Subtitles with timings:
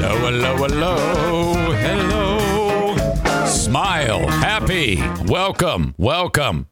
[0.00, 3.46] Hello, hello, hello, hello.
[3.46, 6.68] Smile, happy, welcome, welcome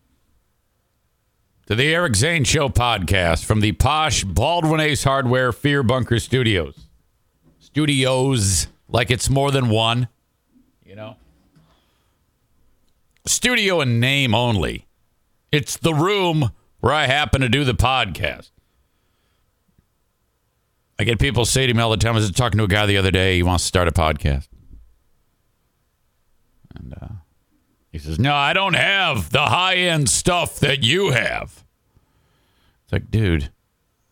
[1.66, 6.86] to the Eric Zane Show podcast from the posh Baldwin Ace Hardware Fear Bunker Studios.
[7.58, 10.06] Studios, like it's more than one,
[10.84, 11.16] you know?
[13.26, 14.86] Studio in name only.
[15.50, 18.52] It's the room where I happen to do the podcast.
[20.98, 22.86] I get people say to me all the time, I was talking to a guy
[22.86, 24.48] the other day, he wants to start a podcast.
[26.74, 27.08] And uh,
[27.92, 31.64] he says, No, I don't have the high end stuff that you have.
[32.84, 33.50] It's like, dude,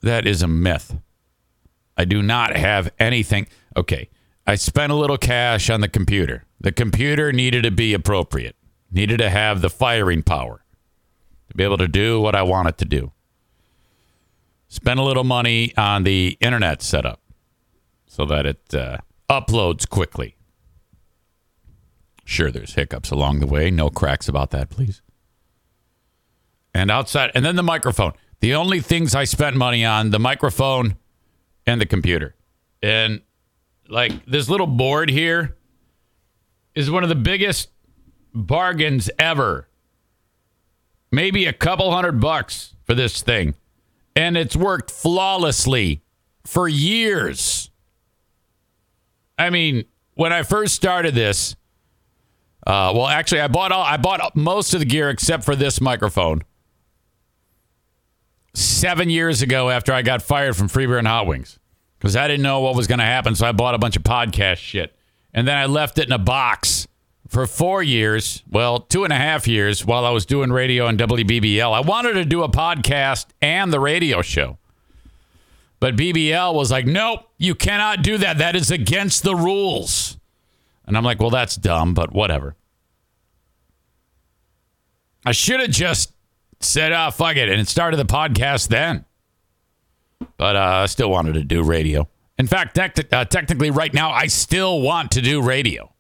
[0.03, 0.97] that is a myth.
[1.97, 3.47] I do not have anything.
[3.77, 4.11] Okay,
[4.47, 6.45] I spent a little cash on the computer.
[6.61, 8.57] The computer needed to be appropriate,
[8.91, 10.65] needed to have the firing power
[11.49, 13.13] to be able to do what I want it to do.
[14.75, 17.21] Spend a little money on the internet setup
[18.09, 18.99] so that it uh,
[19.31, 20.35] uploads quickly.
[22.25, 23.71] Sure, there's hiccups along the way.
[23.71, 25.01] No cracks about that, please.
[26.75, 28.15] And outside, and then the microphone.
[28.41, 30.97] The only things I spent money on the microphone
[31.65, 32.35] and the computer.
[32.83, 33.21] And
[33.89, 35.57] like this little board here
[36.75, 37.69] is one of the biggest
[38.35, 39.69] bargains ever.
[41.13, 43.55] Maybe a couple hundred bucks for this thing
[44.17, 46.03] and it's worked flawlessly
[46.45, 47.71] for years.
[49.39, 49.85] I mean,
[50.15, 51.57] when I first started this,
[52.67, 55.81] uh, well, actually, I bought all I bought most of the gear except for this
[55.81, 56.43] microphone.
[58.55, 61.59] Seven years ago, after I got fired from Free Beer and Hot Wings,
[61.99, 64.03] because I didn't know what was going to happen, so I bought a bunch of
[64.05, 64.95] podcast shit,
[65.33, 66.87] and then I left it in a box
[67.35, 70.97] for four years, well, two and a half years while I was doing radio on
[70.97, 71.73] WBBL.
[71.73, 74.57] I wanted to do a podcast and the radio show.
[75.81, 78.39] But BBL was like, nope, you cannot do that.
[78.39, 80.17] That is against the rules.
[80.87, 82.55] And I'm like, well, that's dumb, but whatever.
[85.27, 86.13] I should have just
[86.61, 89.05] said, ah, oh, fuck it, and started the podcast then.
[90.37, 92.09] But uh, I still wanted to do radio.
[92.39, 95.94] In fact, uh, technically, right now, I still want to do radio.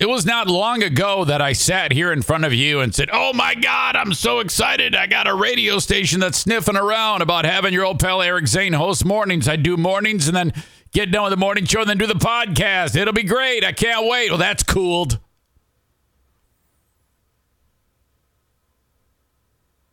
[0.00, 3.10] It was not long ago that I sat here in front of you and said,
[3.12, 4.94] Oh my God, I'm so excited.
[4.94, 8.72] I got a radio station that's sniffing around about having your old pal Eric Zane
[8.72, 9.46] host mornings.
[9.46, 10.54] I do mornings and then
[10.92, 12.96] get done with the morning show and then do the podcast.
[12.96, 13.62] It'll be great.
[13.62, 14.30] I can't wait.
[14.30, 15.18] Well, that's cooled.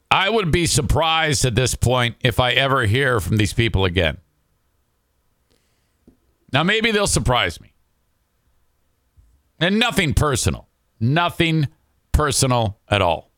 [0.10, 4.20] I would be surprised at this point if I ever hear from these people again.
[6.54, 7.67] Now, maybe they'll surprise me.
[9.60, 10.68] And nothing personal.
[11.00, 11.68] Nothing
[12.12, 13.32] personal at all.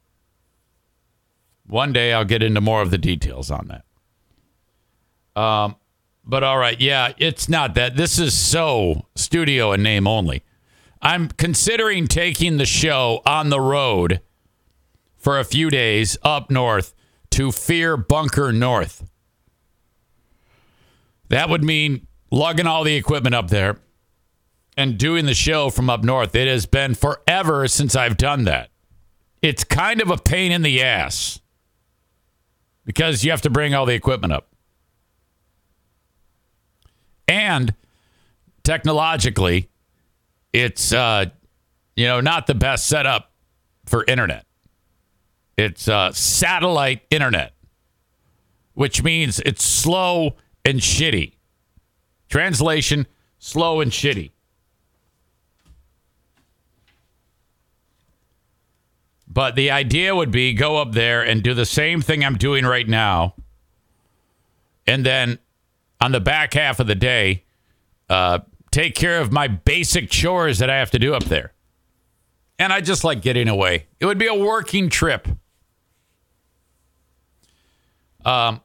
[1.67, 5.39] One day I'll get into more of the details on that.
[5.39, 5.75] Um,
[6.25, 7.95] but all right, yeah, it's not that.
[7.95, 10.43] This is so studio and name only.
[11.01, 14.21] I'm considering taking the show on the road
[15.17, 16.93] for a few days up north
[17.31, 19.07] to Fear Bunker North.
[21.29, 23.77] That would mean lugging all the equipment up there
[24.79, 26.33] and doing the show from up north.
[26.33, 28.69] It has been forever since I've done that.
[29.41, 31.41] It's kind of a pain in the ass
[32.85, 34.47] because you have to bring all the equipment up.
[37.27, 37.75] And
[38.63, 39.69] technologically,
[40.53, 41.25] it's uh,
[41.97, 43.33] you know not the best setup
[43.85, 44.45] for internet.
[45.57, 47.51] It's uh, satellite internet,
[48.75, 51.33] which means it's slow and shitty.
[52.29, 53.07] Translation:
[53.39, 54.31] slow and shitty.
[59.29, 62.65] But the idea would be go up there and do the same thing I'm doing
[62.65, 63.35] right now.
[64.87, 65.37] And then
[66.01, 67.43] on the back half of the day,
[68.09, 68.39] uh,
[68.71, 71.53] take care of my basic chores that I have to do up there.
[72.57, 73.85] And I just like getting away.
[73.99, 75.27] It would be a working trip.
[78.25, 78.61] Um,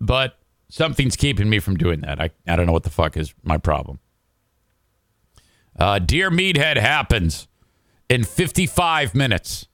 [0.00, 0.38] but
[0.68, 2.20] something's keeping me from doing that.
[2.20, 4.00] I, I don't know what the fuck is my problem.
[5.78, 7.48] Uh, Dear Meathead happens
[8.08, 9.66] in 55 minutes.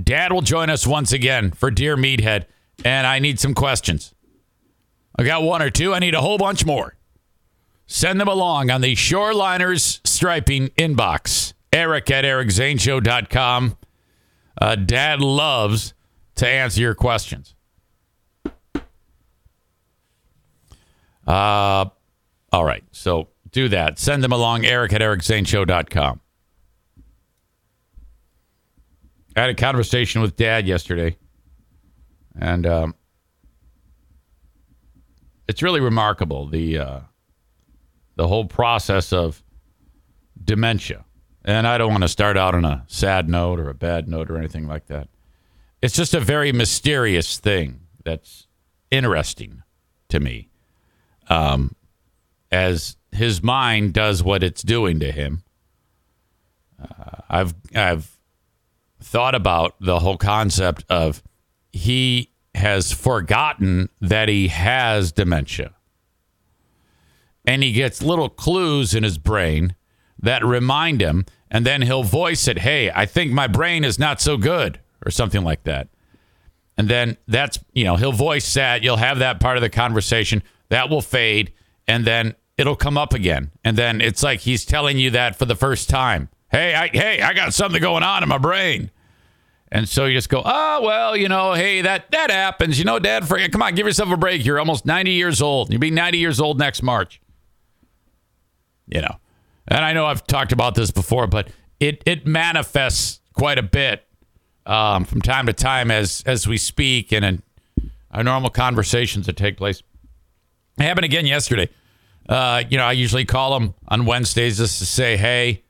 [0.00, 2.44] Dad will join us once again for Dear Meathead,
[2.84, 4.14] and I need some questions.
[5.18, 5.94] I got one or two.
[5.94, 6.96] I need a whole bunch more.
[7.86, 11.54] Send them along on the Shoreliners Striping inbox.
[11.72, 13.78] Eric at ericzaneshow.com.
[14.60, 15.94] Uh, Dad loves
[16.36, 17.54] to answer your questions.
[21.26, 21.86] Uh,
[22.52, 22.84] all right.
[22.92, 23.98] So do that.
[23.98, 26.20] Send them along, Eric at ericzaneshow.com.
[29.36, 31.16] I had a conversation with Dad yesterday,
[32.40, 32.94] and um,
[35.46, 37.00] it's really remarkable the uh,
[38.16, 39.44] the whole process of
[40.42, 41.04] dementia.
[41.44, 44.30] And I don't want to start out on a sad note or a bad note
[44.30, 45.08] or anything like that.
[45.80, 48.48] It's just a very mysterious thing that's
[48.90, 49.62] interesting
[50.08, 50.48] to me.
[51.28, 51.76] Um,
[52.50, 55.42] as his mind does what it's doing to him.
[56.80, 58.15] Uh, I've I've
[59.06, 61.22] thought about the whole concept of
[61.72, 65.72] he has forgotten that he has dementia.
[67.44, 69.76] And he gets little clues in his brain
[70.18, 74.20] that remind him, and then he'll voice it, Hey, I think my brain is not
[74.20, 75.88] so good, or something like that.
[76.76, 78.82] And then that's, you know, he'll voice that.
[78.82, 80.42] You'll have that part of the conversation.
[80.68, 81.52] That will fade.
[81.86, 83.52] And then it'll come up again.
[83.64, 86.28] And then it's like he's telling you that for the first time.
[86.50, 88.90] Hey, I, hey, I got something going on in my brain.
[89.72, 92.78] And so you just go, oh well, you know, hey, that that happens.
[92.78, 94.44] You know, Dad, for, come on, give yourself a break.
[94.44, 95.72] You're almost 90 years old.
[95.72, 97.20] You'll be 90 years old next March.
[98.86, 99.16] You know,
[99.66, 101.48] and I know I've talked about this before, but
[101.80, 104.06] it it manifests quite a bit
[104.64, 107.42] um, from time to time as as we speak and in
[108.12, 109.82] our normal conversations that take place.
[110.78, 111.68] It happened again yesterday.
[112.28, 115.62] Uh, you know, I usually call them on Wednesdays just to say, hey,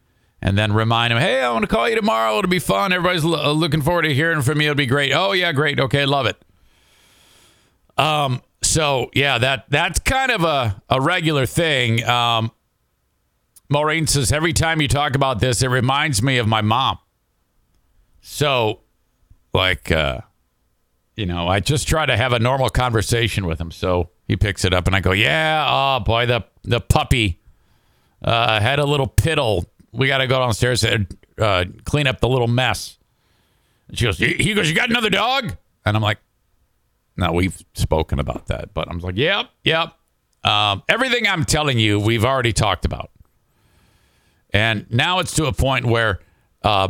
[0.46, 2.38] and then remind him, hey, I want to call you tomorrow.
[2.38, 2.92] It'll be fun.
[2.92, 4.70] Everybody's lo- looking forward to hearing from you.
[4.70, 5.12] It'll be great.
[5.12, 5.80] Oh, yeah, great.
[5.80, 6.40] Okay, love it.
[7.98, 12.04] Um, so yeah, that that's kind of a, a regular thing.
[12.04, 12.52] Um,
[13.68, 16.98] Maureen says every time you talk about this, it reminds me of my mom.
[18.20, 18.80] So,
[19.52, 20.20] like, uh,
[21.16, 23.72] you know, I just try to have a normal conversation with him.
[23.72, 27.40] So he picks it up, and I go, "Yeah, oh boy, the the puppy
[28.22, 29.64] uh, had a little piddle.
[29.96, 31.06] We got to go downstairs and
[31.38, 32.98] uh, clean up the little mess."
[33.88, 36.18] And she goes, "He goes, you got another dog?" And I'm like,
[37.16, 39.94] "No, we've spoken about that." But I'm like, "Yep, yep."
[40.44, 43.10] Um, everything I'm telling you, we've already talked about,
[44.50, 46.20] and now it's to a point where,
[46.62, 46.88] uh,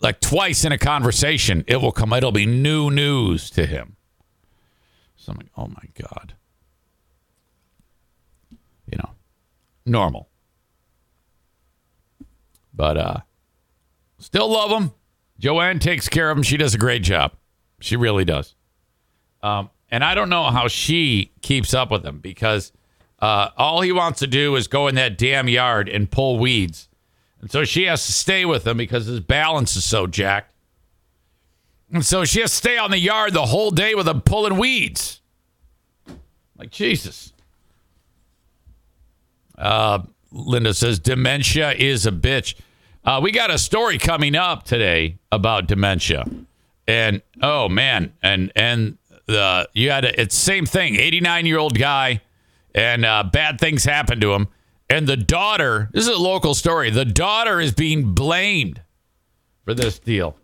[0.00, 2.12] like twice in a conversation, it will come.
[2.12, 3.96] It'll be new news to him.
[5.16, 6.34] So I'm like, "Oh my god."
[8.90, 9.10] you know,
[9.86, 10.28] normal.
[12.74, 13.16] But uh
[14.18, 14.92] still love him.
[15.38, 16.42] Joanne takes care of him.
[16.42, 17.32] She does a great job.
[17.80, 18.54] She really does.
[19.42, 22.72] Um, and I don't know how she keeps up with him because
[23.20, 26.88] uh, all he wants to do is go in that damn yard and pull weeds.
[27.40, 30.50] And so she has to stay with him because his balance is so jacked.
[31.92, 34.56] And so she has to stay on the yard the whole day with him pulling
[34.56, 35.20] weeds.
[36.56, 37.32] Like, Jesus.
[39.58, 40.00] Uh,
[40.34, 42.54] Linda says dementia is a bitch.
[43.04, 46.24] Uh, we got a story coming up today about dementia,
[46.88, 50.96] and oh man, and and the you had a, it's same thing.
[50.96, 52.20] Eighty nine year old guy,
[52.74, 54.48] and uh, bad things happened to him,
[54.90, 55.88] and the daughter.
[55.92, 56.90] This is a local story.
[56.90, 58.82] The daughter is being blamed
[59.64, 60.36] for this deal.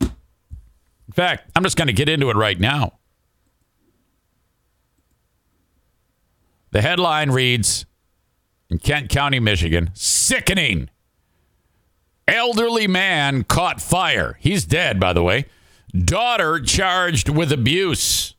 [0.00, 2.98] In fact, I'm just going to get into it right now.
[6.70, 7.86] The headline reads
[8.74, 9.90] in Kent County, Michigan.
[9.94, 10.90] Sickening.
[12.26, 14.36] Elderly man caught fire.
[14.40, 15.46] He's dead, by the way.
[15.96, 18.34] Daughter charged with abuse.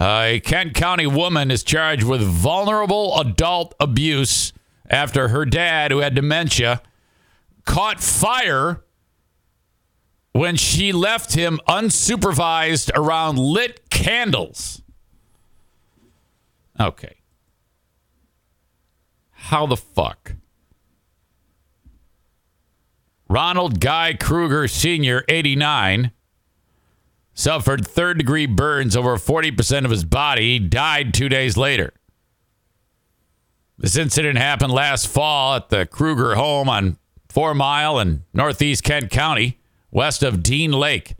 [0.00, 4.52] A Kent County woman is charged with vulnerable adult abuse
[4.88, 6.82] after her dad, who had dementia,
[7.64, 8.82] caught fire
[10.32, 14.82] when she left him unsupervised around lit candles.
[16.80, 17.16] Okay.
[19.32, 20.32] How the fuck?
[23.28, 26.10] Ronald Guy Kruger Sr., 89,
[27.34, 30.54] suffered third degree burns over 40% of his body.
[30.54, 31.92] He died two days later.
[33.78, 39.10] This incident happened last fall at the Kruger home on Four Mile in northeast Kent
[39.10, 39.60] County,
[39.90, 41.14] west of Dean Lake.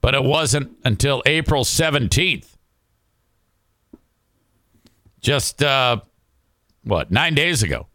[0.00, 2.55] But it wasn't until April 17th
[5.26, 6.00] just uh,
[6.84, 7.88] what nine days ago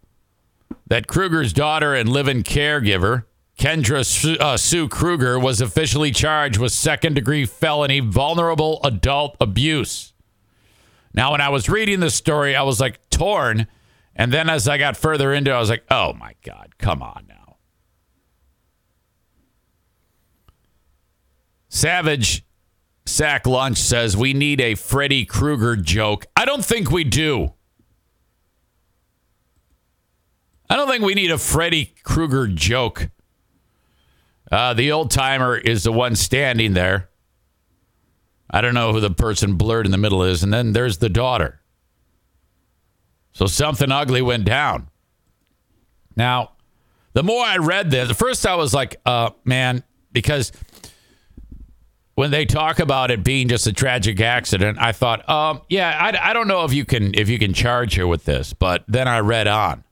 [0.88, 3.24] that Kruger's daughter and live-in caregiver
[3.58, 10.12] Kendra Sue, uh, Sue Kruger was officially charged with second-degree felony vulnerable adult abuse.
[11.14, 13.68] Now, when I was reading this story, I was like torn,
[14.14, 17.02] and then as I got further into it, I was like, "Oh my god, come
[17.02, 17.56] on now!"
[21.70, 22.44] Savage
[23.06, 26.26] Sack Lunch says we need a Freddy Krueger joke.
[26.36, 27.54] I don't think we do.
[30.70, 33.10] I don't think we need a Freddy Krueger joke.
[34.52, 37.10] Uh, the old timer is the one standing there.
[38.50, 40.44] I don't know who the person blurred in the middle is.
[40.44, 41.62] And then there's the daughter.
[43.34, 44.90] So something ugly went down.
[46.16, 46.52] Now,
[47.14, 50.52] the more I read this, the first I was like, uh, man, because
[52.22, 56.30] when they talk about it being just a tragic accident, I thought, um, yeah, I,
[56.30, 59.08] I don't know if you can if you can charge her with this, but then
[59.08, 59.84] I read on.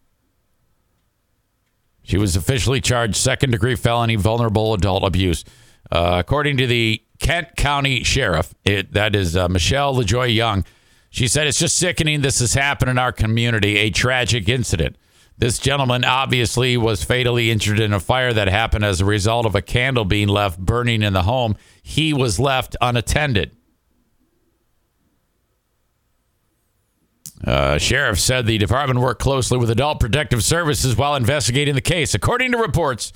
[2.03, 5.43] She was officially charged second degree felony vulnerable adult abuse.
[5.91, 10.65] Uh, according to the Kent County Sheriff, it, that is uh, Michelle LaJoye Young,
[11.09, 14.97] she said, It's just sickening this has happened in our community, a tragic incident.
[15.39, 19.55] This gentleman obviously was fatally injured in a fire that happened as a result of
[19.55, 21.55] a candle being left burning in the home.
[21.89, 23.49] He was left unattended.
[27.43, 32.13] Uh, sheriff said the department worked closely with Adult Protective Services while investigating the case.
[32.13, 33.11] According to reports,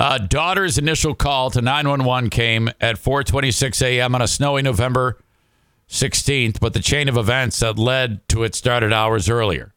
[0.00, 4.14] uh, daughter's initial call to 911 came at 4:26 a.m.
[4.14, 5.18] on a snowy November
[5.86, 9.74] 16th, but the chain of events that led to it started hours earlier.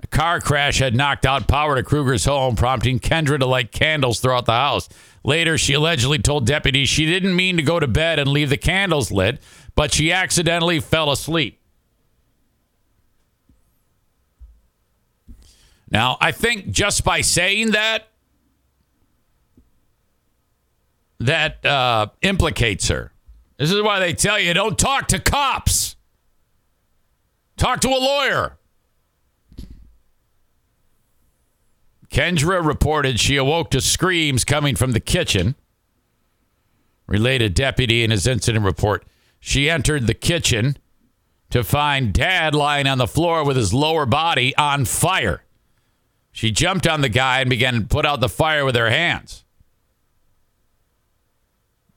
[0.00, 4.20] A car crash had knocked out power to Kruger's home, prompting Kendra to light candles
[4.20, 4.88] throughout the house.
[5.24, 8.56] Later, she allegedly told deputies she didn't mean to go to bed and leave the
[8.56, 9.40] candles lit,
[9.74, 11.60] but she accidentally fell asleep.
[15.90, 18.08] Now, I think just by saying that,
[21.20, 23.12] that uh, implicates her.
[23.58, 25.96] This is why they tell you don't talk to cops.
[27.56, 28.58] Talk to a lawyer.
[32.12, 35.54] Kendra reported she awoke to screams coming from the kitchen.
[37.06, 39.04] Related deputy in his incident report.
[39.40, 40.76] She entered the kitchen
[41.50, 45.42] to find dad lying on the floor with his lower body on fire.
[46.30, 49.44] She jumped on the guy and began to put out the fire with her hands.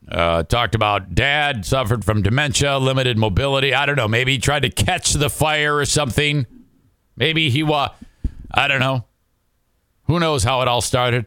[0.09, 3.73] Uh, talked about dad suffered from dementia, limited mobility.
[3.73, 4.07] I don't know.
[4.07, 6.45] Maybe he tried to catch the fire or something.
[7.17, 7.91] Maybe he was,
[8.53, 9.05] I don't know.
[10.05, 11.25] Who knows how it all started?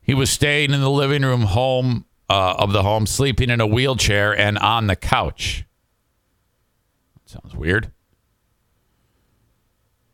[0.00, 3.66] He was staying in the living room home uh, of the home, sleeping in a
[3.66, 5.64] wheelchair and on the couch.
[7.24, 7.92] Sounds weird.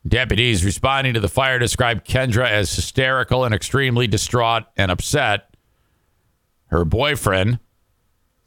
[0.07, 5.57] Deputies responding to the fire described Kendra as hysterical and extremely distraught and upset.
[6.66, 7.59] Her boyfriend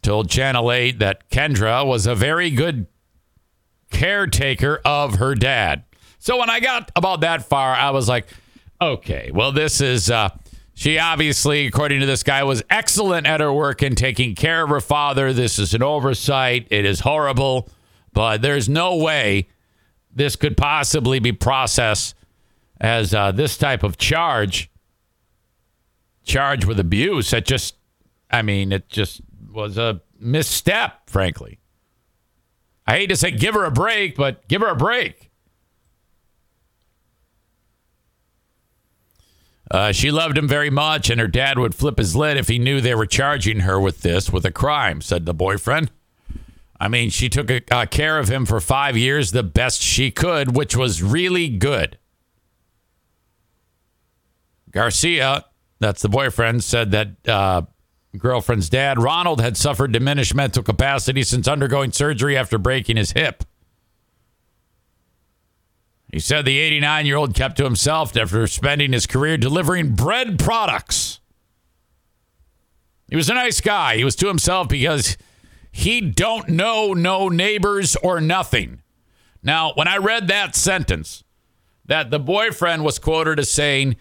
[0.02, 2.88] told Channel 8 that Kendra was a very good
[3.90, 5.84] caretaker of her dad.
[6.20, 8.28] So when I got about that far, I was like,
[8.82, 10.10] okay, well, this is.
[10.10, 10.30] Uh,
[10.74, 14.70] she obviously, according to this guy, was excellent at her work in taking care of
[14.70, 15.34] her father.
[15.34, 16.68] This is an oversight.
[16.70, 17.68] It is horrible,
[18.14, 19.48] but there's no way
[20.14, 22.14] this could possibly be processed
[22.80, 24.70] as uh, this type of charge,
[26.24, 27.34] charge with abuse.
[27.34, 27.76] It just,
[28.30, 31.58] I mean, it just was a misstep, frankly.
[32.86, 35.27] I hate to say give her a break, but give her a break.
[39.70, 42.58] Uh, she loved him very much, and her dad would flip his lid if he
[42.58, 45.92] knew they were charging her with this, with a crime, said the boyfriend.
[46.80, 50.12] I mean, she took a, uh, care of him for five years the best she
[50.12, 51.98] could, which was really good.
[54.72, 55.46] Garcia,
[55.80, 57.64] that's the boyfriend, said that uh,
[58.18, 63.44] girlfriend's dad, Ronald, had suffered diminished mental capacity since undergoing surgery after breaking his hip.
[66.12, 70.40] He said the 89 year old kept to himself after spending his career delivering bread
[70.40, 71.20] products.
[73.10, 73.98] He was a nice guy.
[73.98, 75.18] He was to himself because
[75.72, 78.82] he don't know no neighbors or nothing.
[79.44, 81.24] Now, when I read that sentence,
[81.86, 83.96] that the boyfriend was quoted as saying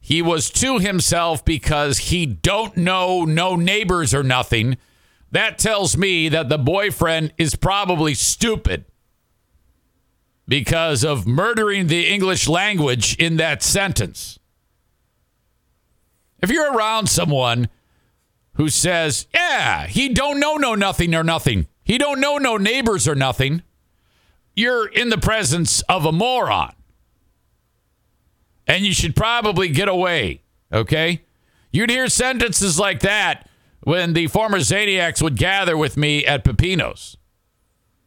[0.00, 4.76] he was to himself because he don't know no neighbors or nothing,
[5.30, 8.84] that tells me that the boyfriend is probably stupid
[10.46, 14.38] because of murdering the English language in that sentence.
[16.42, 17.68] If you're around someone
[18.54, 21.66] who says, "Yeah, he don't know no nothing or nothing.
[21.82, 23.62] He don't know no neighbors or nothing."
[24.54, 26.74] You're in the presence of a moron.
[28.66, 31.22] And you should probably get away, okay?
[31.72, 33.48] You'd hear sentences like that
[33.82, 37.16] when the former Zaniacs would gather with me at Pepino's.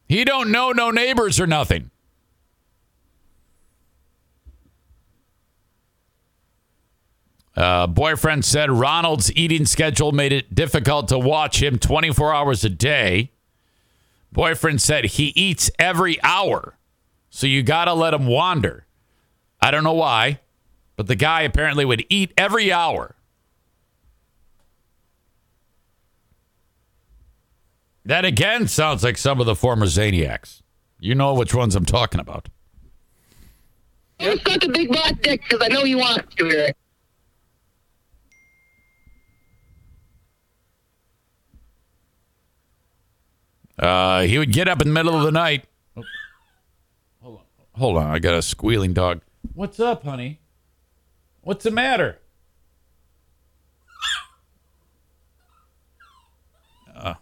[0.08, 1.90] He don't know no neighbors or nothing.
[7.58, 12.68] Uh, boyfriend said Ronald's eating schedule made it difficult to watch him 24 hours a
[12.70, 13.32] day.
[14.30, 16.78] Boyfriend said he eats every hour,
[17.30, 18.86] so you got to let him wander.
[19.60, 20.38] I don't know why,
[20.94, 23.16] but the guy apparently would eat every hour.
[28.04, 30.62] That again sounds like some of the former Zaniacs.
[31.00, 32.48] You know which ones I'm talking about.
[34.20, 36.72] Just got the big boss dick because I know you want to
[43.78, 45.64] Uh, he would get up in the middle of the night.
[45.96, 46.02] Oh,
[47.22, 47.42] hold on.
[47.74, 48.10] Hold on.
[48.10, 49.20] I got a squealing dog.
[49.54, 50.40] What's up, honey?
[51.42, 52.18] What's the matter?
[56.96, 57.14] Uh,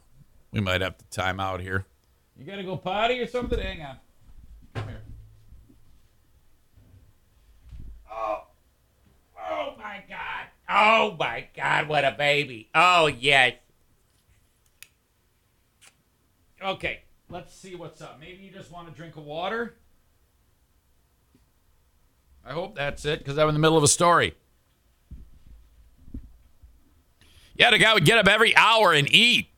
[0.52, 1.84] we might have to time out here.
[2.38, 3.58] You got to go potty or something?
[3.58, 3.96] Hang on.
[4.74, 5.02] Come here.
[8.10, 8.44] Oh.
[9.38, 10.46] Oh, my God.
[10.66, 11.88] Oh, my God.
[11.88, 12.70] What a baby.
[12.74, 13.52] Oh, yes.
[16.66, 18.18] Okay, let's see what's up.
[18.18, 19.76] Maybe you just want a drink of water?
[22.44, 24.34] I hope that's it because I'm in the middle of a story.
[27.54, 29.48] Yeah, the guy would get up every hour and eat.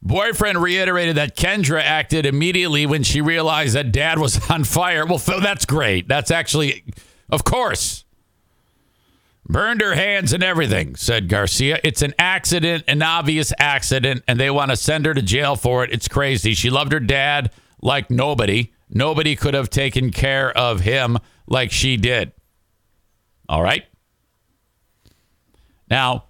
[0.00, 5.04] Boyfriend reiterated that Kendra acted immediately when she realized that dad was on fire.
[5.04, 6.06] Well, that's great.
[6.06, 6.84] That's actually,
[7.28, 8.01] of course.
[9.52, 11.78] Burned her hands and everything, said Garcia.
[11.84, 15.84] It's an accident, an obvious accident, and they want to send her to jail for
[15.84, 15.92] it.
[15.92, 16.54] It's crazy.
[16.54, 18.72] She loved her dad like nobody.
[18.88, 22.32] Nobody could have taken care of him like she did.
[23.46, 23.84] All right.
[25.90, 26.24] Now,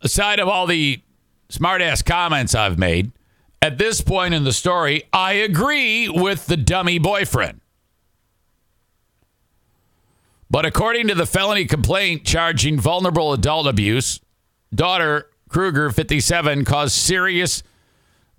[0.00, 1.00] aside of all the
[1.48, 3.12] smartass comments I've made,
[3.60, 7.61] at this point in the story, I agree with the dummy boyfriend.
[10.52, 14.20] But according to the felony complaint charging vulnerable adult abuse,
[14.72, 17.62] daughter Kruger, 57, caused serious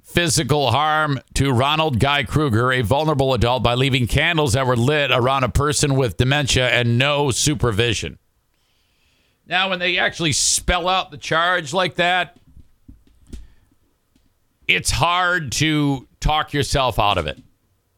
[0.04, 5.10] physical harm to Ronald Guy Kruger, a vulnerable adult, by leaving candles that were lit
[5.10, 8.20] around a person with dementia and no supervision.
[9.48, 12.38] Now, when they actually spell out the charge like that,
[14.68, 17.42] it's hard to talk yourself out of it.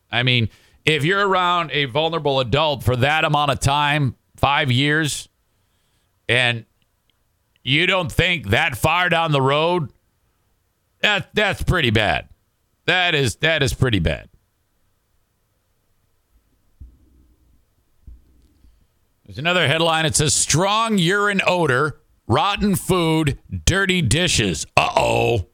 [0.09, 0.47] I mean,
[0.85, 5.27] if you're around a vulnerable adult for that amount of time, five years,
[6.29, 6.65] and
[7.63, 9.91] you don't think that far down the road,
[11.01, 12.29] that that's pretty bad.
[12.85, 14.29] That is that is pretty bad.
[19.25, 20.05] There's another headline.
[20.05, 24.67] It says strong urine odor, rotten food, dirty dishes.
[24.77, 25.47] Uh oh.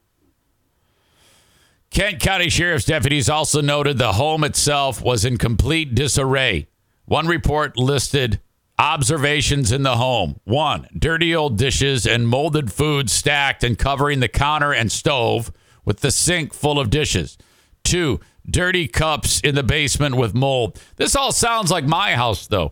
[1.92, 6.70] Kent County Sheriff's deputies also noted the home itself was in complete disarray.
[7.04, 8.40] One report listed
[8.80, 10.40] observations in the home.
[10.46, 15.52] One, dirty old dishes and molded food stacked and covering the counter and stove
[15.84, 17.38] with the sink full of dishes.
[17.84, 20.80] Two, dirty cups in the basement with mold.
[20.96, 22.72] This all sounds like my house, though.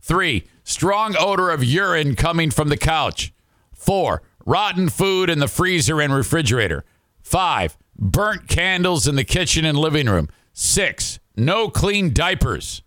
[0.00, 3.34] Three, strong odor of urine coming from the couch.
[3.74, 6.86] Four, rotten food in the freezer and refrigerator.
[7.20, 10.28] Five, burnt candles in the kitchen and living room.
[10.52, 12.82] Six, no clean diapers.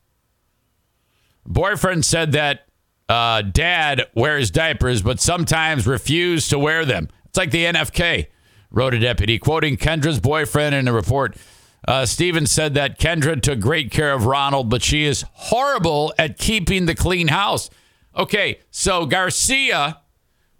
[1.45, 2.67] Boyfriend said that
[3.09, 7.07] uh, dad wears diapers, but sometimes refuse to wear them.
[7.25, 8.27] It's like the NFK,
[8.69, 11.37] wrote a deputy, quoting Kendra's boyfriend in a report.
[11.87, 16.37] Uh, Stevens said that Kendra took great care of Ronald, but she is horrible at
[16.37, 17.69] keeping the clean house.
[18.15, 20.01] Okay, so Garcia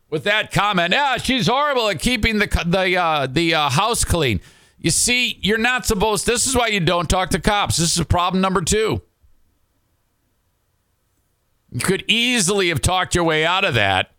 [0.10, 0.94] with that comment.
[0.94, 4.42] Yeah, she's horrible at keeping the the uh, the uh, house clean.
[4.80, 6.26] You see, you're not supposed.
[6.26, 7.78] This is why you don't talk to cops.
[7.78, 9.02] This is problem number two.
[11.72, 14.12] You could easily have talked your way out of that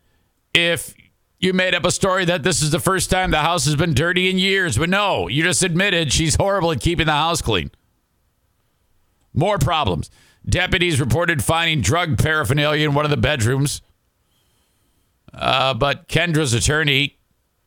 [0.53, 0.95] if
[1.39, 3.95] you made up a story that this is the first time the house has been
[3.95, 4.77] dirty in years.
[4.77, 7.71] But no, you just admitted she's horrible at keeping the house clean.
[9.33, 10.11] More problems.
[10.45, 13.83] Deputies reported finding drug paraphernalia in one of the bedrooms.
[15.39, 17.17] Uh, but Kendra's attorney,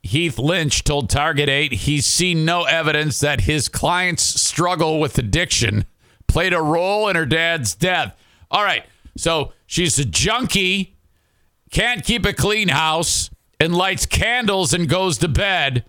[0.04, 5.86] Heath Lynch, told Target 8 he's seen no evidence that his client's struggle with addiction
[6.28, 8.16] played a role in her dad's death.
[8.50, 10.96] All right, so she's a junkie,
[11.70, 13.30] can't keep a clean house,
[13.60, 15.86] and lights candles and goes to bed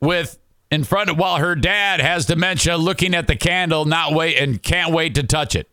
[0.00, 0.38] with
[0.70, 4.62] in front of while her dad has dementia looking at the candle, not wait and
[4.62, 5.68] can't wait to touch it.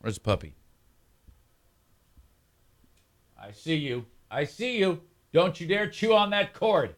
[0.00, 0.54] Where's the puppy?
[3.38, 4.06] I see you.
[4.30, 5.00] I see you.
[5.32, 6.94] Don't you dare chew on that cord.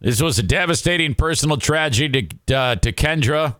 [0.00, 3.56] This was a devastating personal tragedy to, uh, to Kendra,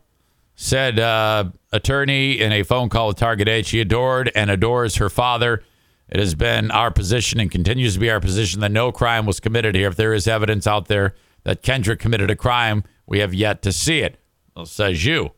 [0.54, 3.66] said uh, attorney in a phone call with Target 8.
[3.66, 5.62] She adored and adores her father.
[6.08, 9.40] It has been our position and continues to be our position that no crime was
[9.40, 9.88] committed here.
[9.88, 13.72] If there is evidence out there that Kendra committed a crime, we have yet to
[13.72, 14.18] see it.
[14.54, 15.32] Well, says you.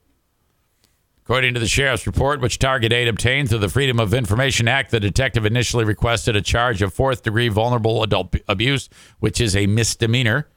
[1.28, 4.90] According to the sheriff's report, which Target 8 obtained through the Freedom of Information Act,
[4.90, 8.88] the detective initially requested a charge of fourth degree vulnerable adult abuse,
[9.18, 10.48] which is a misdemeanor.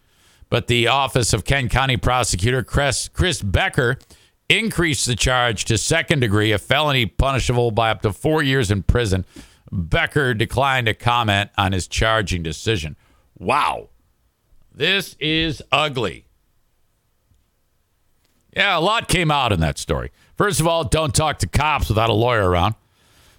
[0.50, 4.00] But the office of Kent County prosecutor Chris, Becker
[4.48, 8.82] increased the charge to second degree, a felony punishable by up to four years in
[8.82, 9.26] prison.
[9.74, 12.96] Becker declined to comment on his charging decision.
[13.38, 13.90] Wow.
[14.74, 16.28] This is ugly.
[18.56, 20.12] Yeah, a lot came out in that story.
[20.42, 22.74] First of all, don't talk to cops without a lawyer around.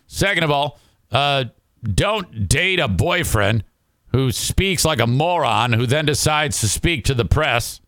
[0.07, 0.79] Second of all,
[1.11, 1.47] uh,
[1.83, 3.65] don't date a boyfriend
[4.13, 7.81] who speaks like a moron who then decides to speak to the press.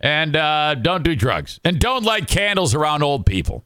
[0.00, 1.58] And uh, don't do drugs.
[1.64, 3.64] And don't light candles around old people.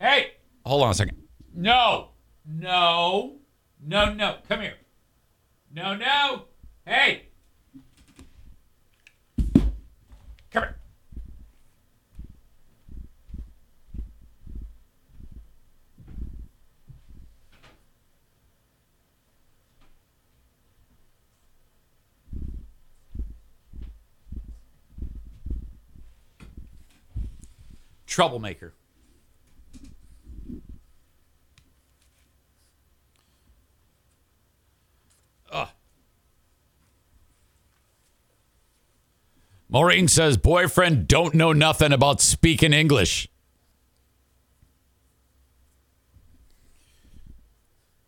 [0.00, 0.32] Hey,
[0.66, 1.22] hold on a second.
[1.54, 2.08] No,
[2.44, 3.36] no,
[3.80, 4.38] no, no.
[4.48, 4.74] Come here.
[5.72, 6.46] No, no.
[6.84, 7.28] Hey.
[10.50, 10.74] Come here.
[28.14, 28.72] Troublemaker.
[35.50, 35.68] Ugh.
[39.68, 43.28] Maureen says boyfriend don't know nothing about speaking English.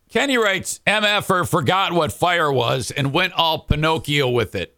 [0.09, 4.76] Kenny writes, MFer forgot what fire was and went all Pinocchio with it.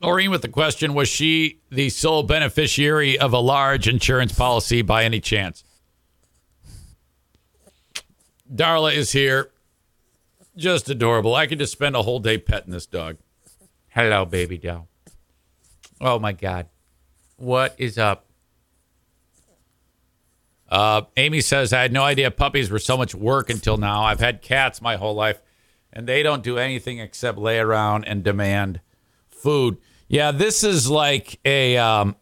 [0.00, 5.04] Maureen with the question Was she the sole beneficiary of a large insurance policy by
[5.04, 5.64] any chance?
[8.52, 9.50] Darla is here.
[10.56, 11.34] Just adorable.
[11.34, 13.18] I could just spend a whole day petting this dog.
[13.88, 14.88] Hello, baby doll.
[16.00, 16.66] Oh my God.
[17.36, 18.26] What is up?
[20.68, 24.02] Uh, Amy says, I had no idea puppies were so much work until now.
[24.02, 25.40] I've had cats my whole life,
[25.92, 28.80] and they don't do anything except lay around and demand
[29.30, 29.78] food.
[30.08, 32.16] Yeah, this is like a um,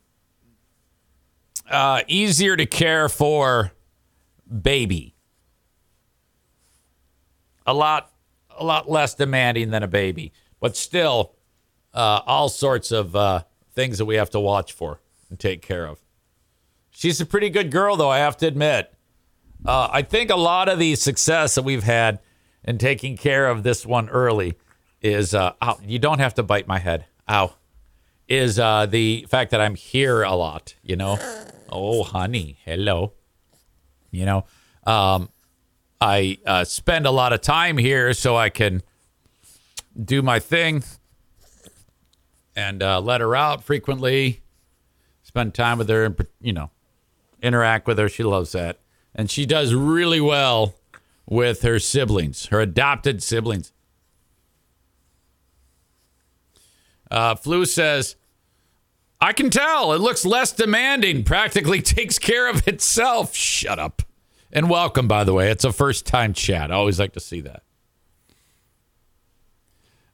[1.71, 3.73] uh, easier to care for
[4.63, 5.15] baby.
[7.65, 8.13] A lot,
[8.57, 11.35] a lot less demanding than a baby, but still,
[11.95, 15.87] uh, all sorts of uh, things that we have to watch for and take care
[15.87, 16.01] of.
[16.91, 18.93] She's a pretty good girl, though, I have to admit.
[19.65, 22.21] Uh, I think a lot of the success that we've had
[22.65, 24.55] in taking care of this one early
[25.03, 27.07] is uh, you don't have to bite my head.
[27.29, 27.55] Ow.
[28.29, 31.19] Is uh, the fact that I'm here a lot, you know?
[31.69, 33.13] Oh, honey, hello.
[34.11, 34.45] You know,
[34.87, 35.29] um,
[36.01, 38.83] I uh, spend a lot of time here so I can
[40.01, 40.85] do my thing
[42.55, 44.43] and uh, let her out frequently,
[45.23, 46.71] spend time with her, and you know,
[47.43, 48.09] interact with her.
[48.09, 48.79] She loves that.
[49.15, 50.75] And she does really well
[51.27, 53.73] with her siblings, her adopted siblings.
[57.11, 58.17] Uh, Flu says,
[59.21, 59.93] I can tell.
[59.93, 63.35] It looks less demanding, practically takes care of itself.
[63.35, 64.03] Shut up.
[64.53, 65.51] And welcome, by the way.
[65.51, 66.71] It's a first time chat.
[66.71, 67.63] I always like to see that.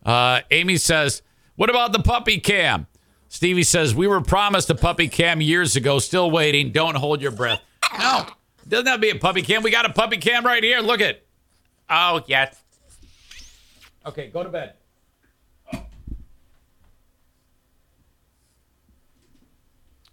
[0.05, 1.23] Uh, Amy says,
[1.57, 2.87] What about the puppy cam?
[3.29, 6.73] Stevie says, We were promised a puppy cam years ago, still waiting.
[6.73, 7.61] Don't hold your breath.
[7.99, 8.27] No,
[8.67, 9.63] doesn't that be a puppy cam.
[9.63, 10.81] We got a puppy cam right here.
[10.81, 11.27] Look it.
[11.89, 12.61] Oh, yes.
[14.07, 14.75] Okay, go to bed.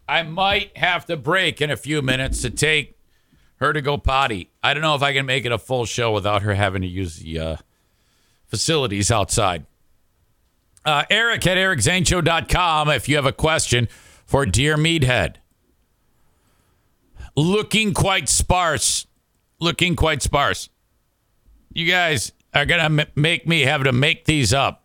[0.10, 2.98] I might have to break in a few minutes to take
[3.58, 4.50] her to go potty.
[4.64, 6.88] I don't know if I can make it a full show without her having to
[6.88, 7.56] use the uh,
[8.48, 9.66] facilities outside.
[10.84, 13.88] Uh, Eric at ericzaneshow.com if you have a question
[14.26, 15.36] for Dear Meathead.
[17.36, 19.06] Looking quite sparse.
[19.60, 20.70] Looking quite sparse.
[21.74, 24.84] You guys are going to m- make me have to make these up.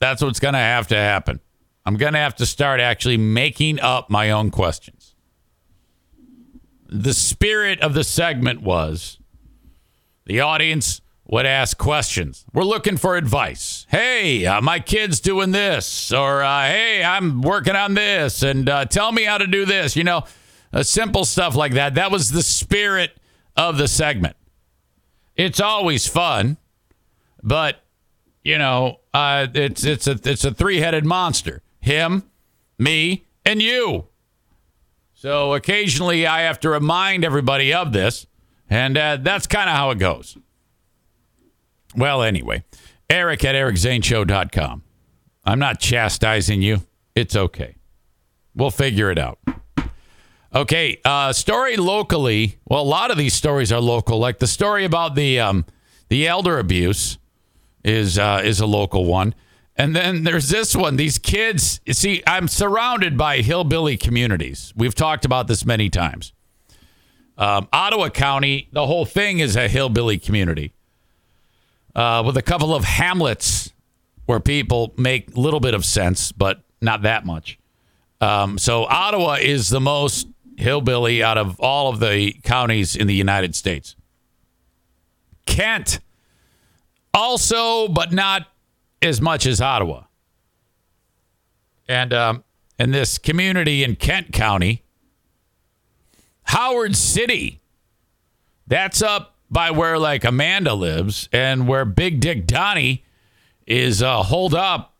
[0.00, 1.40] That's what's going to have to happen.
[1.88, 5.14] I'm going to have to start actually making up my own questions.
[6.86, 9.18] The spirit of the segment was
[10.26, 12.44] the audience would ask questions.
[12.52, 13.86] We're looking for advice.
[13.88, 18.84] Hey, uh, my kid's doing this, or uh, hey, I'm working on this, and uh,
[18.84, 19.96] tell me how to do this.
[19.96, 20.24] You know,
[20.74, 21.94] uh, simple stuff like that.
[21.94, 23.16] That was the spirit
[23.56, 24.36] of the segment.
[25.36, 26.58] It's always fun,
[27.42, 27.82] but
[28.44, 31.62] you know, uh, it's it's a it's a three headed monster.
[31.80, 32.24] Him,
[32.78, 34.06] me, and you.
[35.14, 38.26] So occasionally I have to remind everybody of this,
[38.70, 40.36] and uh, that's kind of how it goes.
[41.96, 42.64] Well, anyway,
[43.10, 44.82] Eric at ericzaneshow.com.
[45.44, 46.82] I'm not chastising you.
[47.14, 47.76] It's okay.
[48.54, 49.38] We'll figure it out.
[50.54, 52.58] Okay, uh, story locally.
[52.66, 54.18] Well, a lot of these stories are local.
[54.18, 55.66] Like the story about the um,
[56.08, 57.18] the elder abuse
[57.84, 59.34] is uh, is a local one.
[59.78, 60.96] And then there's this one.
[60.96, 61.80] These kids.
[61.92, 64.74] See, I'm surrounded by hillbilly communities.
[64.76, 66.32] We've talked about this many times.
[67.38, 70.72] Um, Ottawa County, the whole thing is a hillbilly community
[71.94, 73.72] uh, with a couple of hamlets
[74.26, 77.56] where people make a little bit of sense, but not that much.
[78.20, 83.14] Um, so Ottawa is the most hillbilly out of all of the counties in the
[83.14, 83.94] United States.
[85.46, 86.00] Kent
[87.14, 88.48] also, but not
[89.02, 90.04] as much as Ottawa.
[91.88, 92.44] And um,
[92.78, 94.84] and this community in Kent County,
[96.44, 97.60] Howard City,
[98.66, 103.04] that's up by where like Amanda lives and where Big Dick Donnie
[103.66, 104.94] is uh, holed up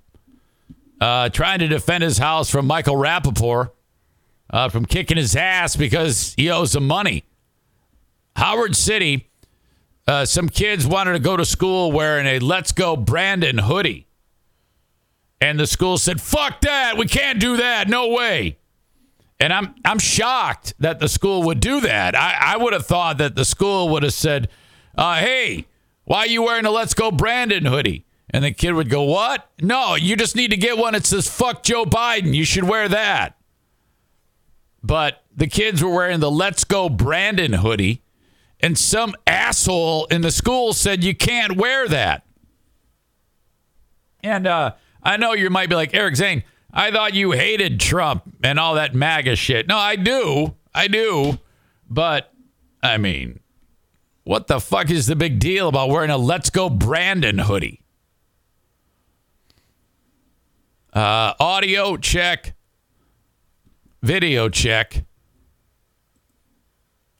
[1.00, 3.70] uh, trying to defend his house from Michael Rapaport
[4.50, 7.24] uh, from kicking his ass because he owes him money.
[8.36, 9.27] Howard City,
[10.08, 14.06] uh, some kids wanted to go to school wearing a Let's Go Brandon hoodie.
[15.40, 16.96] And the school said, fuck that.
[16.96, 17.88] We can't do that.
[17.88, 18.56] No way.
[19.38, 22.16] And I'm I'm shocked that the school would do that.
[22.16, 24.48] I, I would have thought that the school would have said,
[24.96, 25.66] uh, hey,
[26.04, 28.04] why are you wearing a Let's Go Brandon hoodie?
[28.30, 29.48] And the kid would go, What?
[29.60, 32.34] No, you just need to get one that says fuck Joe Biden.
[32.34, 33.36] You should wear that.
[34.82, 38.02] But the kids were wearing the Let's Go Brandon hoodie,
[38.60, 42.24] and some asshole in the school said you can't wear that.
[44.22, 46.42] And uh, I know you might be like, Eric Zane,
[46.72, 49.68] I thought you hated Trump and all that MAGA shit.
[49.68, 50.54] No, I do.
[50.74, 51.38] I do.
[51.88, 52.32] But,
[52.82, 53.40] I mean,
[54.24, 57.82] what the fuck is the big deal about wearing a Let's Go Brandon hoodie?
[60.92, 62.54] Uh, audio check.
[64.02, 65.04] Video check.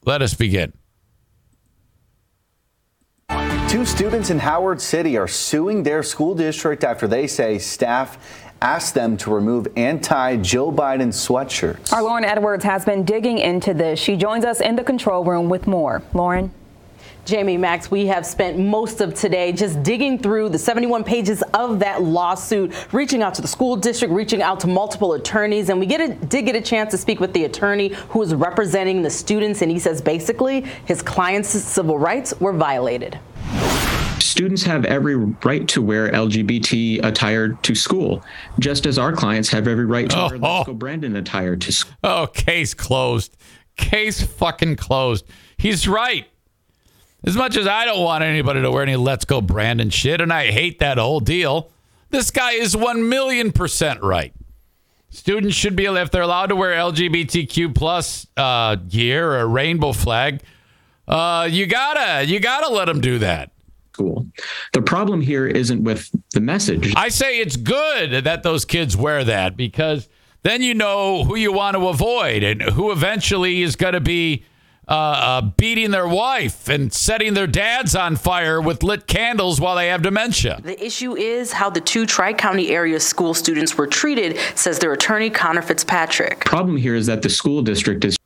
[0.05, 0.72] Let us begin.
[3.68, 8.16] Two students in Howard City are suing their school district after they say staff
[8.62, 11.92] asked them to remove anti Joe Biden sweatshirts.
[11.92, 13.98] Our Lauren Edwards has been digging into this.
[14.00, 16.02] She joins us in the control room with more.
[16.14, 16.50] Lauren?
[17.26, 21.78] Jamie Max, we have spent most of today just digging through the 71 pages of
[21.81, 25.85] that lawsuit, reaching out to the school district, reaching out to multiple attorneys, and we
[25.85, 29.11] get a, did get a chance to speak with the attorney who is representing the
[29.11, 33.20] students, and he says basically his client's civil rights were violated
[34.28, 38.22] students have every right to wear LGBT attire to school,
[38.58, 41.72] just as our clients have every right to oh, wear Let's Go Brandon attire to
[41.72, 41.94] school.
[42.04, 43.36] Oh, case closed.
[43.76, 45.24] Case fucking closed.
[45.56, 46.26] He's right.
[47.24, 50.32] As much as I don't want anybody to wear any Let's Go Brandon shit, and
[50.32, 51.70] I hate that whole deal,
[52.10, 54.32] this guy is 1 million percent right.
[55.10, 59.92] Students should be, if they're allowed to wear LGBTQ plus uh, gear or a rainbow
[59.92, 60.42] flag,
[61.06, 63.50] uh, you gotta, you gotta let them do that
[63.98, 64.26] school.
[64.72, 66.92] The problem here isn't with the message.
[66.96, 70.08] I say it's good that those kids wear that because
[70.42, 74.44] then you know who you want to avoid and who eventually is going to be
[74.87, 79.76] uh, uh, beating their wife and setting their dads on fire with lit candles while
[79.76, 80.61] they have dementia.
[80.62, 84.92] The issue is how the two Tri County area school students were treated, says their
[84.92, 86.44] attorney, Conor Fitzpatrick.
[86.44, 88.17] Problem here is that the school district is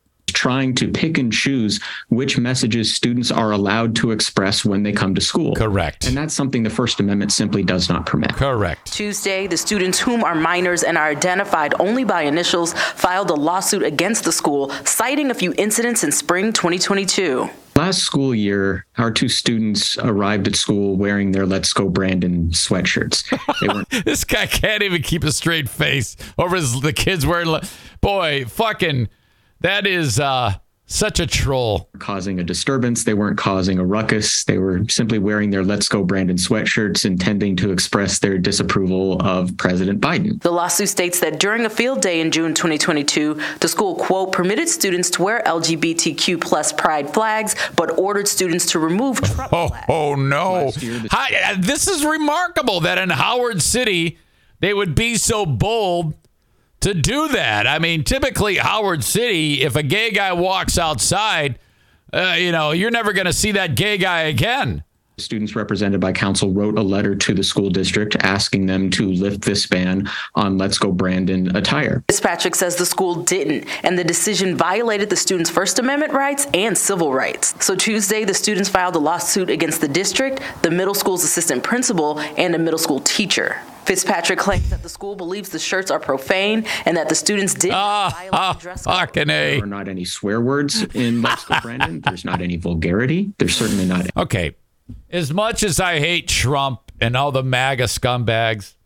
[0.42, 5.14] trying to pick and choose which messages students are allowed to express when they come
[5.14, 5.54] to school.
[5.54, 6.04] Correct.
[6.08, 8.32] And that's something the First Amendment simply does not permit.
[8.34, 8.92] Correct.
[8.92, 13.84] Tuesday, the students, whom are minors and are identified only by initials, filed a lawsuit
[13.84, 17.48] against the school, citing a few incidents in spring 2022.
[17.76, 23.22] Last school year, our two students arrived at school wearing their Let's Go Brandon sweatshirts.
[24.04, 27.54] this guy can't even keep a straight face over his, the kids wearing.
[28.00, 29.08] Boy, fucking
[29.62, 30.54] that is uh,
[30.92, 31.88] such a troll.
[31.98, 33.04] Causing a disturbance.
[33.04, 34.44] They weren't causing a ruckus.
[34.44, 39.56] They were simply wearing their Let's Go Brandon sweatshirts, intending to express their disapproval of
[39.56, 40.40] President Biden.
[40.42, 44.68] The lawsuit states that during a field day in June 2022, the school, quote, permitted
[44.68, 49.86] students to wear LGBTQ plus pride flags, but ordered students to remove Trump oh, flags.
[49.88, 50.72] Oh, no.
[51.10, 54.18] Hi, uh, this is remarkable that in Howard City,
[54.60, 56.14] they would be so bold
[56.82, 57.66] to do that.
[57.66, 61.58] I mean, typically Howard City, if a gay guy walks outside,
[62.12, 64.84] uh, you know, you're never going to see that gay guy again.
[65.18, 69.42] Students represented by council wrote a letter to the school district asking them to lift
[69.42, 72.02] this ban on Let's Go Brandon attire.
[72.08, 76.76] Fitzpatrick says the school didn't, and the decision violated the students' First Amendment rights and
[76.76, 77.54] civil rights.
[77.64, 82.18] So Tuesday, the students filed a lawsuit against the district, the middle school's assistant principal,
[82.18, 83.60] and a middle school teacher.
[83.92, 87.72] Fitzpatrick claims that the school believes the shirts are profane and that the students did
[87.74, 88.94] Ah, violate ah, the dress code.
[88.94, 89.56] fucking A.
[89.56, 92.00] There are not any swear words in Let's Go Brandon.
[92.00, 93.34] There's not any vulgarity.
[93.36, 94.56] There's certainly not Okay.
[95.10, 98.76] As much as I hate Trump and all the MAGA scumbags,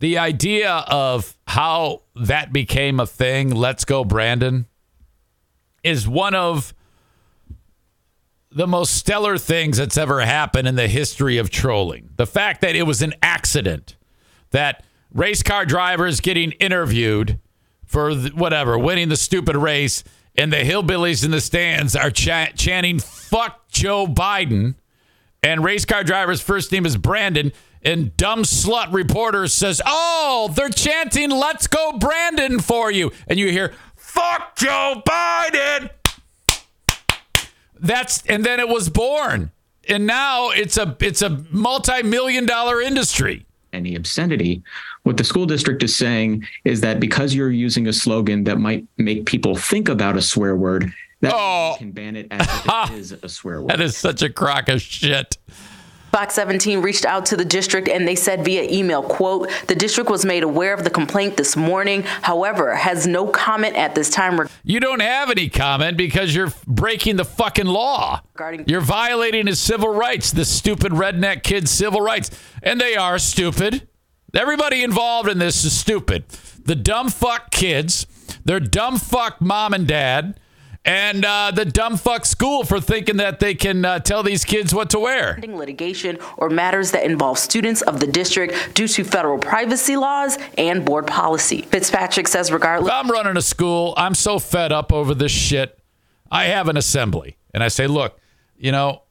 [0.00, 4.66] the idea of how that became a thing, let's go, Brandon,
[5.84, 6.74] is one of
[8.54, 12.10] the most stellar things that's ever happened in the history of trolling.
[12.16, 13.96] The fact that it was an accident,
[14.50, 17.38] that race car drivers getting interviewed
[17.86, 20.04] for whatever, winning the stupid race,
[20.36, 24.76] and the hillbillies in the stands are cha- chanting, fuck Joe Biden.
[25.42, 27.52] And race car driver's first name is Brandon.
[27.84, 33.10] And dumb slut reporter says, Oh, they're chanting, let's go, Brandon, for you.
[33.26, 35.90] And you hear, fuck Joe Biden.
[37.82, 39.50] That's and then it was born.
[39.88, 43.44] And now it's a it's a multi-million dollar industry.
[43.72, 44.62] any obscenity.
[45.02, 48.86] What the school district is saying is that because you're using a slogan that might
[48.98, 50.92] make people think about a swear word,
[51.22, 51.72] that Oh.
[51.72, 53.70] you can ban it as if it is a swear word.
[53.70, 55.36] That is such a crock of shit.
[56.12, 60.10] Fox 17 reached out to the district and they said via email, quote, the district
[60.10, 64.38] was made aware of the complaint this morning, however, has no comment at this time
[64.62, 68.20] You don't have any comment because you're breaking the fucking law.
[68.34, 72.30] Regarding- You're violating his civil rights, the stupid redneck kid's civil rights.
[72.62, 73.88] And they are stupid.
[74.34, 76.28] Everybody involved in this is stupid.
[76.64, 78.06] The dumb fuck kids,
[78.44, 80.38] their dumb fuck mom and dad,
[80.84, 84.74] and uh, the dumb fuck school for thinking that they can uh, tell these kids
[84.74, 85.38] what to wear.
[85.42, 90.84] litigation or matters that involve students of the district due to federal privacy laws and
[90.84, 91.62] board policy.
[91.62, 93.94] Fitzpatrick says regardless I'm running a school.
[93.96, 95.78] I'm so fed up over this shit.
[96.30, 97.36] I have an assembly.
[97.54, 98.18] And I say, look,
[98.56, 99.02] you know,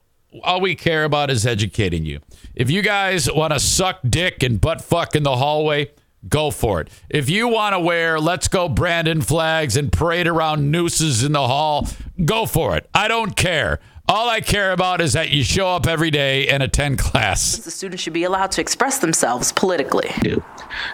[0.42, 2.20] all we care about is educating you.
[2.54, 5.90] If you guys want to suck dick and butt fuck in the hallway,
[6.28, 6.88] go for it.
[7.08, 11.46] If you want to wear let's go Brandon flags and parade around nooses in the
[11.46, 11.88] hall,
[12.24, 12.88] go for it.
[12.94, 13.80] I don't care.
[14.08, 17.56] All I care about is that you show up every day and attend class.
[17.58, 20.10] the students should be allowed to express themselves politically.
[20.20, 20.42] do.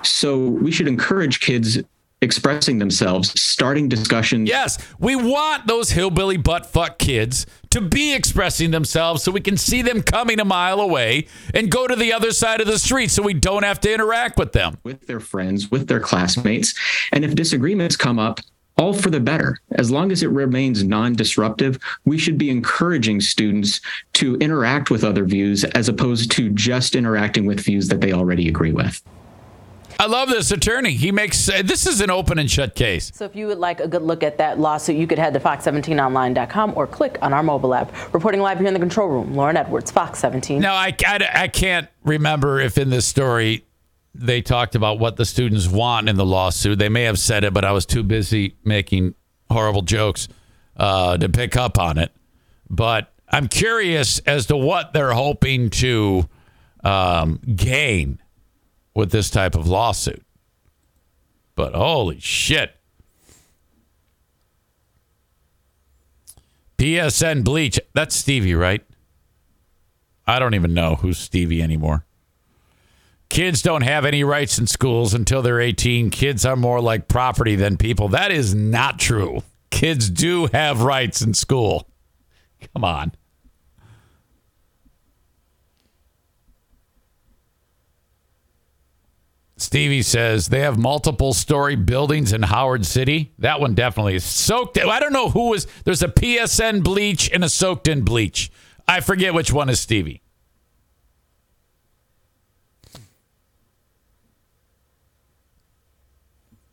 [0.02, 1.78] So we should encourage kids
[2.20, 4.48] expressing themselves, starting discussions.
[4.48, 9.56] Yes, we want those hillbilly butt fuck kids to be expressing themselves so we can
[9.56, 13.10] see them coming a mile away and go to the other side of the street
[13.10, 14.78] so we don't have to interact with them.
[14.82, 16.74] with their friends, with their classmates.
[17.12, 18.40] And if disagreements come up,
[18.78, 19.58] all for the better.
[19.72, 23.80] As long as it remains non disruptive, we should be encouraging students
[24.14, 28.48] to interact with other views as opposed to just interacting with views that they already
[28.48, 29.02] agree with.
[30.00, 30.92] I love this attorney.
[30.92, 33.10] He makes uh, this is an open and shut case.
[33.14, 35.40] So if you would like a good look at that lawsuit, you could head to
[35.40, 37.92] fox17online.com or click on our mobile app.
[38.14, 40.60] Reporting live here in the control room, Lauren Edwards, Fox 17.
[40.60, 43.64] Now, I, I, I can't remember if in this story
[44.14, 46.78] they talked about what the students want in the lawsuit.
[46.78, 49.16] They may have said it, but I was too busy making
[49.50, 50.28] horrible jokes
[50.76, 52.12] uh, to pick up on it.
[52.70, 56.28] But I'm curious as to what they're hoping to
[56.84, 58.20] um, gain
[58.98, 60.24] with this type of lawsuit.
[61.54, 62.74] But holy shit.
[66.78, 67.78] PSN Bleach.
[67.94, 68.84] That's Stevie, right?
[70.26, 72.06] I don't even know who's Stevie anymore.
[73.28, 76.10] Kids don't have any rights in schools until they're 18.
[76.10, 78.08] Kids are more like property than people.
[78.08, 79.44] That is not true.
[79.70, 81.88] Kids do have rights in school.
[82.74, 83.12] Come on.
[89.58, 93.32] Stevie says they have multiple story buildings in Howard City.
[93.40, 94.78] That one definitely is soaked.
[94.78, 95.66] I don't know who was.
[95.84, 98.52] There's a PSN bleach and a soaked in bleach.
[98.86, 100.22] I forget which one is Stevie.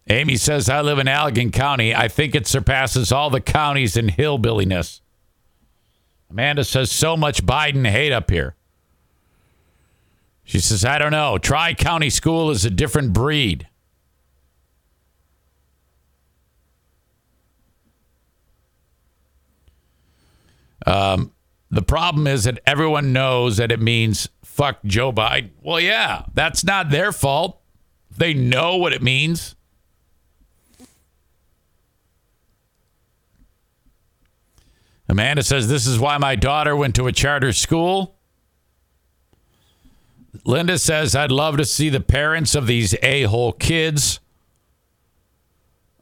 [0.08, 1.96] Amy says, I live in Allegan County.
[1.96, 5.02] I think it surpasses all the counties in hillbilliness.
[6.30, 8.56] Amanda says, so much Biden hate up here.
[10.46, 11.40] She says, I don't know.
[11.40, 13.68] Tri County School is a different breed.
[20.86, 21.32] Um,
[21.72, 25.50] the problem is that everyone knows that it means fuck Joe Biden.
[25.64, 27.60] Well, yeah, that's not their fault.
[28.16, 29.56] They know what it means.
[35.10, 38.15] Amanda says, This is why my daughter went to a charter school.
[40.44, 44.20] Linda says, I'd love to see the parents of these a hole kids.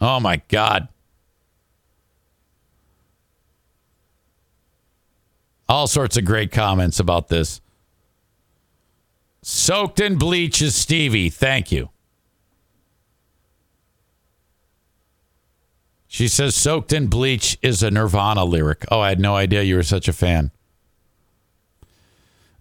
[0.02, 0.88] Oh my God.
[5.70, 7.62] All sorts of great comments about this.
[9.42, 11.30] Soaked in bleach is Stevie.
[11.30, 11.90] Thank you.
[16.08, 18.86] She says, Soaked in bleach is a Nirvana lyric.
[18.92, 20.52] Oh, I had no idea you were such a fan.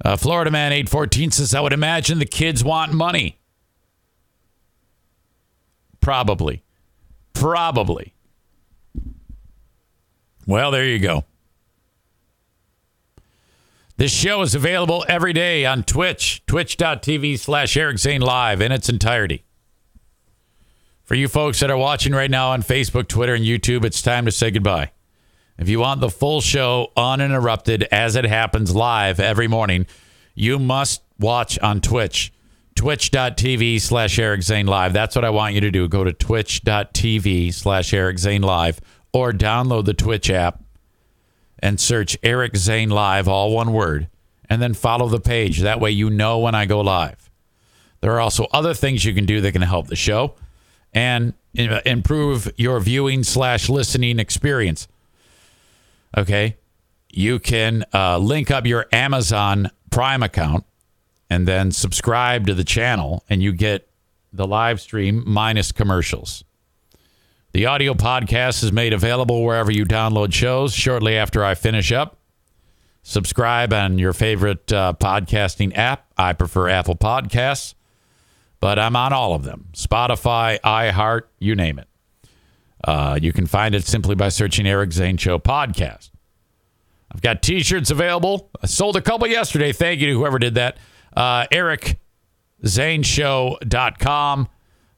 [0.05, 3.39] Uh, Florida Man 814 says, I would imagine the kids want money.
[6.01, 6.63] Probably.
[7.33, 8.13] Probably.
[10.47, 11.25] Well, there you go.
[13.97, 18.89] This show is available every day on Twitch, twitch.tv slash Eric Zane Live in its
[18.89, 19.45] entirety.
[21.05, 24.25] For you folks that are watching right now on Facebook, Twitter, and YouTube, it's time
[24.25, 24.91] to say goodbye.
[25.59, 29.87] If you want the full show uninterrupted as it happens live every morning,
[30.35, 32.33] you must watch on Twitch.
[32.75, 34.93] Twitch.tv slash Eric Zane Live.
[34.93, 35.89] That's what I want you to do.
[35.89, 38.81] Go to twitch.tv slash Eric Zane Live
[39.13, 40.63] or download the Twitch app
[41.59, 44.09] and search Eric Zane Live, all one word,
[44.49, 45.61] and then follow the page.
[45.61, 47.31] That way you know when I go live.
[48.01, 50.35] There are also other things you can do that can help the show
[50.93, 54.89] and uh, improve your viewing slash listening experience.
[56.17, 56.57] Okay.
[57.11, 60.65] You can uh, link up your Amazon Prime account
[61.29, 63.89] and then subscribe to the channel, and you get
[64.33, 66.45] the live stream minus commercials.
[67.53, 72.19] The audio podcast is made available wherever you download shows shortly after I finish up.
[73.03, 76.07] Subscribe on your favorite uh, podcasting app.
[76.17, 77.75] I prefer Apple Podcasts,
[78.61, 81.89] but I'm on all of them Spotify, iHeart, you name it.
[82.85, 86.11] Uh, you can find it simply by searching Eric Zane Show Podcast.
[87.13, 88.51] I've got t shirts available.
[88.63, 89.73] I sold a couple yesterday.
[89.73, 90.79] Thank you to whoever did that.
[91.15, 94.49] Uh, EricZaneShow.com.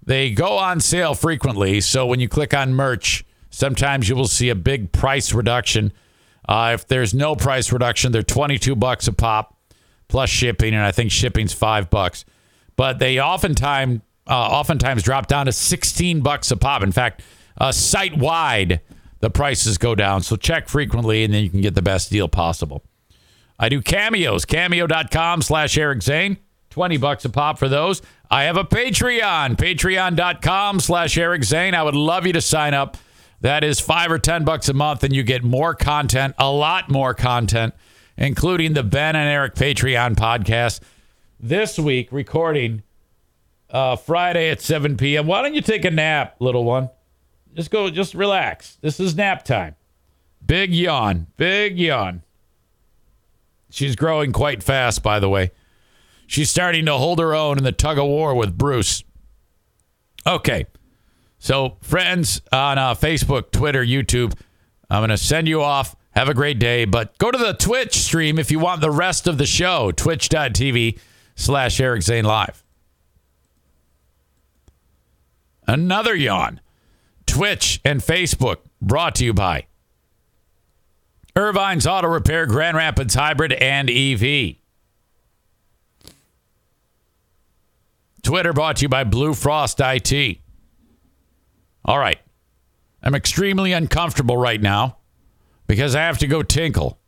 [0.06, 1.80] They go on sale frequently.
[1.80, 5.92] So when you click on merch, sometimes you will see a big price reduction.
[6.46, 9.56] Uh, if there's no price reduction, they're 22 bucks a pop
[10.08, 12.24] plus shipping, and I think shipping's five bucks.
[12.76, 16.82] But they oftentimes uh, oftentimes drop down to 16 bucks a pop.
[16.82, 17.22] In fact,
[17.58, 18.80] uh, site wide,
[19.20, 20.22] the prices go down.
[20.22, 22.84] So check frequently, and then you can get the best deal possible.
[23.58, 26.38] I do cameos, cameo.com slash Eric Zane.
[26.70, 28.02] 20 bucks a pop for those.
[28.30, 31.72] I have a Patreon, patreon.com slash Eric Zane.
[31.72, 32.96] I would love you to sign up.
[33.42, 36.90] That is five or 10 bucks a month, and you get more content, a lot
[36.90, 37.74] more content,
[38.16, 40.80] including the Ben and Eric Patreon podcast.
[41.38, 42.82] This week, recording
[43.70, 45.26] uh, Friday at 7 p.m.
[45.26, 46.90] Why don't you take a nap, little one?
[47.54, 48.76] Just go, just relax.
[48.80, 49.76] This is nap time.
[50.44, 52.22] Big yawn, big yawn.
[53.70, 55.50] She's growing quite fast, by the way.
[56.26, 59.04] She's starting to hold her own in the tug of war with Bruce.
[60.26, 60.66] Okay.
[61.38, 64.34] So, friends on uh, Facebook, Twitter, YouTube,
[64.88, 65.94] I'm going to send you off.
[66.12, 66.84] Have a great day.
[66.84, 69.90] But go to the Twitch stream if you want the rest of the show.
[69.90, 70.98] Twitch.tv
[71.34, 72.64] slash Eric Zane Live.
[75.66, 76.60] Another yawn.
[77.26, 79.66] Twitch and Facebook brought to you by
[81.36, 84.56] Ervine's Auto Repair, Grand Rapids Hybrid, and EV.
[88.22, 90.38] Twitter brought to you by Blue Frost IT.
[91.84, 92.18] All right.
[93.02, 94.96] I'm extremely uncomfortable right now
[95.66, 96.98] because I have to go tinkle.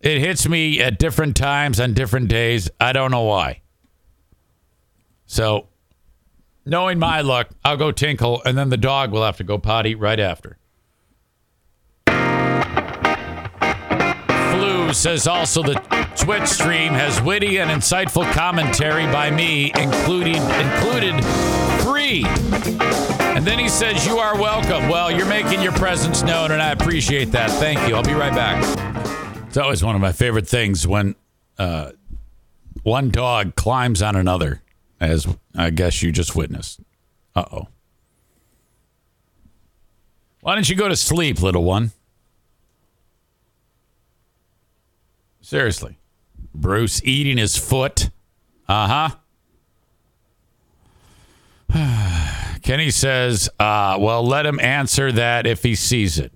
[0.00, 2.70] It hits me at different times on different days.
[2.78, 3.62] I don't know why.
[5.26, 5.68] So,
[6.64, 9.94] knowing my luck, I'll go tinkle, and then the dog will have to go potty
[9.94, 10.58] right after.
[14.52, 15.74] Flu says also the
[16.16, 21.24] Twitch stream has witty and insightful commentary by me, including included
[21.82, 22.24] free.
[23.34, 24.88] And then he says, You are welcome.
[24.88, 27.50] Well, you're making your presence known, and I appreciate that.
[27.50, 27.96] Thank you.
[27.96, 28.62] I'll be right back.
[29.48, 31.14] It's always one of my favorite things when
[31.58, 31.92] uh,
[32.82, 34.62] one dog climbs on another,
[35.08, 35.26] as
[35.56, 36.80] I guess you just witnessed.
[37.34, 37.68] Uh oh.
[40.40, 41.92] Why don't you go to sleep, little one?
[45.40, 45.98] Seriously.
[46.54, 48.10] Bruce eating his foot.
[48.68, 49.10] Uh
[51.70, 52.56] huh.
[52.62, 56.32] Kenny says, uh, well, let him answer that if he sees it.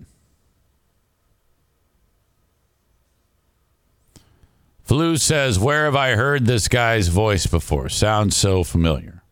[4.88, 7.90] Flu says, Where have I heard this guy's voice before?
[7.90, 9.22] Sounds so familiar.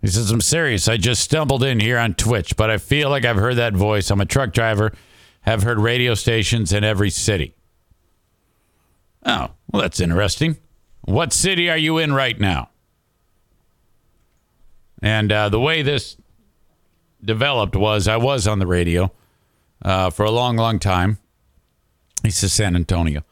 [0.00, 0.88] He says, I'm serious.
[0.88, 4.10] I just stumbled in here on Twitch, but I feel like I've heard that voice.
[4.10, 4.94] I'm a truck driver,
[5.42, 7.56] have heard radio stations in every city.
[9.26, 10.56] Oh, well, that's interesting.
[11.02, 12.70] What city are you in right now?
[15.02, 16.16] And uh, the way this
[17.22, 19.12] developed was I was on the radio
[19.82, 21.18] uh, for a long, long time.
[22.22, 23.24] He says, San Antonio,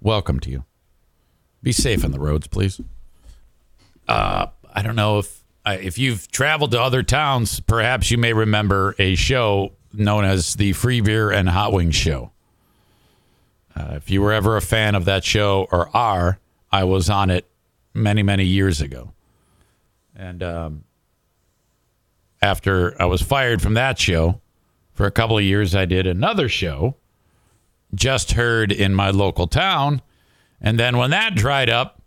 [0.00, 0.64] welcome to you.
[1.62, 2.80] Be safe on the roads, please.
[4.06, 8.94] Uh, I don't know if if you've traveled to other towns, perhaps you may remember
[8.98, 12.32] a show known as the Free Beer and Hot Wings Show.
[13.76, 16.38] Uh, if you were ever a fan of that show or are,
[16.72, 17.46] I was on it
[17.94, 19.12] many, many years ago.
[20.16, 20.84] And um,
[22.42, 24.40] after I was fired from that show,
[24.94, 26.96] for a couple of years, I did another show
[27.94, 30.02] just heard in my local town.
[30.60, 32.02] And then when that dried up,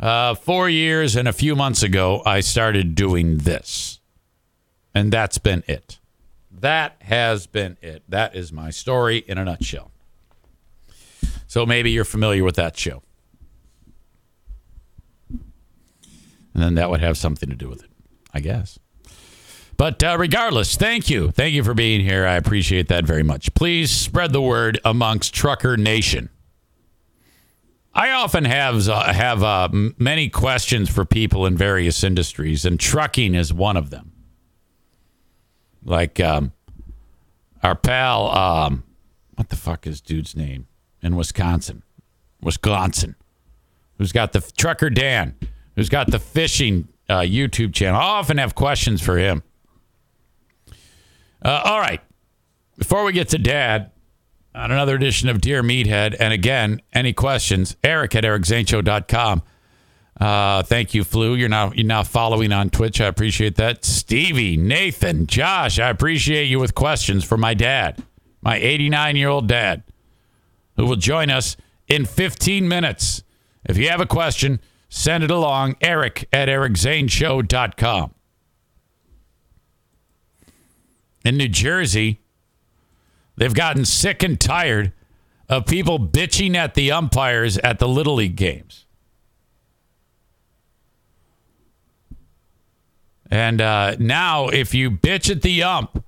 [0.00, 4.00] uh, four years and a few months ago, I started doing this.
[4.94, 5.98] And that's been it.
[6.50, 8.02] That has been it.
[8.08, 9.90] That is my story in a nutshell.
[11.46, 13.02] So maybe you're familiar with that show.
[15.30, 17.90] And then that would have something to do with it,
[18.34, 18.78] I guess.
[19.78, 21.30] But uh, regardless, thank you.
[21.30, 22.26] Thank you for being here.
[22.26, 23.54] I appreciate that very much.
[23.54, 26.30] Please spread the word amongst Trucker Nation.
[27.94, 33.36] I often have uh, have uh, many questions for people in various industries, and trucking
[33.36, 34.12] is one of them.
[35.84, 36.52] Like um,
[37.62, 38.84] our pal, um,
[39.36, 40.66] what the fuck is dude's name
[41.02, 41.84] in Wisconsin?
[42.40, 43.14] Wisconsin,
[43.96, 45.36] who's got the trucker Dan,
[45.76, 48.00] who's got the fishing uh, YouTube channel.
[48.00, 49.42] I often have questions for him.
[51.42, 52.00] Uh, all right.
[52.76, 53.90] Before we get to dad
[54.54, 59.42] on another edition of Dear Meathead, and again, any questions, Eric at ericzaneshow.com.
[60.20, 61.34] Uh, thank you, Flu.
[61.34, 63.00] You're now you're now following on Twitch.
[63.00, 63.84] I appreciate that.
[63.84, 68.02] Stevie, Nathan, Josh, I appreciate you with questions for my dad,
[68.42, 69.84] my 89 year old dad,
[70.76, 73.22] who will join us in 15 minutes.
[73.64, 75.76] If you have a question, send it along.
[75.80, 78.14] Eric at ericzaneshow.com
[81.28, 82.20] in New Jersey,
[83.36, 84.92] they've gotten sick and tired
[85.48, 88.86] of people bitching at the umpires at the Little League games.
[93.30, 96.02] And uh, now, if you bitch at the ump,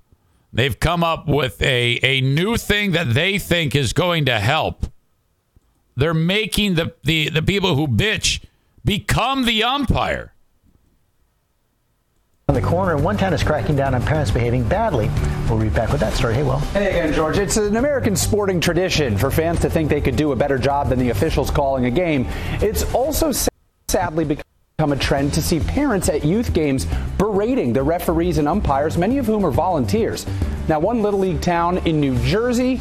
[0.54, 4.86] they've come up with a, a new thing that they think is going to help.
[5.96, 8.42] They're making the, the, the people who bitch
[8.86, 10.32] become the umpire
[12.51, 15.09] on the corner, and one town is cracking down on parents behaving badly.
[15.48, 16.34] We'll read back with that story.
[16.34, 16.59] Hey, Will.
[16.59, 17.38] Hey again, George.
[17.38, 20.88] It's an American sporting tradition for fans to think they could do a better job
[20.88, 22.26] than the officials calling a game.
[22.55, 23.30] It's also
[23.86, 26.88] sadly become a trend to see parents at youth games
[27.18, 30.26] berating the referees and umpires, many of whom are volunteers.
[30.66, 32.80] Now, one Little League town in New Jersey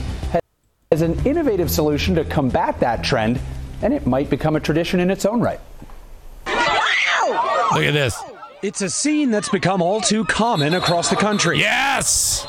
[0.91, 3.39] has an innovative solution to combat that trend,
[3.83, 5.59] and it might become a tradition in its own right.
[6.47, 8.19] Look at this.
[8.61, 11.59] It's a scene that's become all too common across the country.
[11.59, 12.45] Yes!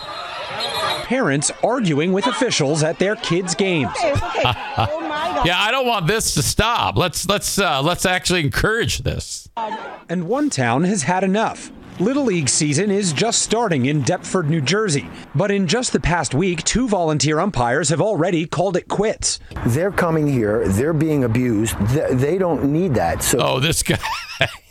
[1.04, 3.92] Parents arguing with officials at their kids' games.
[4.02, 6.96] yeah, I don't want this to stop.
[6.96, 9.48] Let's let's uh, let's actually encourage this.
[10.08, 11.70] And one town has had enough.
[12.00, 15.08] Little League season is just starting in Deptford, New Jersey.
[15.34, 19.38] But in just the past week, two volunteer umpires have already called it quits.
[19.66, 21.76] They're coming here, they're being abused.
[21.78, 23.22] They don't need that.
[23.22, 23.98] So Oh, this guy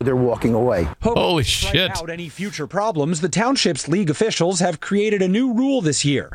[0.00, 0.88] they're walking away.
[1.02, 1.90] Holy shit.
[1.96, 6.30] Out any future problems, the township's league officials have created a new rule this year.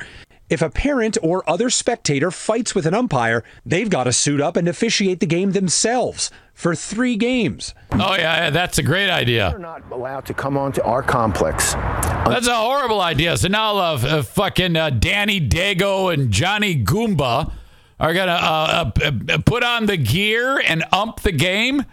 [0.49, 4.57] If a parent or other spectator fights with an umpire, they've got to suit up
[4.57, 7.73] and officiate the game themselves for three games.
[7.93, 9.49] Oh, yeah, that's a great idea.
[9.51, 11.73] They're not allowed to come onto our complex.
[11.73, 13.37] That's a horrible idea.
[13.37, 17.51] So now uh, uh, fucking uh, Danny Dago and Johnny Goomba
[17.97, 21.85] are going to uh, uh, put on the gear and ump the game.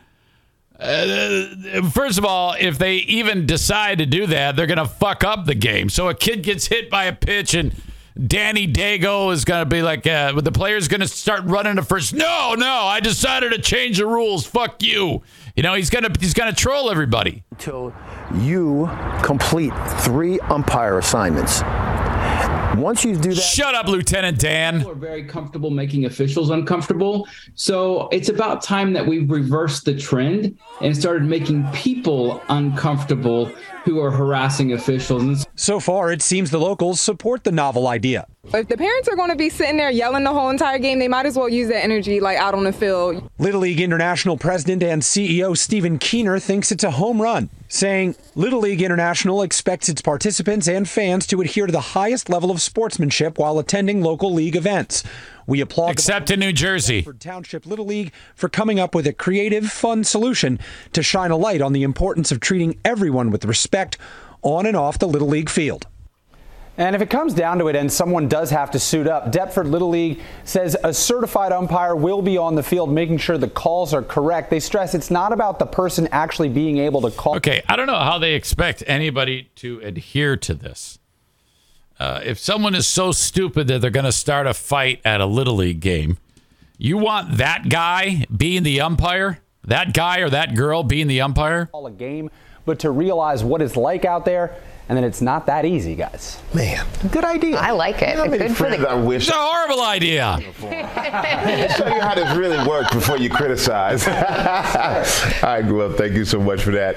[0.78, 5.24] Uh, first of all, if they even decide to do that, they're going to fuck
[5.24, 5.88] up the game.
[5.88, 7.74] So a kid gets hit by a pitch and
[8.26, 11.82] Danny Dago is going to be like, uh, the player's going to start running to
[11.82, 12.14] first.
[12.14, 14.44] No, no, I decided to change the rules.
[14.44, 15.22] Fuck you.
[15.54, 17.92] You know, he's going to he's going to troll everybody until
[18.34, 18.90] you
[19.22, 21.62] complete three umpire assignments.
[22.76, 24.78] Once you do that, shut up, Lieutenant Dan.
[24.78, 27.26] People are very comfortable making officials uncomfortable.
[27.54, 33.50] So it's about time that we reversed the trend and started making people uncomfortable
[33.88, 35.46] who are harassing officials.
[35.56, 38.26] So far, it seems the locals support the novel idea.
[38.52, 41.08] If the parents are going to be sitting there yelling the whole entire game, they
[41.08, 43.30] might as well use that energy like out on the field.
[43.38, 48.60] Little League International President and CEO Stephen Keener thinks it's a home run, saying Little
[48.60, 53.38] League International expects its participants and fans to adhere to the highest level of sportsmanship
[53.38, 55.02] while attending local league events.
[55.48, 57.00] We applaud Except in New Jersey.
[57.00, 60.60] Deptford Township Little League for coming up with a creative, fun solution
[60.92, 63.96] to shine a light on the importance of treating everyone with respect
[64.42, 65.86] on and off the Little League field.
[66.76, 69.68] And if it comes down to it and someone does have to suit up, Deptford
[69.68, 73.94] Little League says a certified umpire will be on the field making sure the calls
[73.94, 74.50] are correct.
[74.50, 77.36] They stress it's not about the person actually being able to call.
[77.36, 80.97] Okay, I don't know how they expect anybody to adhere to this.
[82.00, 85.26] Uh, if someone is so stupid that they're going to start a fight at a
[85.26, 86.18] little league game,
[86.76, 89.40] you want that guy being the umpire?
[89.64, 91.66] That guy or that girl being the umpire?
[91.66, 92.30] Call a game,
[92.64, 94.54] but to realize what it's like out there,
[94.88, 96.40] and then it's not that easy, guys.
[96.54, 97.56] Man, good idea.
[97.56, 98.10] I like it.
[98.10, 100.38] You know how many Good for friends the- I wish It's a horrible idea.
[100.60, 104.06] show you how this really works before you criticize.
[105.42, 106.96] All right, well, thank you so much for that.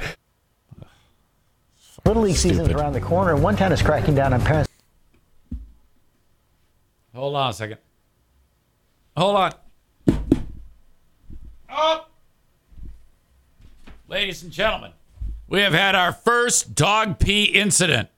[2.05, 4.70] Little League season is around the corner, and one town is cracking down on parents.
[7.13, 7.77] Hold on a second.
[9.17, 9.51] Hold on.
[11.69, 12.05] Oh.
[14.07, 14.91] Ladies and gentlemen,
[15.47, 18.09] we have had our first dog pee incident.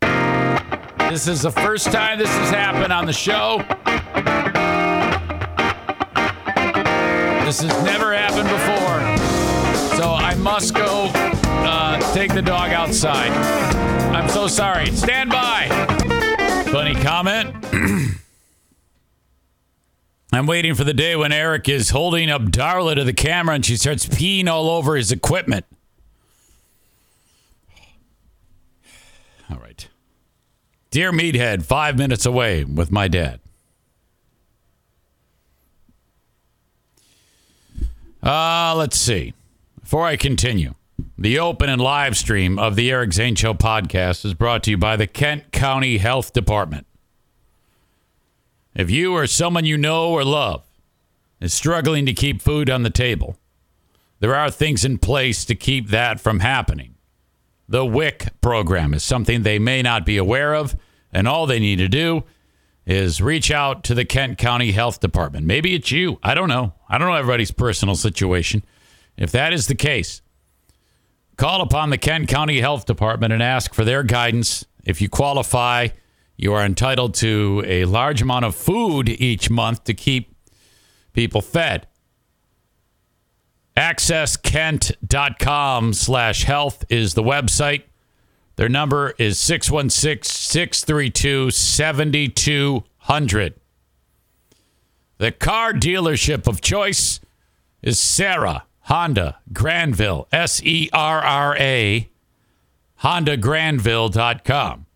[0.00, 3.58] This is the first time this has happened on the show.
[7.44, 9.96] This has never happened before.
[9.96, 13.30] So I must go uh, take the dog outside.
[14.14, 14.86] I'm so sorry.
[14.92, 15.99] Stand by.
[16.70, 17.52] Funny comment.
[20.32, 23.66] I'm waiting for the day when Eric is holding up Darla to the camera and
[23.66, 25.66] she starts peeing all over his equipment.
[29.50, 29.88] All right.
[30.92, 33.40] Dear Meathead, five minutes away with my dad.
[38.22, 39.34] Uh, let's see.
[39.80, 40.74] Before I continue,
[41.20, 44.78] the open and live stream of the Eric Zane Show podcast is brought to you
[44.78, 46.86] by the Kent County Health Department.
[48.74, 50.64] If you or someone you know or love
[51.38, 53.36] is struggling to keep food on the table,
[54.20, 56.94] there are things in place to keep that from happening.
[57.68, 60.74] The WIC program is something they may not be aware of,
[61.12, 62.24] and all they need to do
[62.86, 65.44] is reach out to the Kent County Health Department.
[65.44, 66.18] Maybe it's you.
[66.22, 66.72] I don't know.
[66.88, 68.64] I don't know everybody's personal situation.
[69.18, 70.22] If that is the case,
[71.40, 74.66] call upon the Kent County Health Department and ask for their guidance.
[74.84, 75.88] If you qualify,
[76.36, 80.36] you are entitled to a large amount of food each month to keep
[81.14, 81.86] people fed.
[83.74, 87.84] AccessKent.com slash health is the website.
[88.56, 93.54] Their number is 616 632 7200.
[95.16, 97.18] The car dealership of choice
[97.80, 102.10] is Serra Honda Grandville, S E R R A,
[103.04, 104.86] HondaGrandville.com.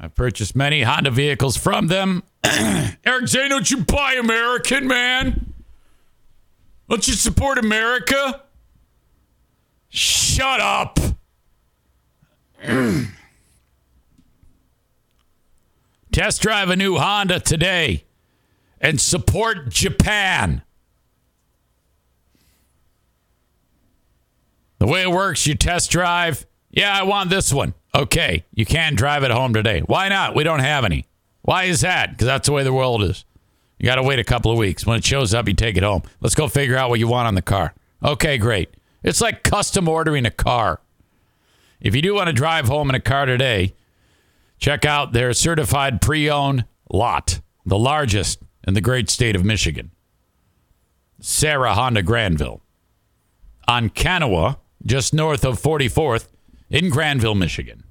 [0.00, 2.24] I've purchased many Honda vehicles from them.
[2.44, 5.54] Eric Zane, don't you buy American, man?
[6.88, 8.42] Don't you support America?
[9.88, 10.98] Shut up.
[16.10, 18.02] Test drive a new Honda today
[18.80, 20.62] and support Japan.
[24.80, 26.46] The way it works, you test drive.
[26.70, 27.74] Yeah, I want this one.
[27.94, 29.80] Okay, you can't drive it home today.
[29.80, 30.34] Why not?
[30.34, 31.06] We don't have any.
[31.42, 32.10] Why is that?
[32.10, 33.24] Because that's the way the world is.
[33.78, 34.86] You got to wait a couple of weeks.
[34.86, 36.02] When it shows up, you take it home.
[36.20, 37.74] Let's go figure out what you want on the car.
[38.02, 38.74] Okay, great.
[39.02, 40.80] It's like custom ordering a car.
[41.80, 43.74] If you do want to drive home in a car today,
[44.58, 49.90] check out their certified pre owned lot, the largest in the great state of Michigan.
[51.20, 52.62] Serra Honda Grandville
[53.66, 56.28] on Kenowa, just north of 44th
[56.68, 57.84] in Grandville, Michigan.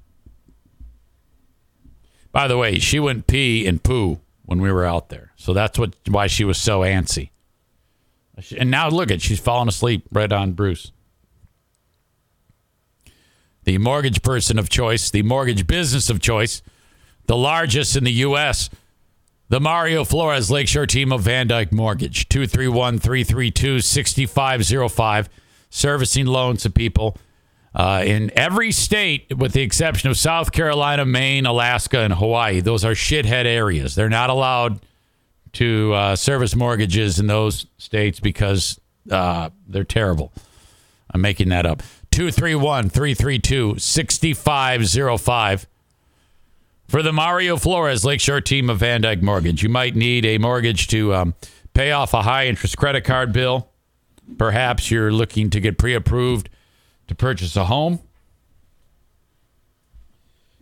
[2.32, 5.32] By the way, she went pee and poo when we were out there.
[5.36, 7.30] So that's what why she was so antsy.
[8.56, 10.92] And now look at she's falling asleep right on Bruce.
[13.64, 16.62] The mortgage person of choice, the mortgage business of choice,
[17.26, 18.70] the largest in the U.S.,
[19.48, 25.28] the Mario Flores Lakeshore team of VanDyk Mortgage, 231 332 6505,
[25.70, 27.16] servicing loans to people
[27.74, 32.60] uh, in every state with the exception of South Carolina, Maine, Alaska, and Hawaii.
[32.60, 33.94] Those are shithead areas.
[33.94, 34.80] They're not allowed
[35.52, 40.32] to uh, service mortgages in those states because uh, they're terrible.
[41.12, 41.82] I'm making that up.
[42.10, 45.66] 231 332 6505.
[46.88, 51.14] For the Mario Flores Lakeshore team of VanDyk Mortgage, you might need a mortgage to
[51.14, 51.34] um,
[51.72, 53.69] pay off a high interest credit card bill.
[54.38, 56.48] Perhaps you're looking to get pre approved
[57.08, 58.00] to purchase a home.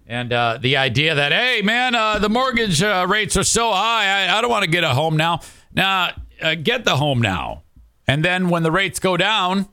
[0.06, 4.24] And uh, the idea that, hey, man, uh, the mortgage uh, rates are so high,
[4.24, 5.40] I, I don't want to get a home now.
[5.74, 7.62] Now, uh, get the home now.
[8.06, 9.68] And then when the rates go down,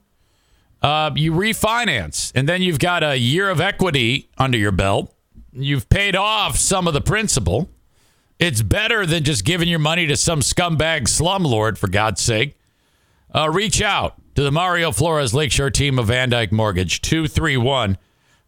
[0.82, 2.34] uh, you refinance.
[2.36, 5.16] And then you've got a year of equity under your belt.
[5.54, 7.70] You've paid off some of the principal.
[8.38, 12.58] It's better than just giving your money to some scumbag slumlord, for God's sake.
[13.36, 17.98] Uh, reach out to the Mario Flores Lakeshore team of VanDyk Mortgage, 231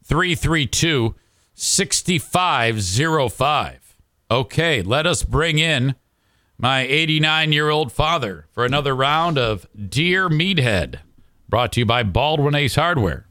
[0.05, 1.13] 332
[1.53, 3.97] 6505.
[4.31, 5.95] Okay, let us bring in
[6.57, 10.99] my 89 year old father for another round of Dear Meathead,
[11.49, 13.27] brought to you by Baldwin Ace Hardware.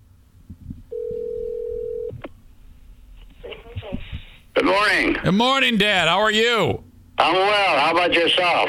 [4.52, 5.16] Good morning.
[5.24, 6.08] Good morning, Dad.
[6.08, 6.84] How are you?
[7.16, 7.78] I'm well.
[7.78, 8.68] How about yourself?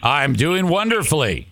[0.00, 1.47] I'm doing wonderfully.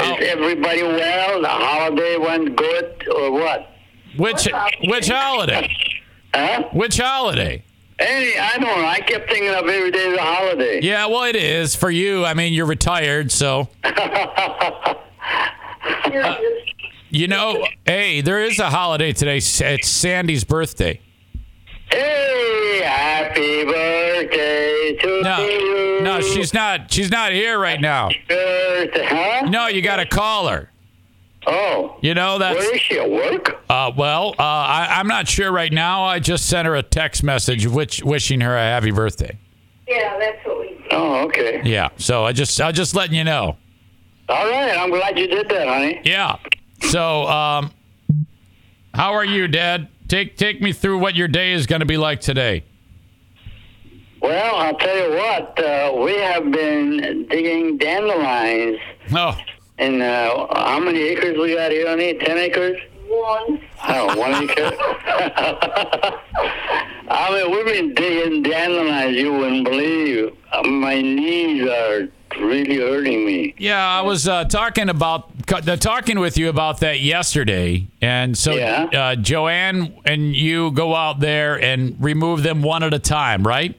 [0.00, 1.42] Is everybody well?
[1.42, 3.68] The holiday went good or what?
[4.16, 4.48] Which
[4.84, 5.74] which holiday?
[6.34, 6.64] Huh?
[6.72, 7.62] Which holiday?
[7.98, 8.86] Hey, I don't know.
[8.86, 10.80] I kept thinking of every day as a holiday.
[10.82, 12.24] Yeah, well, it is for you.
[12.24, 13.68] I mean, you're retired, so.
[15.84, 16.36] Uh,
[17.10, 19.38] you know, hey, there is a holiday today.
[19.38, 21.00] It's Sandy's birthday.
[21.92, 26.00] Hey, happy birthday to No, you.
[26.02, 26.90] no, she's not.
[26.92, 28.08] She's not here right now.
[28.28, 29.48] Birthday, huh?
[29.48, 30.70] No, you got to call her.
[31.46, 31.96] Oh.
[32.00, 32.56] You know that's.
[32.58, 33.62] Where is she at work?
[33.68, 36.04] Uh, well, uh, I, I'm not sure right now.
[36.04, 39.38] I just sent her a text message, which wishing her a happy birthday.
[39.88, 40.84] Yeah, that's what we.
[40.92, 41.60] Oh, okay.
[41.64, 43.56] Yeah, so I just, I'm just letting you know.
[44.28, 44.76] All right.
[44.78, 46.00] I'm glad you did that, honey.
[46.04, 46.36] Yeah.
[46.82, 47.72] So, um,
[48.94, 49.88] how are you, Dad?
[50.12, 52.64] Take take me through what your day is going to be like today.
[54.20, 55.58] Well, I'll tell you what.
[55.58, 58.78] Uh, we have been digging dandelions.
[59.14, 59.40] Oh.
[59.78, 62.12] And uh, how many acres we got here, honey?
[62.18, 62.78] Ten acres?
[63.12, 63.60] One.
[63.88, 64.72] Oh, one acre.
[67.10, 69.14] I mean, we've been digging dandelions.
[69.18, 70.34] You wouldn't believe.
[70.50, 72.08] Uh, my knees are
[72.40, 73.54] really hurting me.
[73.58, 78.58] Yeah, I was uh, talking about uh, talking with you about that yesterday, and so
[78.58, 83.78] uh, Joanne and you go out there and remove them one at a time, right?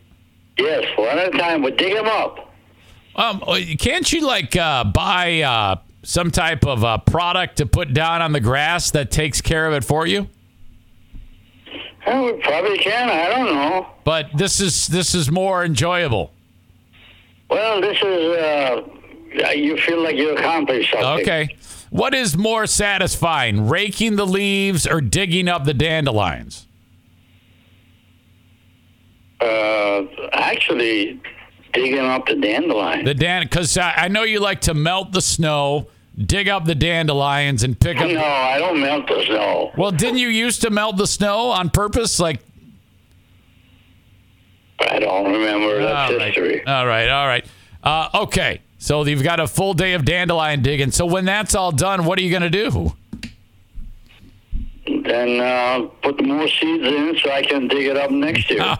[0.60, 1.64] Yes, one at a time.
[1.64, 2.54] But dig them up.
[3.16, 3.42] Um,
[3.80, 8.34] can't you like uh, buy uh, some type of uh, product to put down on
[8.34, 10.28] the grass that takes care of it for you?
[12.06, 13.10] Well, we probably can.
[13.10, 13.88] I don't know.
[14.04, 16.32] But this is this is more enjoyable.
[17.50, 18.38] Well, this is.
[18.38, 18.82] Uh,
[19.56, 21.22] you feel like you accomplished something.
[21.22, 21.56] Okay.
[21.90, 26.68] What is more satisfying, raking the leaves or digging up the dandelions?
[29.40, 31.22] Uh, actually,
[31.74, 33.06] digging up the dandelion.
[33.06, 36.76] The dan because I, I know you like to melt the snow, dig up the
[36.76, 38.10] dandelions, and pick up.
[38.10, 39.72] No, I don't melt the snow.
[39.78, 42.20] Well, didn't you used to melt the snow on purpose?
[42.20, 42.40] Like,
[44.80, 45.80] I don't remember.
[45.82, 46.66] That's all right, history.
[46.66, 47.46] all right, all right.
[47.84, 50.92] Uh, okay, so you've got a full day of dandelion digging.
[50.92, 52.94] So when that's all done, what are you going to do?
[54.86, 58.78] Then uh, put more seeds in so I can dig it up next year.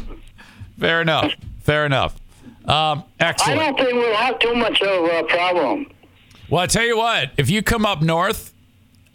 [0.78, 1.34] Fair enough.
[1.60, 2.19] Fair enough.
[2.66, 3.60] Um, excellent.
[3.60, 5.90] I don't think we'll have too much of a problem.
[6.48, 8.52] Well, I tell you what, if you come up north,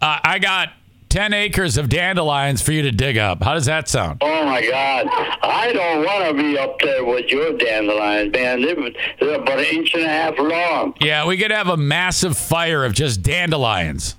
[0.01, 0.69] uh, I got
[1.09, 3.43] 10 acres of dandelions for you to dig up.
[3.43, 4.17] How does that sound?
[4.21, 5.07] Oh my God!
[5.43, 8.61] I don't want to be up there with your dandelions, man.
[8.61, 8.75] They're,
[9.19, 10.93] they're about an inch and a half long.
[10.99, 14.15] Yeah, we could have a massive fire of just dandelions.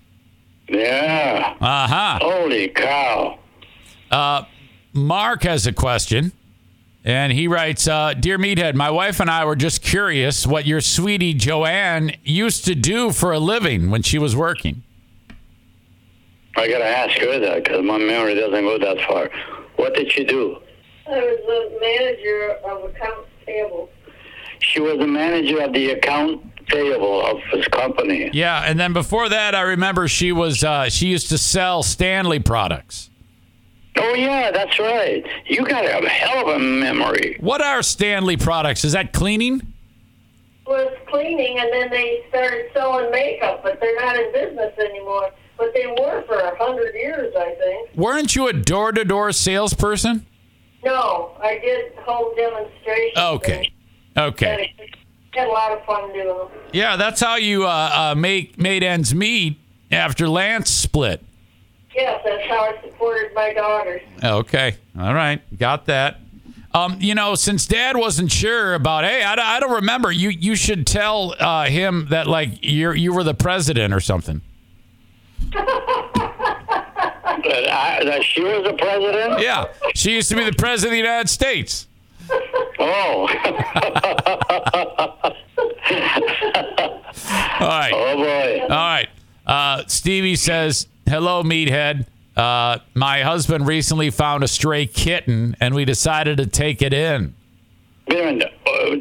[0.68, 1.54] Yeah.
[1.60, 2.18] Uh huh.
[2.22, 3.38] Holy cow!
[4.10, 4.44] Uh,
[4.94, 6.32] Mark has a question.
[7.06, 10.80] And he writes, uh, Dear Meathead, my wife and I were just curious what your
[10.80, 14.82] sweetie Joanne used to do for a living when she was working.
[16.56, 19.30] I gotta ask her that because my memory doesn't go that far.
[19.76, 20.58] What did she do?
[21.06, 23.88] I was the manager of accounts payable.
[24.58, 28.30] She was the manager of the account payable of his company.
[28.32, 32.40] Yeah, and then before that, I remember she was uh, she used to sell Stanley
[32.40, 33.10] products.
[33.98, 35.24] Oh yeah, that's right.
[35.46, 37.36] You got a hell of a memory.
[37.40, 38.84] What are Stanley products?
[38.84, 39.72] Is that cleaning?
[40.66, 45.30] Was cleaning, and then they started selling makeup, but they're not in business anymore.
[45.56, 47.90] But they were for a hundred years, I think.
[47.94, 50.26] Weren't you a door to door salesperson?
[50.84, 53.16] No, I did home demonstrations.
[53.16, 53.72] Okay.
[54.16, 54.74] Okay.
[55.32, 56.48] Had a lot of fun doing them.
[56.72, 59.58] Yeah, that's how you uh, uh, make made ends meet
[59.90, 61.22] after Lance split.
[61.96, 64.02] Yes, that's how I supported my daughters.
[64.22, 64.76] Okay.
[64.98, 65.40] All right.
[65.58, 66.18] Got that.
[66.74, 70.12] Um, you know, since Dad wasn't sure about, hey, I, don't- I don't remember.
[70.12, 74.42] You you should tell uh, him that like you you were the president or something.
[77.36, 79.40] That, I, that she was the president?
[79.40, 81.86] Yeah, she used to be the president of the United States.
[82.78, 83.28] Oh.
[87.60, 87.92] All right.
[87.94, 88.60] Oh boy.
[88.62, 89.08] All right.
[89.46, 92.06] Uh, Stevie says, "Hello, meathead.
[92.36, 97.34] Uh, my husband recently found a stray kitten, and we decided to take it in.
[98.10, 98.96] Uh,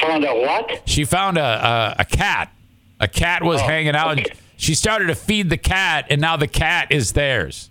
[0.00, 0.82] found a what?
[0.86, 2.52] She found a a, a cat.
[2.98, 4.18] A cat was hanging out.
[4.18, 7.70] and She started to feed the cat, and now the cat is theirs.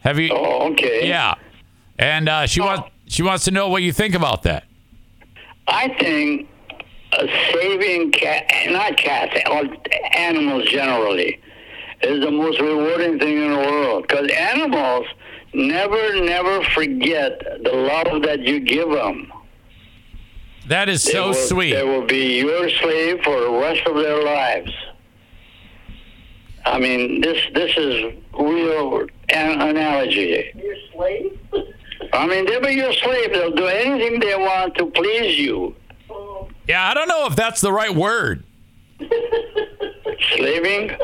[0.00, 0.30] Have you?
[0.32, 1.06] Oh, okay.
[1.06, 1.34] Yeah,
[1.98, 4.64] and uh, she wants she wants to know what you think about that.
[5.68, 6.48] I think
[7.12, 9.36] uh, saving cat, not cats,
[10.16, 11.40] animals generally,
[12.02, 14.06] is the most rewarding thing in the world.
[14.08, 15.06] Because animals
[15.52, 19.32] never, never forget the love that you give them.
[20.68, 21.72] That is They so will- sweet.
[21.74, 24.72] They will be your slave for the rest of their lives.
[26.64, 30.52] I mean, this this is real an- analogy.
[30.54, 31.38] Your slave?
[32.12, 33.32] I mean, they'll be your slave.
[33.32, 35.74] They'll do anything they want to please you.
[36.10, 36.48] Oh.
[36.68, 38.44] Yeah, I don't know if that's the right word.
[40.36, 40.92] Slaving?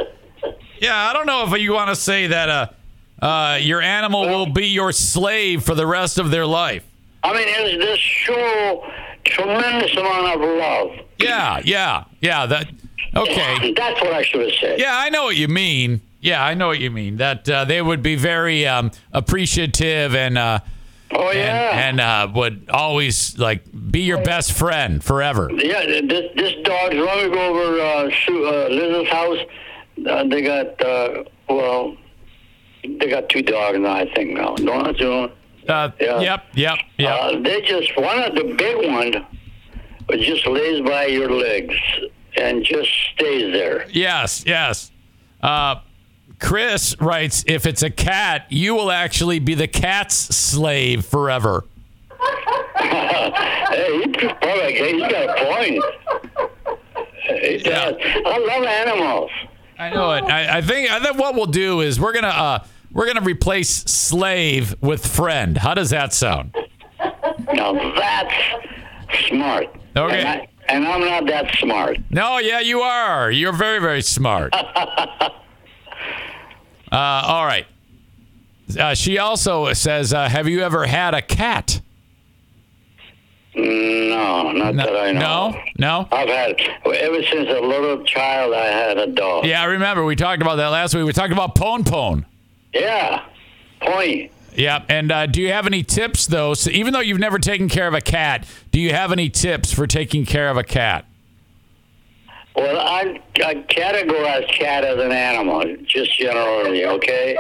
[0.81, 4.47] Yeah, I don't know if you want to say that uh, uh, your animal will
[4.47, 6.85] be your slave for the rest of their life.
[7.23, 8.91] I mean, it's this show
[9.25, 11.07] tremendous amount of love.
[11.19, 12.47] Yeah, yeah, yeah.
[12.47, 12.69] That
[13.15, 13.73] okay.
[13.75, 14.79] That's what I should have said.
[14.79, 16.01] Yeah, I know what you mean.
[16.21, 17.17] Yeah, I know what you mean.
[17.17, 20.61] That uh, they would be very um, appreciative and uh,
[21.13, 21.89] Oh and, yeah.
[21.89, 25.49] and uh, would always like be your best friend forever.
[25.53, 29.39] Yeah, this, this dog, long ago over uh, Sue, uh, Liz's house,
[30.09, 31.97] uh, they got, uh, well,
[32.83, 34.55] they got two dogs now, I think now.
[34.61, 35.31] No, two.
[35.69, 36.21] Uh, Yeah.
[36.21, 37.19] Yep, yep, yep.
[37.21, 39.27] Uh, they just, one of the big one
[40.21, 41.75] just lays by your legs
[42.37, 43.87] and just stays there.
[43.91, 44.93] Yes, yes.
[45.43, 45.77] Uh,
[46.39, 51.65] Chris writes, if it's a cat, you will actually be the cat's slave forever.
[52.79, 55.85] hey, he probably, he's got a point.
[57.43, 57.95] He does.
[58.05, 59.31] I love animals.
[59.79, 60.25] I know it.
[60.25, 63.69] I, I think I think what we'll do is we're gonna uh, we're gonna replace
[63.69, 65.57] slave with friend.
[65.59, 66.55] How does that sound?
[67.53, 68.35] Now that's
[69.29, 69.67] smart.
[69.97, 70.21] Okay.
[70.21, 71.99] And, I, and I'm not that smart.
[72.11, 73.31] No, yeah, you are.
[73.31, 74.55] You're very very smart.
[74.55, 75.31] uh,
[76.91, 77.67] all right.
[78.79, 81.81] Uh, she also says, uh, "Have you ever had a cat?"
[83.57, 85.51] No, not that I know.
[85.51, 86.09] No, no.
[86.13, 88.53] I've had ever since a little child.
[88.53, 89.47] I had a dog.
[89.47, 91.07] Yeah, I remember we talked about that last week.
[91.07, 92.27] We talked about Pone Pone.
[92.75, 93.25] Yeah,
[93.81, 94.29] Pony.
[94.55, 96.53] Yeah, and uh, do you have any tips though?
[96.53, 99.73] So even though you've never taken care of a cat, do you have any tips
[99.73, 101.07] for taking care of a cat?
[102.55, 107.37] Well, I, I categorize cat as an animal, just generally, okay?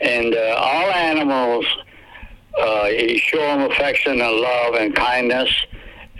[0.00, 1.66] And uh, all animals,
[2.58, 5.50] uh, you show them affection and love and kindness,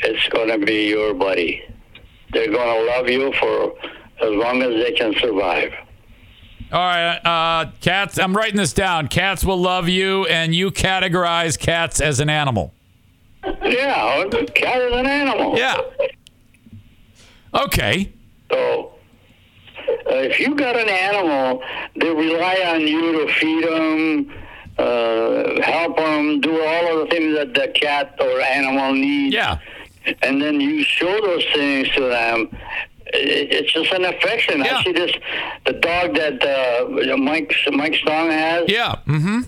[0.02, 1.62] it's going to be your buddy.
[2.32, 3.74] They're going to love you for
[4.22, 5.72] as long as they can survive.
[6.72, 8.16] All right, uh, cats.
[8.18, 9.08] I'm writing this down.
[9.08, 12.72] Cats will love you, and you categorize cats as an animal.
[13.44, 15.58] Yeah, a cat is an animal.
[15.58, 15.80] Yeah.
[17.54, 18.12] Okay.
[18.52, 18.92] So,
[19.88, 21.60] uh, if you got an animal,
[21.96, 24.32] they rely on you to feed them,
[24.80, 29.34] uh, help them, do all of the things that the cat or animal needs.
[29.34, 29.58] Yeah.
[30.22, 32.56] And then you show those things to them.
[33.12, 34.62] It's just an affection.
[34.62, 35.12] I see this,
[35.66, 38.68] the dog that uh, Mike Mike Strong has.
[38.68, 38.96] Yeah.
[39.06, 39.40] Mm-hmm.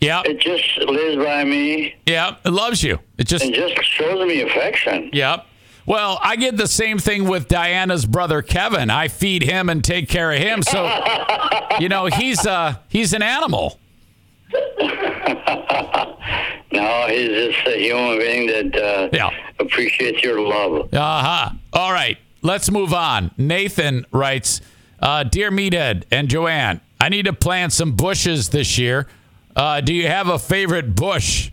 [0.00, 0.22] Yeah.
[0.24, 1.94] It just lives by me.
[2.04, 2.36] Yeah.
[2.44, 2.98] It loves you.
[3.16, 5.10] It just it just shows me affection.
[5.12, 5.46] Yep.
[5.86, 8.90] Well, I get the same thing with Diana's brother Kevin.
[8.90, 10.62] I feed him and take care of him.
[10.64, 10.90] So,
[11.80, 13.78] you know, he's uh he's an animal.
[16.72, 19.30] No, he's just a human being that uh, yeah.
[19.58, 20.92] appreciates your love.
[20.92, 21.50] Uh huh.
[21.72, 22.18] All right.
[22.42, 23.30] Let's move on.
[23.38, 24.60] Nathan writes,
[25.00, 29.06] uh, "Dear Meathead and Joanne, I need to plant some bushes this year.
[29.54, 31.50] Uh, do you have a favorite bush?"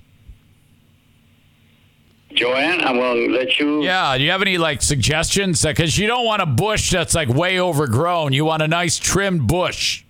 [2.33, 3.83] Joanne, I'm going to let you.
[3.83, 4.17] Yeah.
[4.17, 5.61] Do you have any like suggestions?
[5.61, 8.33] Because you don't want a bush that's like way overgrown.
[8.33, 10.03] You want a nice trimmed bush.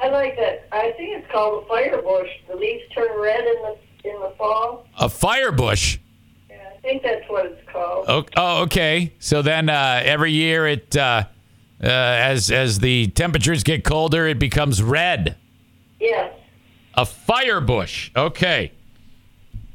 [0.00, 0.68] I like that.
[0.72, 2.28] I think it's called a fire bush.
[2.48, 3.76] The leaves turn red in the
[4.08, 4.86] in the fall.
[4.98, 5.98] A fire bush.
[6.50, 8.04] I think that's what it's called.
[8.08, 9.12] Oh, oh okay.
[9.18, 11.24] So then uh, every year it, uh,
[11.82, 15.36] uh, as as the temperatures get colder, it becomes red.
[16.00, 16.32] Yes,
[16.94, 18.12] A fire bush.
[18.14, 18.70] Okay.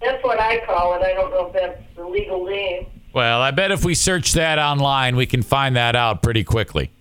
[0.01, 1.01] that's what I call it.
[1.01, 2.85] I don't know if that's the legal name.
[3.13, 6.91] Well, I bet if we search that online, we can find that out pretty quickly.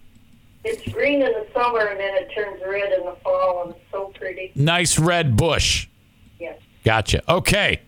[0.64, 3.80] It's green in the summer and then it turns red in the fall, and it's
[3.90, 4.52] so pretty.
[4.54, 5.88] Nice red bush.
[6.38, 6.58] Yes.
[6.84, 7.22] Gotcha.
[7.30, 7.80] Okay.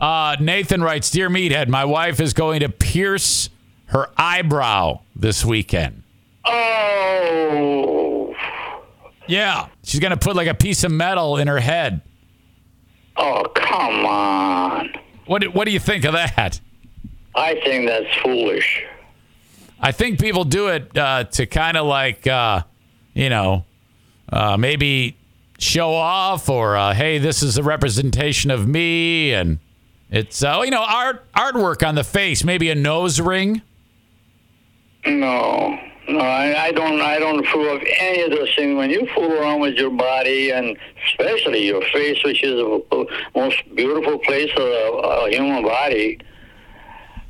[0.00, 3.48] Uh, Nathan writes Dear Meathead, my wife is going to pierce
[3.86, 6.02] her eyebrow this weekend.
[6.44, 8.34] Oh,
[9.26, 9.68] Yeah.
[9.82, 12.02] She's going to put like a piece of metal in her head.
[13.16, 14.92] oh, come on.
[15.26, 16.60] What, do- what do you think of that?
[17.34, 18.84] I think that's foolish.
[19.80, 22.62] I think people do it uh, to kind of like, uh,
[23.14, 23.64] you know,
[24.32, 25.16] uh, maybe
[25.58, 29.32] show off or, uh, hey, this is a representation of me.
[29.32, 29.58] And
[30.10, 33.62] it's, uh, you know, art artwork on the face, maybe a nose ring.
[35.04, 37.00] No, no, I, I don't.
[37.00, 38.76] I don't fool with any of those things.
[38.76, 43.56] When you fool around with your body and especially your face, which is the most
[43.76, 46.18] beautiful place of a, a human body,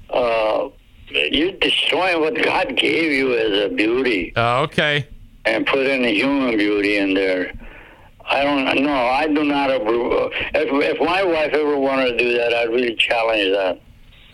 [0.08, 0.68] uh,
[1.10, 5.06] you're destroying what God gave you as a beauty Oh, okay.
[5.44, 7.52] and put in a human beauty in there.
[8.28, 8.82] I don't.
[8.82, 8.92] know.
[8.92, 10.32] I do not approve.
[10.52, 13.80] If if my wife ever wanted to do that, I'd really challenge that.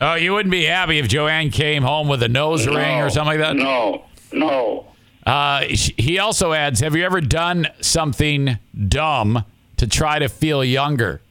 [0.01, 3.39] Oh, you wouldn't be happy if Joanne came home with a nose ring or something
[3.39, 3.55] like that?
[3.55, 4.87] No, no.
[5.27, 8.57] Uh, he also adds Have you ever done something
[8.87, 9.45] dumb
[9.77, 11.21] to try to feel younger?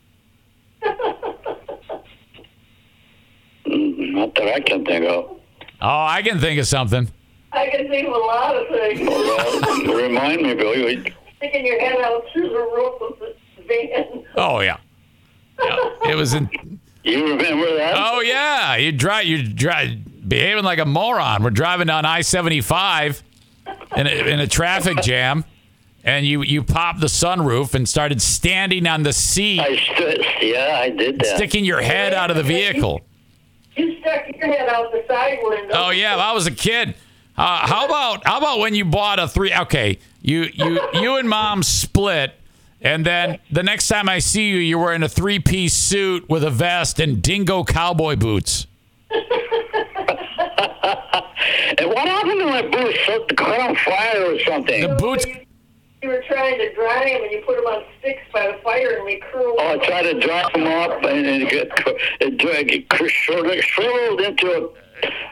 [4.12, 5.36] Not that I can think of.
[5.80, 7.08] Oh, I can think of something.
[7.52, 9.00] I can think of a lot of things.
[9.08, 10.76] Well, remind me, Bill.
[10.76, 11.04] You-
[11.38, 13.34] Sticking your head out through the roof of the
[13.66, 14.24] van.
[14.36, 14.76] Oh, yeah.
[15.60, 16.48] Yeah, It was in.
[17.02, 17.94] You remember that?
[17.96, 18.76] Oh, yeah.
[18.76, 21.42] You drive, you drive, behaving like a moron.
[21.42, 23.24] We're driving down I 75
[23.96, 25.44] in a, in a traffic jam,
[26.04, 30.24] and you, you popped the sunroof and started standing on the seat, I stood.
[30.40, 31.36] Yeah, I did that.
[31.36, 33.00] sticking your head out of the vehicle.
[33.76, 35.74] You stuck your head out the side window.
[35.74, 36.94] Oh yeah, if I was a kid.
[37.36, 39.54] Uh, how about how about when you bought a three?
[39.54, 42.34] Okay, you you you and mom split,
[42.80, 46.44] and then the next time I see you, you're wearing a three piece suit with
[46.44, 48.66] a vest and dingo cowboy boots.
[51.78, 52.98] And what happened to my boots?
[53.06, 54.82] So caught on fire or something?
[54.82, 55.24] The boots.
[56.02, 58.98] You were trying to dry them and you put them on sticks by the fire
[58.98, 59.56] and they curled.
[59.60, 61.70] Oh, I tried to drop them up and it get
[62.20, 64.72] it, it, it shriveled shriveled into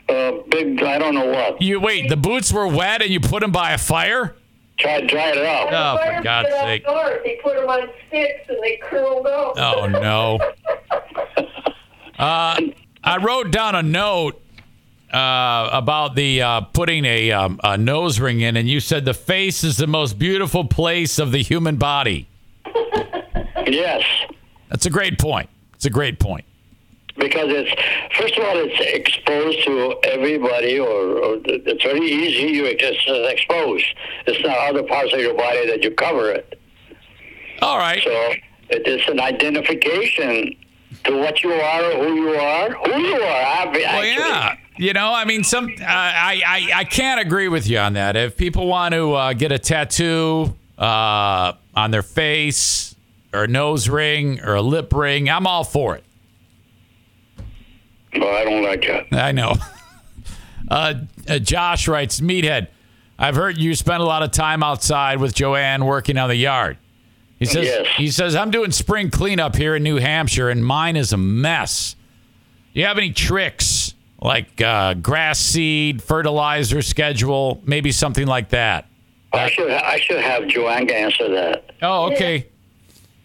[0.09, 1.61] a, a big I don't know what.
[1.61, 4.37] You wait, the boots were wet and you put them by a fire.
[4.79, 5.69] Tried to dry it up.
[5.73, 6.85] Oh, for God's sake!
[6.87, 7.25] north.
[7.25, 9.55] They put them on sticks and they curled up.
[9.59, 10.39] Oh no.
[12.19, 12.61] Uh,
[13.03, 14.43] I wrote down a note
[15.13, 19.15] uh, about the uh, putting a, um, a nose ring in, and you said the
[19.15, 22.29] face is the most beautiful place of the human body.
[23.67, 24.03] Yes,
[24.69, 25.49] That's a great point.
[25.75, 26.45] It's a great point.
[27.19, 27.71] because it's
[28.19, 32.53] first of all it's exposed to everybody, or, or it's very easy.
[32.55, 33.85] You it's just exposed.
[34.27, 36.59] It's not other parts of your body that you cover it.
[37.63, 38.03] All right.
[38.03, 38.33] So
[38.71, 40.57] it is an identification
[41.05, 43.71] to what you are, or who you are, who you are.
[43.73, 44.57] Well, yeah.
[44.81, 48.17] You know, I mean, some uh, I, I I can't agree with you on that.
[48.17, 52.97] If people want to uh, get a tattoo uh, on their face,
[53.35, 56.05] or a nose ring, or a lip ring, I'm all for it.
[58.15, 59.07] Well, I don't like that.
[59.13, 59.55] I know.
[60.71, 60.95] Uh,
[61.29, 62.69] uh, Josh writes, Meathead,
[63.19, 66.77] I've heard you spend a lot of time outside with Joanne working on the yard.
[67.41, 67.87] He says, Yes.
[67.97, 71.97] he says, I'm doing spring cleanup here in New Hampshire, and mine is a mess.
[72.73, 73.80] Do you have any tricks
[74.21, 78.87] like uh, grass seed, fertilizer schedule, maybe something like that?
[79.33, 81.71] I should I should have Joanne answer that.
[81.83, 82.49] Oh, okay.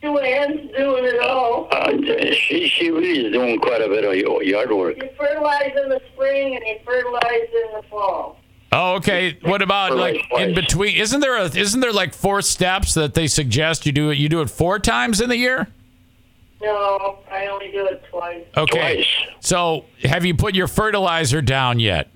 [0.02, 1.68] Joanne's doing it all.
[1.72, 1.91] Uh,
[2.34, 4.98] she she really is doing quite a bit of yard work.
[4.98, 8.39] You fertilize in the spring and you fertilize in the fall.
[8.72, 9.38] Oh, okay.
[9.41, 10.98] What about like in between?
[10.98, 14.18] Isn't there a, isn't there like four steps that they suggest you do it?
[14.18, 15.68] You do it four times in the year?
[16.66, 18.43] No, I only do it twice.
[18.57, 19.05] Okay.
[19.39, 22.09] So, have you put your fertilizer down yet?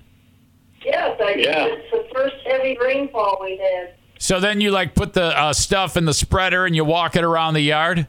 [0.84, 1.64] Yes, I Yeah.
[1.66, 1.78] did.
[1.78, 3.94] It's the first heavy rainfall we had.
[4.18, 7.24] So then you like put the uh, stuff in the spreader and you walk it
[7.24, 8.06] around the yard?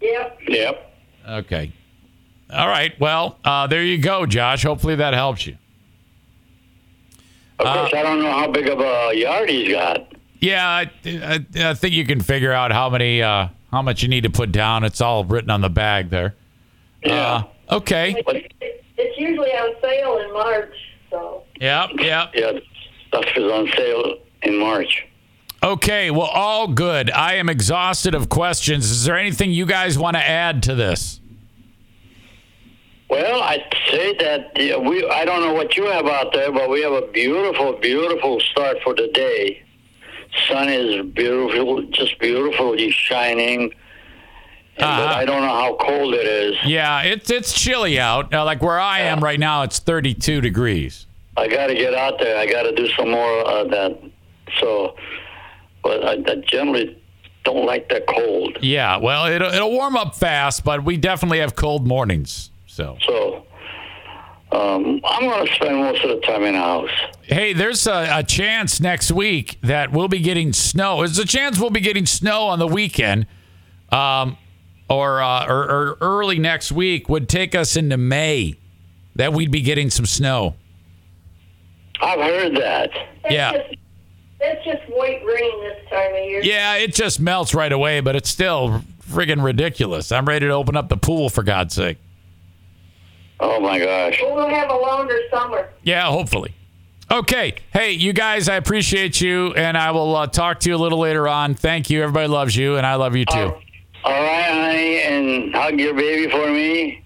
[0.00, 0.38] Yep.
[0.48, 0.92] Yep.
[1.28, 1.72] Okay.
[2.52, 2.98] All right.
[3.00, 4.64] Well, uh, there you go, Josh.
[4.64, 5.56] Hopefully that helps you.
[7.58, 10.12] Of course, I don't know how big of a yard he's got.
[10.40, 14.08] Yeah, I, I, I think you can figure out how many, uh, how much you
[14.08, 14.84] need to put down.
[14.84, 16.34] It's all written on the bag there.
[17.04, 17.44] Yeah.
[17.68, 18.14] Uh, okay.
[18.96, 20.74] It's usually on sale in March,
[21.10, 21.42] so.
[21.60, 21.90] Yep.
[21.98, 22.30] Yep.
[22.34, 22.52] Yeah,
[23.08, 25.06] stuff is on sale in March.
[25.62, 26.10] Okay.
[26.10, 27.10] Well, all good.
[27.10, 28.90] I am exhausted of questions.
[28.90, 31.20] Is there anything you guys want to add to this?
[33.10, 35.06] Well, I'd say that yeah, we.
[35.08, 38.78] I don't know what you have out there, but we have a beautiful, beautiful start
[38.82, 39.62] for the day.
[40.48, 43.72] Sun is beautiful, just beautifully shining.
[44.78, 45.02] Uh-huh.
[45.16, 46.56] I don't know how cold it is.
[46.64, 48.32] Yeah, it's it's chilly out.
[48.34, 51.06] Uh, like where I am right now, it's 32 degrees.
[51.38, 52.36] I got to get out there.
[52.38, 53.98] I got to do some more of that.
[54.60, 54.96] So,
[55.82, 57.02] but I, I generally
[57.44, 58.58] don't like that cold.
[58.60, 62.50] Yeah, well, it'll, it'll warm up fast, but we definitely have cold mornings.
[62.66, 63.46] So, So,
[64.52, 66.90] um, I'm going to spend most of the time in the house.
[67.22, 70.98] hey, there's a, a chance next week that we'll be getting snow.
[70.98, 73.26] There's a chance we'll be getting snow on the weekend,
[73.90, 74.36] um,
[74.88, 78.56] or, uh, or or early next week would take us into May.
[79.16, 80.54] That we'd be getting some snow.
[82.02, 82.90] I've heard that.
[83.30, 83.52] Yeah.
[84.38, 86.42] That's just white rain this time of year.
[86.42, 90.12] Yeah, it just melts right away, but it's still friggin' ridiculous.
[90.12, 91.96] I'm ready to open up the pool for God's sake.
[93.40, 94.18] Oh my gosh.
[94.22, 95.68] We'll have a longer summer.
[95.82, 96.54] Yeah, hopefully.
[97.10, 97.54] Okay.
[97.72, 100.98] Hey, you guys, I appreciate you, and I will uh, talk to you a little
[100.98, 101.54] later on.
[101.54, 102.02] Thank you.
[102.02, 103.54] Everybody loves you, and I love you too.
[104.04, 107.02] All right, honey, and hug your baby for me.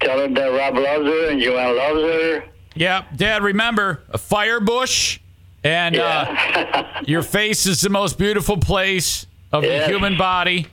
[0.00, 2.44] Tell her that Rob loves her and Joanne loves her.
[2.74, 5.20] Yeah, Dad, remember a fire bush,
[5.62, 9.84] and uh, your face is the most beautiful place of Yes.
[9.86, 10.66] the human body.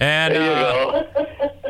[0.00, 0.34] And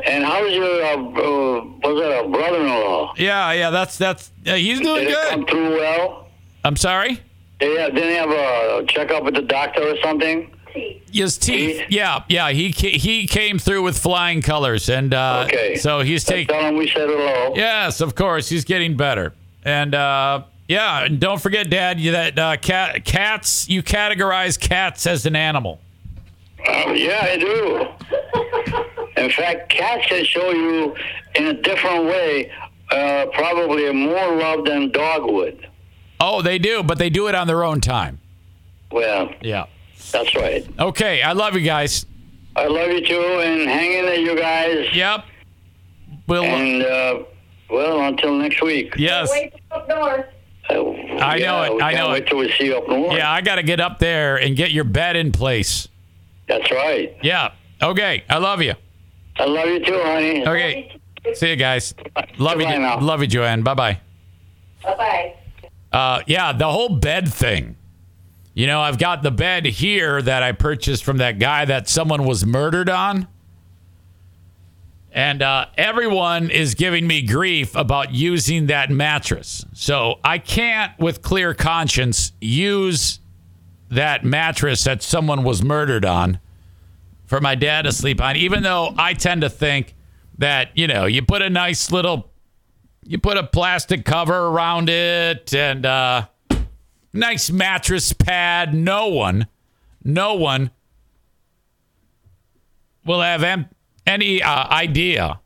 [0.05, 0.25] There you uh, go.
[0.25, 3.15] And how's your uh, uh, was that a brother-in-law?
[3.19, 5.31] yeah, yeah, that's that's uh, he's doing Did it good.
[5.31, 6.29] come through well?
[6.65, 7.21] I'm sorry.
[7.61, 10.51] Yeah, didn't he have a checkup with the doctor or something?
[11.13, 11.85] His teeth.
[11.91, 12.51] Yeah, yeah.
[12.51, 15.77] He he came through with flying colors, and uh, Okay.
[15.77, 16.49] so he's taking.
[16.49, 17.53] Tell him we said hello.
[17.55, 18.49] Yes, of course.
[18.49, 19.33] He's getting better.
[19.65, 23.69] And uh, yeah, and don't forget, Dad, you, that uh, cat cats.
[23.69, 25.79] You categorize cats as an animal.
[26.67, 28.42] Uh, yeah, I do.
[29.17, 30.95] In fact, cats can show you
[31.35, 32.51] in a different way,
[32.91, 35.69] uh, probably more love than dog would.
[36.21, 38.21] Oh, they do, but they do it on their own time.
[38.91, 39.65] Well, Yeah.
[40.13, 40.67] that's right.
[40.79, 42.07] Okay, I love you guys.
[42.55, 44.89] I love you too, and hang in there, you guys.
[44.95, 45.25] Yep.
[46.27, 46.45] We'll.
[46.45, 47.19] And uh,
[47.71, 48.95] well, until next week.
[48.97, 49.31] yes.
[49.33, 50.27] Wait up north.
[50.71, 51.83] I Yeah, know it.
[51.83, 52.27] I know wait it.
[52.29, 53.15] till we see you up north.
[53.17, 55.89] Yeah, I got to get up there and get your bed in place.
[56.49, 57.15] That's right.
[57.23, 57.53] Yeah.
[57.83, 58.25] Okay.
[58.29, 58.75] I love you.
[59.37, 60.47] I love you too, honey.
[60.47, 61.01] Okay.
[61.35, 61.95] See you guys.
[62.39, 62.67] Love you.
[62.67, 63.01] Goodbye now.
[63.01, 63.63] Love you, Joanne.
[63.63, 64.01] Bye bye.
[64.83, 65.37] Bye bye.
[65.93, 67.77] Uh, yeah, the whole bed thing.
[68.55, 72.25] You know, I've got the bed here that I purchased from that guy that someone
[72.25, 73.29] was murdered on.
[75.11, 79.65] And uh, everyone is giving me grief about using that mattress.
[79.75, 83.21] So I can't, with clear conscience, use
[83.91, 86.39] that mattress that someone was murdered on
[87.33, 89.95] for my dad to sleep on, even though I tend to think
[90.37, 92.31] that, you know, you put a nice little
[93.07, 96.27] you put a plastic cover around it and uh
[97.15, 98.75] nice mattress pad.
[98.75, 99.47] No one
[100.05, 100.73] no one
[103.07, 103.71] will have em-
[104.07, 105.41] any uh, idea.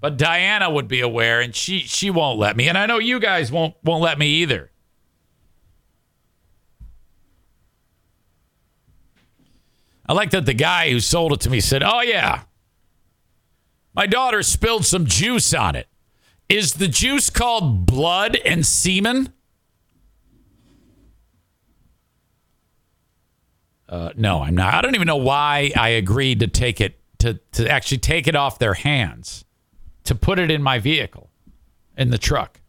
[0.00, 2.68] But diana would be aware and she she won't let me.
[2.68, 4.70] And i know you guys won't won't let me either
[10.08, 12.42] i like that the guy who sold it to me said oh yeah
[13.94, 15.88] my daughter spilled some juice on it
[16.48, 19.32] is the juice called blood and semen?
[23.88, 24.74] Uh, no, I'm not.
[24.74, 28.36] I don't even know why I agreed to take it to to actually take it
[28.36, 29.44] off their hands
[30.04, 31.30] to put it in my vehicle
[31.96, 32.60] in the truck,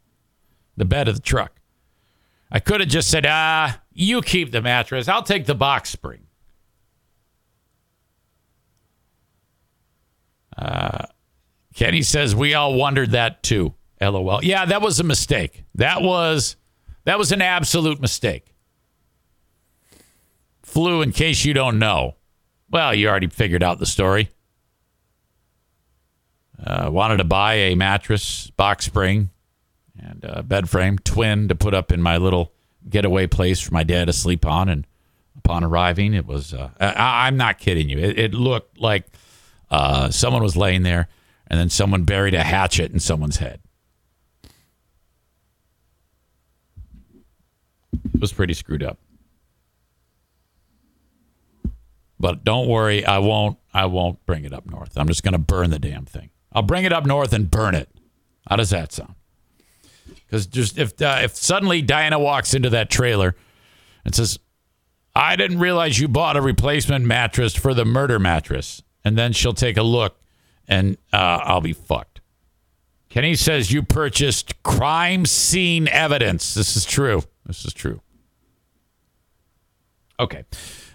[0.77, 1.59] the bed of the truck.
[2.51, 5.07] I could have just said, "Ah, you keep the mattress.
[5.07, 6.28] I'll take the box spring."
[10.59, 11.05] Uh,
[11.73, 13.73] Kenny says we all wondered that too.
[14.01, 14.43] LOL.
[14.43, 15.63] Yeah, that was a mistake.
[15.75, 16.55] That was
[17.05, 18.53] that was an absolute mistake.
[20.61, 22.15] Flu, in case you don't know.
[22.69, 24.29] Well, you already figured out the story.
[26.63, 29.29] Uh, wanted to buy a mattress, box spring,
[29.97, 32.51] and a bed frame, twin, to put up in my little
[32.87, 34.69] getaway place for my dad to sleep on.
[34.69, 34.85] And
[35.37, 37.97] upon arriving, it was, uh, I, I'm not kidding you.
[37.97, 39.05] It, it looked like
[39.71, 41.07] uh, someone was laying there
[41.47, 43.59] and then someone buried a hatchet in someone's head.
[48.13, 48.99] It was pretty screwed up.
[52.19, 54.97] But don't worry, I won't I won't bring it up north.
[54.97, 56.31] I'm just going to burn the damn thing.
[56.51, 57.89] I'll bring it up north and burn it.
[58.47, 59.15] How does that sound?
[60.29, 63.35] Cuz just if uh, if suddenly Diana walks into that trailer
[64.03, 64.37] and says,
[65.15, 69.55] "I didn't realize you bought a replacement mattress for the murder mattress." And then she'll
[69.55, 70.19] take a look
[70.67, 72.21] and uh, I'll be fucked.
[73.09, 76.53] Kenny says you purchased crime scene evidence.
[76.53, 77.23] This is true.
[77.43, 78.01] This is true.
[80.19, 80.43] Okay.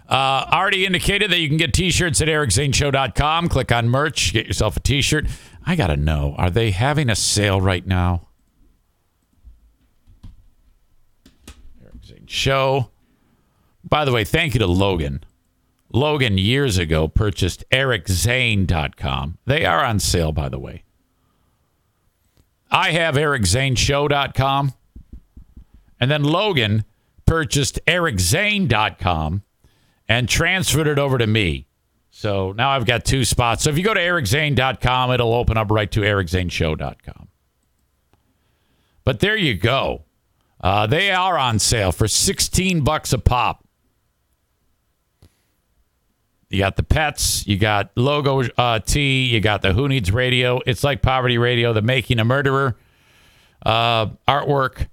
[0.09, 3.49] Uh, already indicated that you can get t-shirts at ericzaneshow.com.
[3.49, 5.27] Click on merch, get yourself a t-shirt.
[5.67, 8.29] I got to know, are they having a sale right now?
[11.83, 12.91] Eric Zane Show.
[13.83, 15.25] By the way, thank you to Logan.
[15.95, 19.39] Logan years ago purchased ericzane.com.
[19.47, 20.83] They are on sale, by the way.
[22.69, 24.73] I have ericzaneshow.com.
[26.01, 26.85] And then Logan
[27.27, 29.43] purchased ericzane.com
[30.09, 31.67] and transferred it over to me.
[32.11, 33.63] So now I've got two spots.
[33.63, 37.29] So if you go to ericzane.com, it'll open up right to ericzaneshow.com.
[39.05, 40.03] But there you go.
[40.61, 43.64] Uh, they are on sale for 16 bucks a pop.
[46.55, 50.61] You got the pets, you got logo uh, T, you got the Who Needs Radio.
[50.65, 52.77] It's like Poverty Radio, the Making a Murderer
[53.67, 54.87] uh, artwork,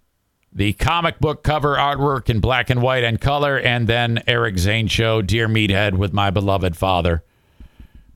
[0.51, 4.88] the comic book cover artwork in black and white and color, and then Eric Zane
[4.88, 7.23] Show, Dear Meathead with my beloved father.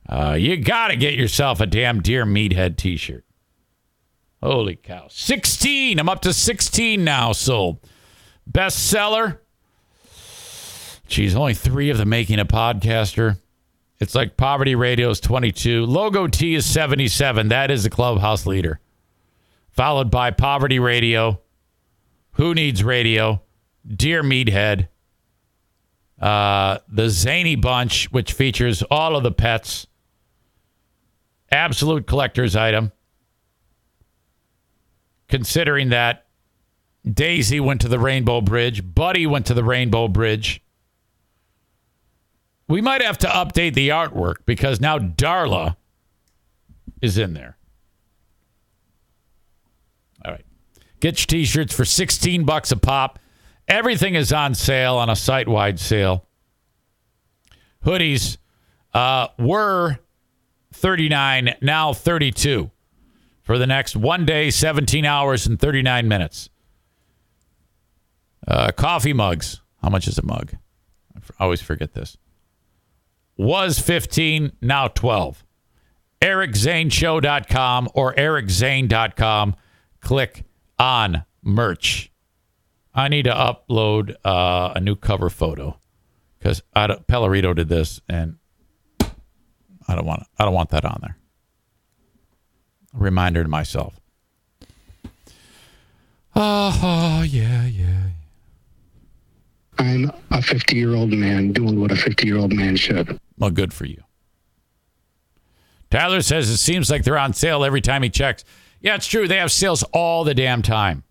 [0.08, 3.24] Uh, you got to get yourself a damn Dear Meathead t shirt.
[4.42, 5.06] Holy cow.
[5.08, 6.00] 16.
[6.00, 7.78] I'm up to 16 now sold.
[8.50, 9.38] Bestseller.
[11.06, 13.38] Geez, only three of them making a podcaster.
[13.98, 15.86] It's like Poverty Radio's 22.
[15.86, 17.48] Logo T is 77.
[17.48, 18.80] That is the clubhouse leader.
[19.70, 21.40] Followed by Poverty Radio,
[22.32, 23.42] Who Needs Radio,
[23.86, 24.88] Dear Meathead,
[26.20, 29.86] uh, the Zany Bunch, which features all of the pets,
[31.50, 32.92] absolute collector's item.
[35.28, 36.26] Considering that
[37.10, 40.62] Daisy went to the Rainbow Bridge, Buddy went to the Rainbow Bridge.
[42.68, 45.76] We might have to update the artwork because now Darla
[47.00, 47.56] is in there.
[50.24, 50.44] All right.
[51.00, 53.18] Get your t-shirts for 16 bucks a pop.
[53.68, 56.26] Everything is on sale on a site-wide sale.
[57.84, 58.38] Hoodies
[58.94, 59.98] uh, were
[60.72, 62.70] 39, now 32
[63.42, 66.50] for the next one day, 17 hours and 39 minutes.
[68.46, 69.60] Uh, coffee mugs.
[69.82, 70.54] How much is a mug?
[71.16, 72.16] I always forget this
[73.36, 75.44] was 15, now 12.
[76.20, 79.56] EricZaneShow.com or EricZane.com.
[80.00, 80.44] Click
[80.78, 82.10] on merch.
[82.94, 85.78] I need to upload uh, a new cover photo
[86.38, 88.36] because Pellerito did this, and
[89.88, 91.18] I don't want I don't want that on there.
[92.94, 94.00] Reminder to myself.
[96.34, 98.08] Oh, oh yeah, yeah.
[99.78, 103.18] I'm a 50 year old man doing what a 50 year old man should.
[103.38, 104.02] Well, good for you.
[105.90, 108.44] Tyler says it seems like they're on sale every time he checks.
[108.80, 109.28] Yeah, it's true.
[109.28, 111.04] They have sales all the damn time.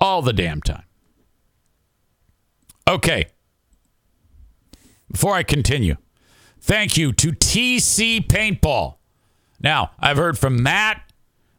[0.00, 0.84] All the damn time.
[2.88, 3.26] Okay.
[5.10, 5.96] Before I continue,
[6.60, 8.96] thank you to TC Paintball.
[9.60, 11.02] Now, I've heard from Matt.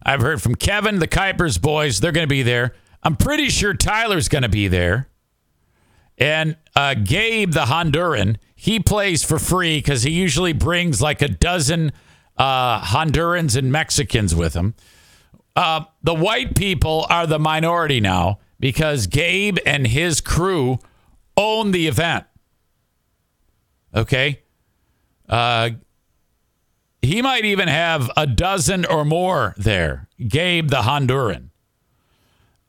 [0.05, 1.99] I've heard from Kevin, the Kuipers boys.
[1.99, 2.73] They're going to be there.
[3.03, 5.07] I'm pretty sure Tyler's going to be there.
[6.17, 11.27] And uh, Gabe, the Honduran, he plays for free because he usually brings like a
[11.27, 11.91] dozen
[12.37, 14.75] uh, Hondurans and Mexicans with him.
[15.55, 20.79] Uh, the white people are the minority now because Gabe and his crew
[21.37, 22.25] own the event.
[23.93, 24.41] Okay.
[25.27, 25.71] Uh,
[27.01, 30.07] he might even have a dozen or more there.
[30.25, 31.49] Gabe, the Honduran.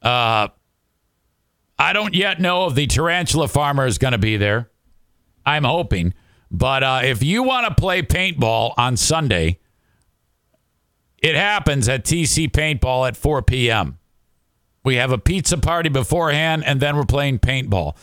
[0.02, 0.48] Uh,
[1.78, 4.70] I don't yet know if the tarantula farmer is going to be there.
[5.44, 6.14] I'm hoping.
[6.51, 9.59] But uh, if you want to play paintball on Sunday,
[11.18, 13.98] it happens at TC Paintball at 4 p.m.
[14.84, 17.96] We have a pizza party beforehand, and then we're playing paintball.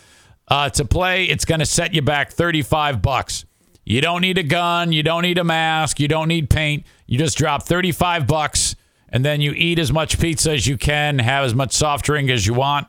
[0.48, 3.46] Uh, to play, it's going to set you back 35 bucks.
[3.86, 6.86] You don't need a gun, you don't need a mask, you don't need paint.
[7.08, 8.76] You just drop 35 bucks,
[9.08, 12.30] and then you eat as much pizza as you can, have as much soft drink
[12.30, 12.88] as you want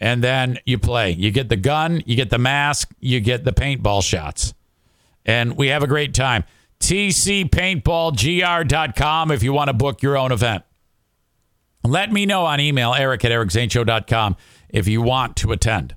[0.00, 1.12] and then you play.
[1.12, 4.54] You get the gun, you get the mask, you get the paintball shots.
[5.26, 6.44] And we have a great time.
[6.80, 10.64] TCPaintballGR.com if you want to book your own event.
[11.84, 14.36] Let me know on email, eric at ericzaneshow.com,
[14.70, 15.94] if you want to attend.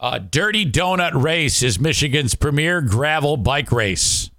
[0.00, 4.30] Uh, Dirty Donut Race is Michigan's premier gravel bike race.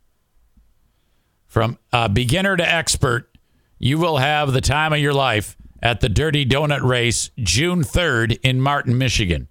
[1.47, 3.29] From uh, beginner to expert,
[3.77, 8.39] you will have the time of your life at the Dirty Donut Race June 3rd
[8.43, 9.47] in Martin, Michigan.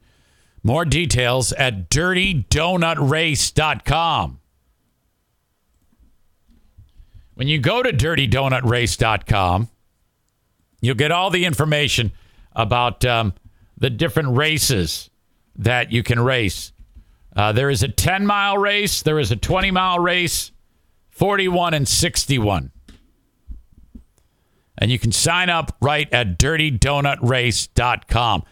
[0.63, 4.41] More details at dirtydonutrace.com.
[7.35, 9.69] When you go to dirtydonutrace.com,
[10.81, 12.11] you'll get all the information
[12.53, 13.35] about um,
[13.77, 15.11] the different races
[15.57, 16.73] that you can race.
[17.37, 20.51] Uh, there is a 10 mile race, there is a 20 mile race,
[21.11, 22.73] 41 and 61.
[24.79, 28.43] And you can sign up right at dirtydonutrace.com.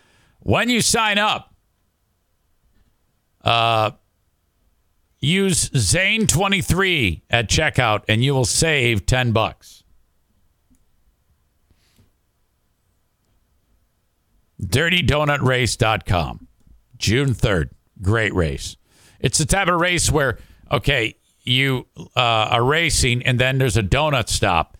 [0.40, 1.54] When you sign up,
[3.44, 3.92] uh,
[5.20, 9.84] use Zane23 at checkout and you will save 10 bucks.
[14.62, 16.48] DirtyDonutRace.com.
[16.96, 17.70] June 3rd.
[18.02, 18.76] Great race.
[19.20, 20.38] It's the type of race where,
[20.70, 21.86] okay, you
[22.16, 24.76] uh, are racing and then there's a donut stop.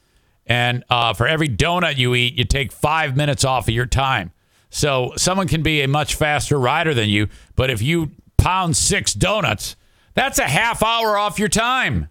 [0.47, 4.33] And uh, for every donut you eat, you take five minutes off of your time.
[4.71, 9.13] So someone can be a much faster rider than you, but if you pound six
[9.13, 9.77] donuts,
[10.15, 12.09] that's a half hour off your time.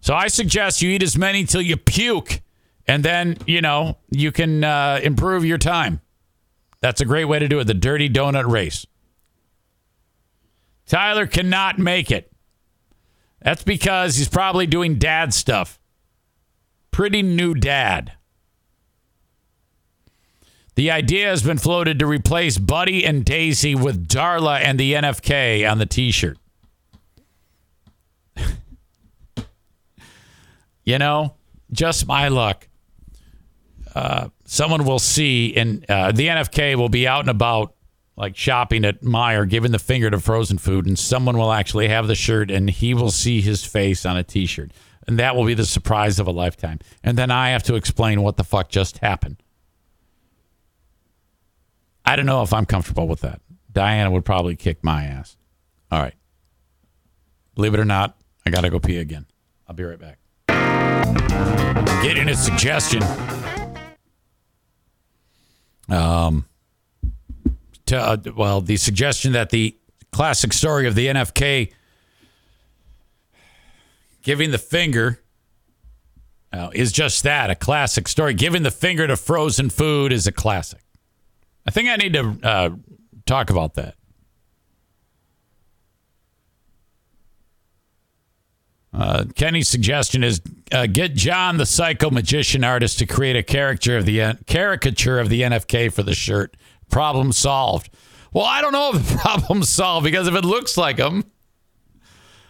[0.00, 2.40] So I suggest you eat as many till you puke,
[2.86, 6.00] and then, you know, you can uh, improve your time.
[6.80, 7.64] That's a great way to do it.
[7.64, 8.86] The dirty donut race.
[10.86, 12.30] Tyler cannot make it.
[13.42, 15.80] That's because he's probably doing dad stuff.
[16.96, 18.12] Pretty new dad.
[20.76, 25.70] The idea has been floated to replace Buddy and Daisy with Darla and the NFK
[25.70, 26.38] on the t shirt.
[30.84, 31.34] you know,
[31.70, 32.66] just my luck.
[33.94, 37.74] Uh, someone will see, and uh, the NFK will be out and about,
[38.16, 42.06] like shopping at Meijer, giving the finger to frozen food, and someone will actually have
[42.06, 44.70] the shirt, and he will see his face on a T-shirt,
[45.06, 46.80] and that will be the surprise of a lifetime.
[47.02, 49.36] And then I have to explain what the fuck just happened.
[52.04, 53.40] I don't know if I'm comfortable with that.
[53.72, 55.36] Diana would probably kick my ass.
[55.90, 56.14] All right.
[57.54, 59.26] Believe it or not, I got to go pee again.
[59.68, 60.18] I'll be right back.
[62.02, 63.02] Getting a suggestion.
[65.88, 66.46] Um,
[67.86, 69.76] to, uh, well, the suggestion that the
[70.10, 71.72] classic story of the NFK
[74.26, 75.20] giving the finger
[76.52, 78.34] uh, is just that a classic story.
[78.34, 80.80] Giving the finger to frozen food is a classic.
[81.64, 82.70] I think I need to uh,
[83.24, 83.94] talk about that.
[88.92, 90.40] Uh, Kenny's suggestion is
[90.72, 95.20] uh, get John, the psycho magician artist, to create a character of the N- caricature
[95.20, 96.56] of the NFK for the shirt.
[96.90, 97.90] Problem solved.
[98.32, 101.24] Well, I don't know if the problem's solved because if it looks like him,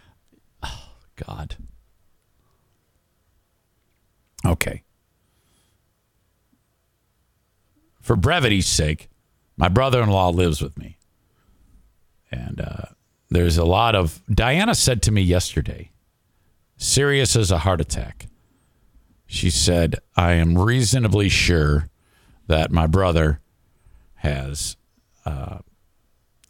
[0.63, 1.57] oh, God.
[4.47, 4.83] Okay.
[8.01, 9.09] For brevity's sake,
[9.57, 10.99] my brother-in-law lives with me,
[12.31, 12.85] and uh,
[13.31, 14.23] there's a lot of.
[14.33, 15.91] Diana said to me yesterday
[16.77, 18.27] serious as a heart attack.
[19.27, 21.89] She said, I am reasonably sure
[22.47, 23.41] that my brother
[24.17, 24.77] has
[25.25, 25.59] uh,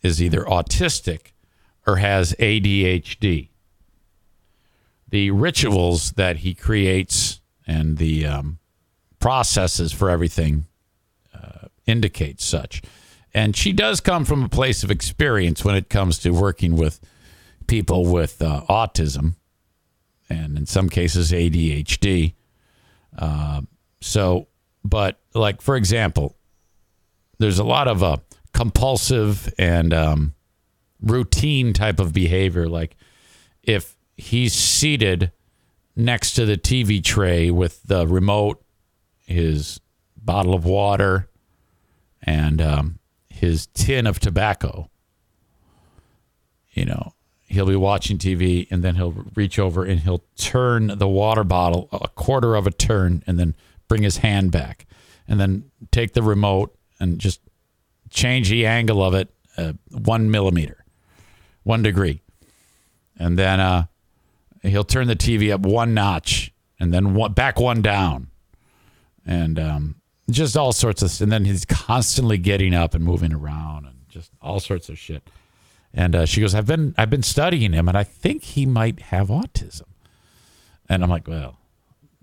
[0.03, 1.33] is either autistic
[1.87, 3.49] or has ADHD.
[5.09, 8.59] The rituals that he creates and the um,
[9.19, 10.67] processes for everything
[11.35, 12.83] uh, indicate such.
[13.35, 17.01] And she does come from a place of experience when it comes to working with
[17.67, 19.35] people with uh, autism
[20.29, 22.35] and in some cases ADHD.
[23.19, 23.63] Uh,
[24.01, 24.49] so,
[24.85, 26.37] but like for example,
[27.39, 28.17] there's a lot of uh,
[28.53, 30.35] compulsive and um,
[31.03, 32.69] routine type of behavior.
[32.69, 32.97] Like
[33.63, 35.33] if he's seated
[35.97, 38.63] next to the TV tray with the remote,
[39.27, 39.81] his
[40.17, 41.29] bottle of water,
[42.23, 42.99] and um,
[43.29, 44.91] his tin of tobacco,
[46.73, 47.15] you know,
[47.49, 51.89] he'll be watching TV and then he'll reach over and he'll turn the water bottle
[51.93, 53.55] a quarter of a turn and then
[53.89, 54.87] bring his hand back
[55.29, 57.41] and then take the remote and just
[58.11, 60.85] change the angle of it uh, one millimeter,
[61.63, 62.21] one degree.
[63.19, 63.87] And then uh,
[64.63, 68.29] he'll turn the TV up one notch and then one, back one down.
[69.25, 69.97] And um,
[70.31, 74.31] just all sorts of, and then he's constantly getting up and moving around and just
[74.41, 75.29] all sorts of shit.
[75.93, 79.01] And uh, she goes, "I've been I've been studying him, and I think he might
[79.01, 79.89] have autism."
[80.89, 81.59] And I'm like, "Well,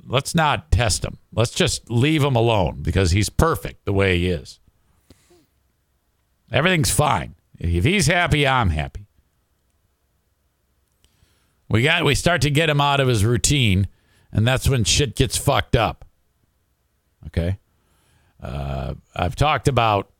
[0.05, 1.17] let's not test him.
[1.33, 4.59] Let's just leave him alone because he's perfect the way he is.
[6.51, 7.35] Everything's fine.
[7.57, 9.02] If he's happy, I'm happy."
[11.73, 13.87] We got we start to get him out of his routine,
[14.31, 16.05] and that's when shit gets fucked up.
[17.25, 17.57] Okay,
[18.39, 20.11] uh, I've talked about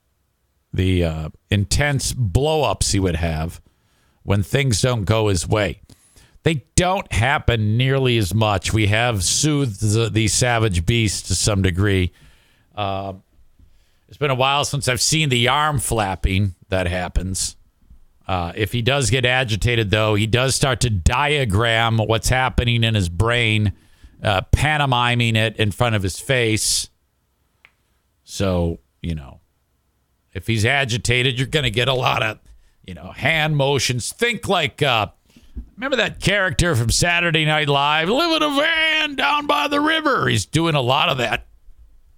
[0.73, 3.61] the uh, intense blowups he would have
[4.23, 5.81] when things don't go his way.
[6.41, 8.73] they don't happen nearly as much.
[8.73, 12.13] We have soothed the, the savage beast to some degree.
[12.73, 13.13] Uh,
[14.07, 17.57] it's been a while since I've seen the arm flapping that happens.
[18.27, 22.95] Uh, if he does get agitated, though, he does start to diagram what's happening in
[22.95, 23.73] his brain,
[24.23, 26.89] uh, pantomiming it in front of his face.
[28.23, 29.41] So, you know,
[30.33, 32.39] if he's agitated, you're going to get a lot of,
[32.85, 34.11] you know, hand motions.
[34.13, 35.07] Think like, uh,
[35.75, 40.29] remember that character from Saturday Night Live, live in a van down by the river?
[40.29, 41.45] He's doing a lot of that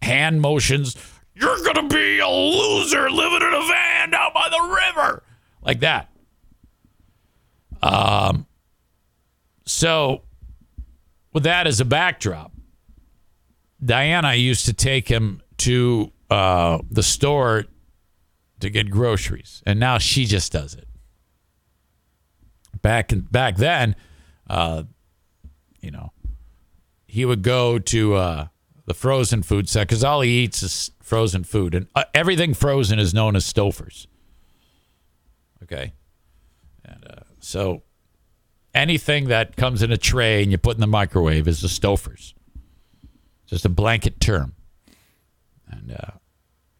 [0.03, 0.95] hand motions.
[1.33, 5.23] You're going to be a loser living in a van down by the river.
[5.65, 6.09] Like that.
[7.81, 8.45] Um,
[9.65, 10.21] so,
[11.33, 12.53] with that as a backdrop,
[13.83, 17.65] Diana used to take him to uh, the store
[18.59, 20.87] to get groceries, and now she just does it.
[22.81, 23.95] Back in, back then,
[24.49, 24.83] uh,
[25.81, 26.11] you know,
[27.07, 28.47] he would go to uh,
[28.85, 32.99] the frozen food set because all he eats is frozen food, and uh, everything frozen
[32.99, 34.07] is known as Stouffer's.
[35.65, 35.93] Okay,
[36.83, 37.83] and uh, so
[38.75, 42.35] anything that comes in a tray and you put in the microwave is a Stouffer's.
[43.47, 44.53] Just a blanket term.
[45.67, 46.11] And uh,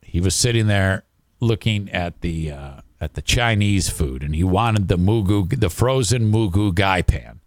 [0.01, 1.03] he was sitting there
[1.39, 6.31] looking at the uh, at the Chinese food, and he wanted the mugu, the frozen
[6.31, 7.41] mugu gai pan.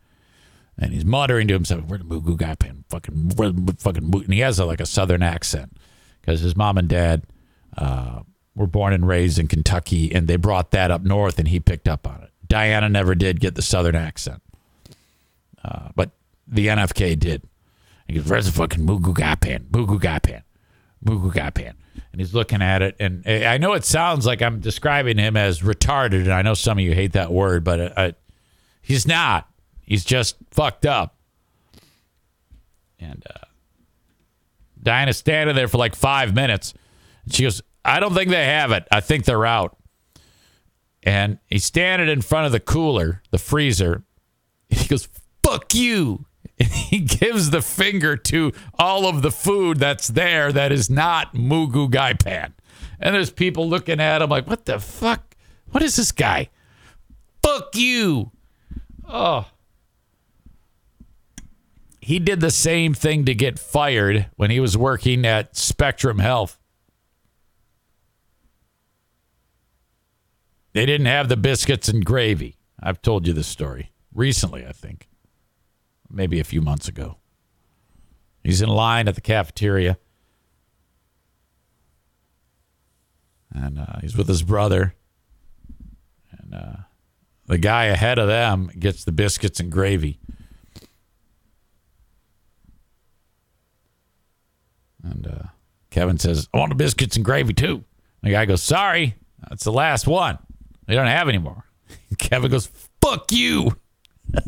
[0.76, 2.84] And he's muttering to himself, "Where the mugu gai pan?
[2.90, 5.76] Fucking, where the fucking." And he has a, like a southern accent
[6.20, 7.22] because his mom and dad
[7.76, 8.20] uh,
[8.58, 11.88] were born and raised in Kentucky, and they brought that up north, and he picked
[11.88, 12.30] up on it.
[12.46, 14.42] Diana never did get the southern accent,
[15.64, 16.10] uh, but
[16.46, 17.42] the NFK did.
[18.08, 19.66] He goes, "Where's the fucking mugu gai pan?
[19.70, 20.42] Mugu gai pan,
[21.04, 21.74] mugu gai pan."
[22.10, 25.60] And he's looking at it, and I know it sounds like I'm describing him as
[25.60, 28.12] retarded, and I know some of you hate that word, but uh, uh
[28.82, 29.48] he's not.
[29.82, 31.16] He's just fucked up.
[32.98, 33.46] And uh,
[34.82, 36.74] Diana's standing there for like five minutes.
[37.24, 38.86] And she goes, I don't think they have it.
[38.90, 39.76] I think they're out.
[41.02, 44.04] And he's standing in front of the cooler, the freezer.
[44.70, 45.08] He goes,
[45.42, 46.26] fuck you.
[46.60, 51.32] And he gives the finger to all of the food that's there that is not
[51.32, 52.52] Mugu Gai Pan.
[52.98, 55.36] And there's people looking at him like, what the fuck?
[55.70, 56.50] What is this guy?
[57.44, 58.32] Fuck you.
[59.06, 59.46] Oh.
[62.00, 66.57] He did the same thing to get fired when he was working at Spectrum Health.
[70.72, 72.56] They didn't have the biscuits and gravy.
[72.80, 75.08] I've told you this story recently, I think,
[76.10, 77.16] maybe a few months ago.
[78.44, 79.98] He's in line at the cafeteria,
[83.52, 84.94] and uh, he's with his brother.
[86.30, 86.76] And uh,
[87.46, 90.20] the guy ahead of them gets the biscuits and gravy.
[95.02, 95.42] And uh,
[95.90, 97.84] Kevin says, I want the biscuits and gravy too.
[98.22, 99.14] The guy goes, Sorry,
[99.48, 100.38] that's the last one.
[100.88, 101.64] They don't have any more.
[102.18, 102.70] Kevin goes,
[103.02, 103.76] fuck you.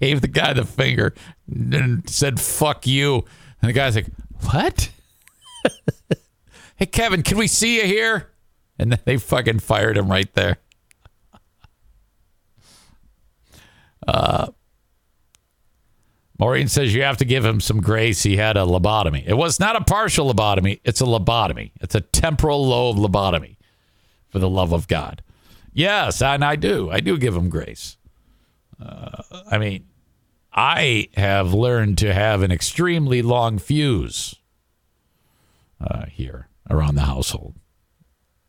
[0.00, 1.12] Gave the guy the finger
[1.46, 3.24] and said, fuck you.
[3.60, 4.06] And the guy's like,
[4.48, 4.90] what?
[6.76, 8.30] hey, Kevin, can we see you here?
[8.78, 10.58] And they fucking fired him right there.
[14.06, 14.48] Uh,
[16.38, 18.22] Maureen says you have to give him some grace.
[18.22, 19.24] He had a lobotomy.
[19.26, 21.72] It was not a partial lobotomy, it's a lobotomy.
[21.80, 23.56] It's a temporal lobe lobotomy
[24.34, 25.22] for the love of God.
[25.72, 26.90] Yes, and I do.
[26.90, 27.98] I do give him grace.
[28.84, 29.86] Uh, I mean,
[30.52, 34.34] I have learned to have an extremely long fuse
[35.80, 37.54] uh, here around the household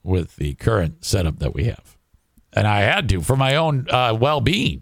[0.02, 1.96] with the current setup that we have.
[2.52, 4.82] And I had to for my own uh, well being.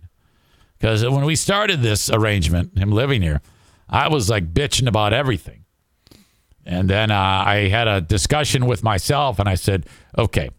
[0.77, 3.41] Because when we started this arrangement, him living here,
[3.89, 5.65] I was like bitching about everything.
[6.65, 9.85] And then uh, I had a discussion with myself and I said,
[10.17, 10.49] okay,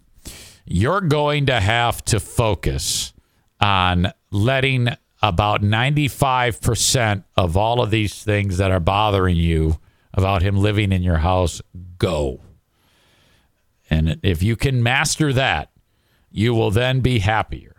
[0.64, 3.12] you're going to have to focus
[3.60, 4.88] on letting
[5.22, 9.78] about 95% of all of these things that are bothering you
[10.12, 11.62] about him living in your house
[11.98, 12.40] go.
[13.88, 15.70] And if you can master that,
[16.30, 17.76] you will then be happier.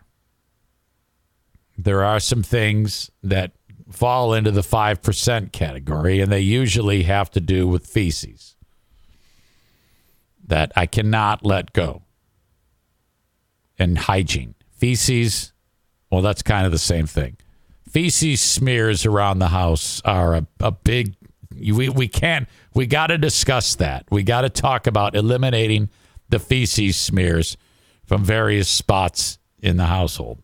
[1.77, 3.51] There are some things that
[3.91, 8.55] fall into the 5% category, and they usually have to do with feces
[10.47, 12.05] that I cannot let go
[13.77, 14.56] and hygiene.
[14.72, 15.53] Feces,
[16.10, 17.38] well, that's kind of the same thing.
[17.89, 21.15] Feces smears around the house are a, a big,
[21.57, 24.06] we, we can't, we got to discuss that.
[24.10, 25.89] We got to talk about eliminating
[26.30, 27.57] the feces smears
[28.06, 30.41] from various spots in the household.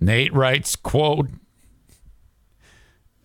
[0.00, 1.28] Nate writes, quote,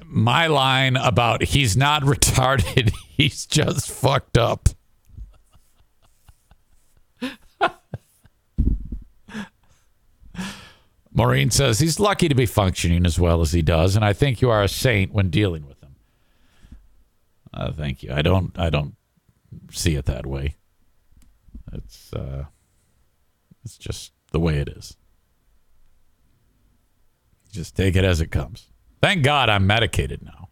[0.06, 4.70] my line about he's not retarded, he's just fucked up.
[11.18, 14.40] Maureen says he's lucky to be functioning as well as he does, and I think
[14.40, 15.96] you are a saint when dealing with him.
[17.52, 18.14] Uh, thank you.
[18.14, 18.58] I don't.
[18.58, 18.96] I don't
[19.72, 20.58] see it that way.
[21.74, 22.14] It's.
[22.14, 22.46] Uh,
[23.66, 24.96] it's just the way it is.
[27.52, 28.68] Just take it as it comes.
[29.02, 30.50] Thank God I'm medicated now.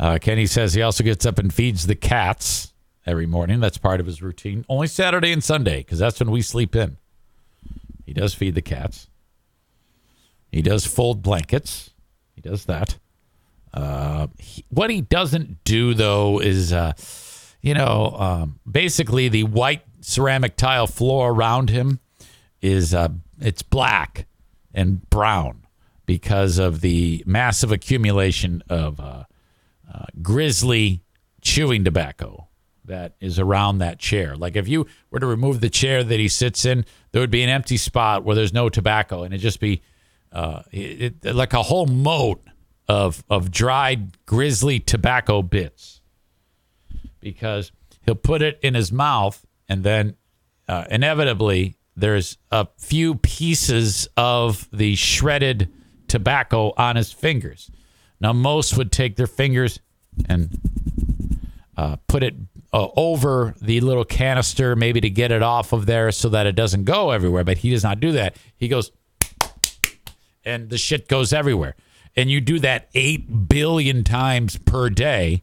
[0.00, 2.74] Uh, Kenny says he also gets up and feeds the cats
[3.06, 3.60] every morning.
[3.60, 4.64] That's part of his routine.
[4.68, 6.98] Only Saturday and Sunday because that's when we sleep in.
[8.12, 9.08] He does feed the cats.
[10.50, 11.94] He does fold blankets.
[12.34, 12.98] He does that.
[13.72, 16.92] Uh, he, what he doesn't do though is, uh,
[17.62, 22.00] you know, um, basically the white ceramic tile floor around him
[22.60, 23.08] is uh,
[23.40, 24.26] it's black
[24.74, 25.66] and brown
[26.04, 29.24] because of the massive accumulation of uh,
[29.90, 31.00] uh, grizzly
[31.40, 32.46] chewing tobacco
[32.92, 34.36] that is around that chair.
[34.36, 37.42] Like if you were to remove the chair that he sits in, there would be
[37.42, 39.80] an empty spot where there's no tobacco, and it'd just be
[40.30, 42.42] uh, it, it, like a whole moat
[42.88, 46.00] of of dried grizzly tobacco bits.
[47.18, 47.72] Because
[48.04, 50.16] he'll put it in his mouth, and then
[50.68, 55.72] uh, inevitably there's a few pieces of the shredded
[56.08, 57.70] tobacco on his fingers.
[58.20, 59.80] Now most would take their fingers
[60.28, 60.58] and
[61.76, 62.34] uh, put it
[62.72, 66.54] uh, over the little canister, maybe to get it off of there so that it
[66.54, 67.44] doesn't go everywhere.
[67.44, 68.36] But he does not do that.
[68.56, 68.90] He goes,
[70.44, 71.76] and the shit goes everywhere.
[72.16, 75.42] And you do that 8 billion times per day,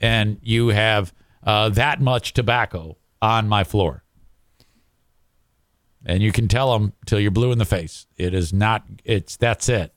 [0.00, 1.12] and you have
[1.42, 4.02] uh, that much tobacco on my floor.
[6.04, 8.06] And you can tell them till you're blue in the face.
[8.16, 9.92] It is not, it's, that's it.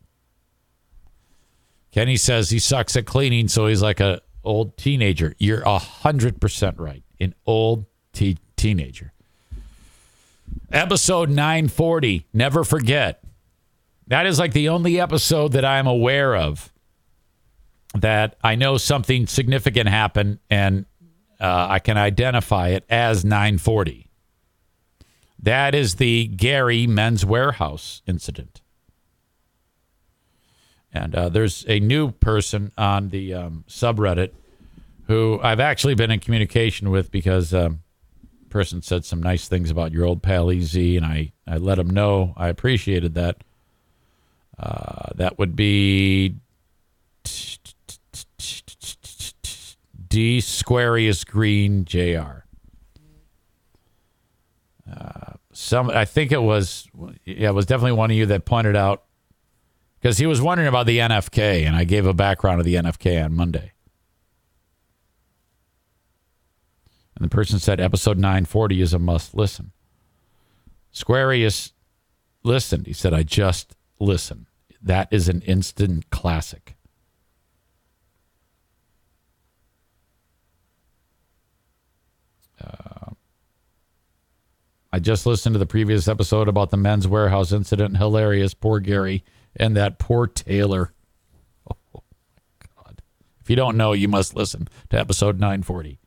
[1.91, 5.35] Kenny says he sucks at cleaning, so he's like a old teenager.
[5.37, 7.03] You're a hundred percent right.
[7.19, 9.13] An old teenager.
[10.71, 12.25] Episode 940.
[12.33, 13.23] Never forget.
[14.07, 16.73] That is like the only episode that I'm aware of
[17.93, 20.85] that I know something significant happened and
[21.39, 24.09] uh, I can identify it as 940.
[25.41, 28.58] That is the Gary Men's Wearhouse incident.
[30.91, 34.31] And uh, there's a new person on the um, subreddit
[35.07, 37.81] who I've actually been in communication with because um,
[38.49, 41.89] person said some nice things about your old pal EZ, and I, I let him
[41.89, 43.43] know I appreciated that.
[44.57, 46.35] Uh, that would be
[50.09, 52.43] D'Squarius Green Jr.
[54.91, 56.87] Uh, some, I think it was,
[57.25, 59.03] yeah, it was definitely one of you that pointed out
[59.99, 63.23] because he was wondering about the NFK, and I gave a background of the NFK
[63.23, 63.73] on Monday.
[67.15, 69.71] And the person said episode 940 is a must listen.
[70.93, 71.73] Squarius
[72.43, 72.87] listened.
[72.87, 74.45] He said, I just listened.
[74.81, 76.77] That is an instant classic.
[82.63, 83.11] Uh,
[84.93, 87.97] I just listened to the previous episode about the Men's Wearhouse incident.
[87.97, 88.53] Hilarious.
[88.53, 90.93] Poor Gary and that poor Taylor.
[91.93, 92.01] Oh,
[92.77, 93.01] God.
[93.41, 95.99] If you don't know, you must listen to episode 940.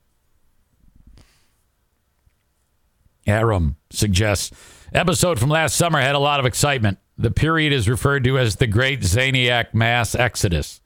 [3.27, 4.51] Aram suggests
[4.93, 6.99] episode from last summer had a lot of excitement.
[7.17, 10.81] The period is referred to as the Great Zaniac Mass Exodus.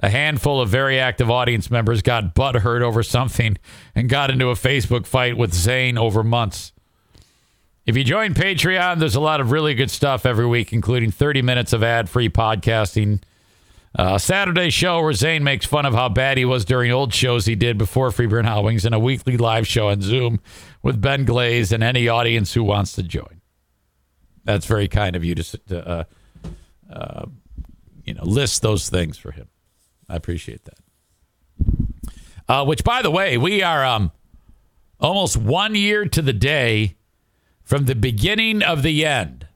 [0.00, 3.56] A handful of very active audience members got butthurt over something
[3.94, 6.72] and got into a Facebook fight with Zane over months.
[7.86, 11.42] If you join Patreon, there's a lot of really good stuff every week, including 30
[11.42, 13.22] minutes of ad free podcasting.
[13.94, 17.44] A Saturday show where Zane makes fun of how bad he was during old shows
[17.44, 20.40] he did before Free Beer and Hot Wings, and a weekly live show on Zoom
[20.82, 23.42] with Ben Glaze and any audience who wants to join.
[24.44, 26.04] That's very kind of you to, to uh,
[26.90, 27.26] uh,
[28.02, 29.48] you know, list those things for him.
[30.08, 30.78] I appreciate that.
[32.48, 34.10] Uh, which, by the way, we are um,
[34.98, 36.96] almost one year to the day
[37.64, 39.48] from the beginning of the end.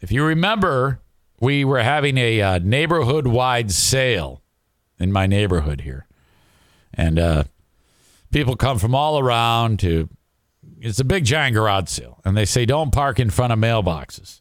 [0.00, 1.00] If you remember,
[1.40, 4.42] we were having a uh, neighborhood wide sale
[4.98, 6.06] in my neighborhood here.
[6.94, 7.44] And uh,
[8.30, 10.08] people come from all around to,
[10.80, 12.20] it's a big giant garage sale.
[12.24, 14.40] And they say, don't park in front of mailboxes.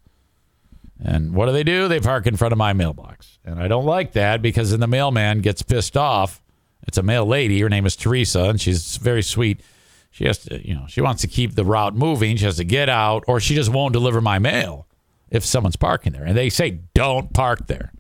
[1.04, 1.88] And what do they do?
[1.88, 3.40] They park in front of my mailbox.
[3.46, 6.42] And I don't like that because then the mailman gets pissed off.
[6.88, 7.60] It's a mail lady.
[7.62, 9.62] Her name is Teresa, and she's very sweet
[10.20, 12.36] She has to, you know, she wants to keep the route moving.
[12.36, 14.86] She has to get out, or she just won't deliver my mail
[15.30, 16.26] if someone's parking there.
[16.26, 17.94] And they say, don't park there.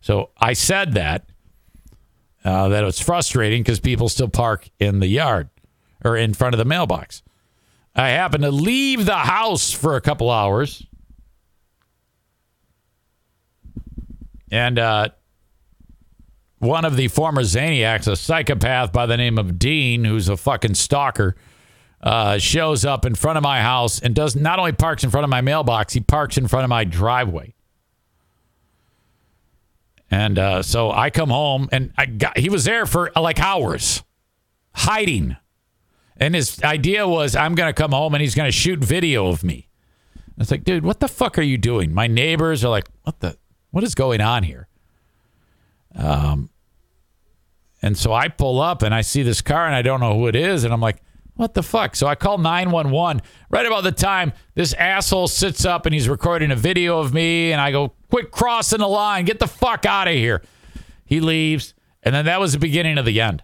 [0.00, 1.28] So I said that,
[2.44, 5.48] uh, that it's frustrating because people still park in the yard
[6.04, 7.22] or in front of the mailbox.
[7.94, 10.84] I happen to leave the house for a couple hours.
[14.50, 15.10] And uh,
[16.64, 20.74] one of the former Zaniacs, a psychopath by the name of Dean, who's a fucking
[20.74, 21.36] stalker,
[22.02, 25.24] uh, shows up in front of my house and does not only parks in front
[25.24, 27.54] of my mailbox, he parks in front of my driveway.
[30.10, 34.02] And uh, so I come home and I got he was there for like hours,
[34.74, 35.36] hiding.
[36.16, 39.26] And his idea was I'm going to come home and he's going to shoot video
[39.28, 39.68] of me.
[40.38, 41.92] It's like, dude, what the fuck are you doing?
[41.92, 43.36] My neighbors are like, what the,
[43.70, 44.68] what is going on here?
[45.96, 46.50] Um,
[47.84, 50.26] and so I pull up and I see this car and I don't know who
[50.26, 50.64] it is.
[50.64, 51.02] And I'm like,
[51.34, 51.94] what the fuck?
[51.94, 53.20] So I call 911
[53.50, 57.52] right about the time this asshole sits up and he's recording a video of me.
[57.52, 59.26] And I go, quit crossing the line.
[59.26, 60.42] Get the fuck out of here.
[61.04, 61.74] He leaves.
[62.02, 63.42] And then that was the beginning of the end.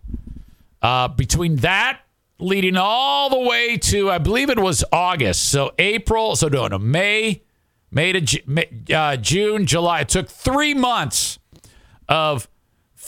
[0.81, 2.01] Uh, between that
[2.39, 5.51] leading all the way to, I believe it was August.
[5.51, 7.43] So April, so no, no, May,
[7.91, 10.01] May to uh, June, July.
[10.01, 11.39] It took three months
[12.09, 12.49] of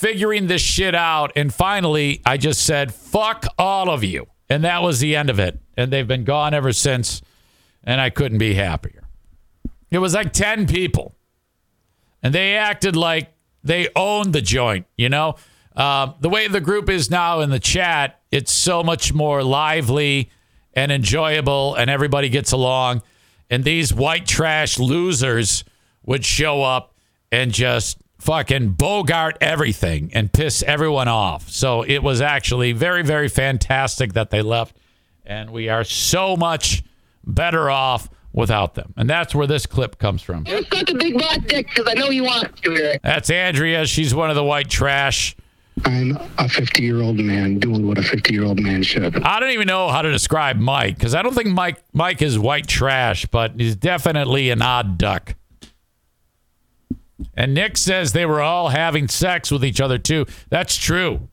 [0.02, 1.30] figuring this shit out.
[1.36, 4.26] And finally, I just said, fuck all of you.
[4.50, 5.60] And that was the end of it.
[5.76, 7.22] And they've been gone ever since.
[7.84, 9.04] And I couldn't be happier.
[9.92, 11.14] It was like 10 people.
[12.20, 15.36] And they acted like they owned the joint, you know?
[15.76, 20.30] Uh, the way the group is now in the chat, it's so much more lively
[20.74, 23.02] and enjoyable, and everybody gets along.
[23.48, 25.62] And these white trash losers
[26.04, 26.94] would show up
[27.30, 31.50] and just fucking bogart everything and piss everyone off.
[31.50, 34.76] So it was actually very, very fantastic that they left.
[35.26, 36.84] And we are so much
[37.24, 38.94] better off without them.
[38.96, 40.46] And that's where this clip comes from.
[40.46, 43.00] You suck a big butt dick because I know you want to it.
[43.02, 43.86] That's Andrea.
[43.86, 45.36] She's one of the white trash.
[45.84, 49.20] I'm a 50 year old man doing what a 50 year old man should.
[49.22, 52.38] I don't even know how to describe Mike because I don't think Mike Mike is
[52.38, 55.34] white trash, but he's definitely an odd duck.
[57.34, 60.26] And Nick says they were all having sex with each other too.
[60.48, 61.28] That's true.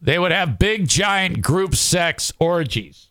[0.00, 3.08] They would have big giant group sex orgies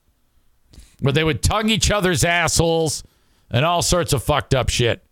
[1.00, 3.04] where they would tongue each other's assholes
[3.50, 5.04] and all sorts of fucked up shit.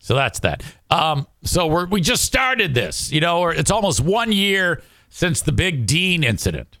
[0.00, 0.62] So that's that.
[0.88, 3.10] Um, so we're, we just started this.
[3.10, 6.78] You know, it's almost one year since the big Dean incident.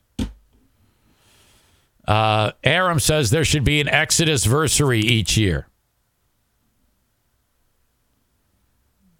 [2.06, 5.66] Uh, Aram says there should be an Exodus versary each year.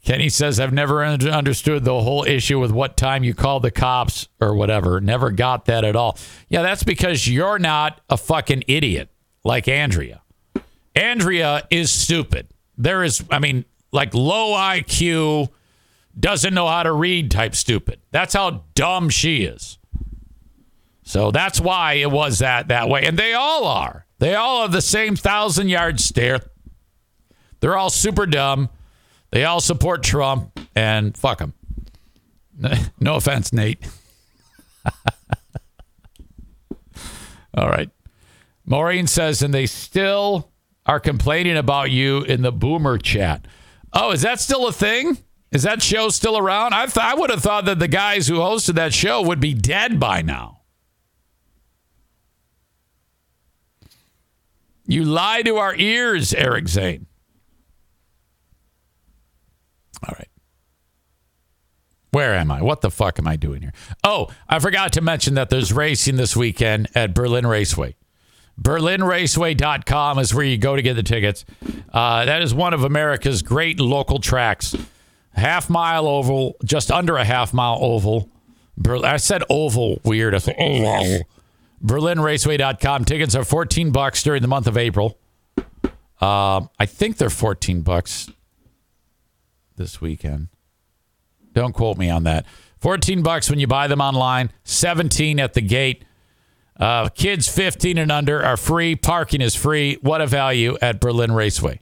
[0.06, 4.28] Kenny says, I've never understood the whole issue with what time you call the cops
[4.40, 5.00] or whatever.
[5.00, 6.16] Never got that at all.
[6.48, 9.10] Yeah, that's because you're not a fucking idiot
[9.42, 10.22] like Andrea.
[10.94, 12.46] Andrea is stupid.
[12.78, 15.48] There is, I mean, like low IQ,
[16.18, 18.00] doesn't know how to read type stupid.
[18.12, 19.76] That's how dumb she is.
[21.02, 23.04] So that's why it was that that way.
[23.04, 24.06] And they all are.
[24.20, 26.42] They all have the same thousand yard stare.
[27.58, 28.68] They're all super dumb.
[29.30, 31.54] They all support Trump and fuck them.
[32.98, 33.86] No offense, Nate.
[37.54, 37.90] all right.
[38.64, 40.50] Maureen says, and they still
[40.86, 43.46] are complaining about you in the boomer chat.
[43.92, 45.18] Oh, is that still a thing?
[45.52, 46.74] Is that show still around?
[46.74, 49.54] I th- I would have thought that the guys who hosted that show would be
[49.54, 50.60] dead by now.
[54.86, 57.06] You lie to our ears, Eric Zane.
[60.06, 60.28] All right.
[62.10, 62.62] Where am I?
[62.62, 63.72] What the fuck am I doing here?
[64.02, 67.94] Oh, I forgot to mention that there's racing this weekend at Berlin Raceway.
[68.60, 71.44] BerlinRaceway.com is where you go to get the tickets.
[71.92, 74.74] Uh, that is one of America's great local tracks.
[75.32, 78.30] Half mile oval, just under a half mile oval.
[78.78, 80.34] Ber- I said oval weird.
[80.34, 81.20] I thought, oval.
[81.84, 83.04] BerlinRaceway.com.
[83.04, 85.18] Tickets are 14 bucks during the month of April.
[86.18, 88.30] Uh, I think they're 14 bucks
[89.76, 90.48] this weekend.
[91.52, 92.46] Don't quote me on that.
[92.80, 96.04] 14 bucks when you buy them online, 17 at the gate.
[96.78, 98.94] Uh, kids 15 and under are free.
[98.94, 99.98] Parking is free.
[100.02, 101.80] What a value at Berlin Raceway.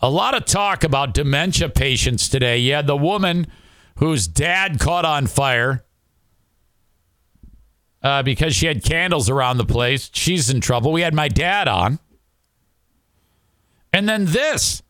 [0.00, 2.64] A lot of talk about dementia patients today.
[2.68, 3.48] Had the woman
[3.96, 5.84] whose dad caught on fire
[8.02, 10.08] uh, because she had candles around the place.
[10.12, 10.92] She's in trouble.
[10.92, 11.98] We had my dad on.
[13.92, 14.82] And then this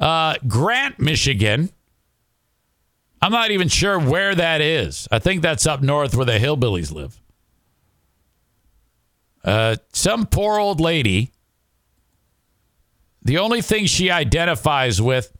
[0.00, 1.70] uh, Grant, Michigan.
[3.20, 5.08] I'm not even sure where that is.
[5.10, 7.20] I think that's up north where the hillbillies live.
[9.44, 11.32] Uh, some poor old lady.
[13.22, 15.36] The only thing she identifies with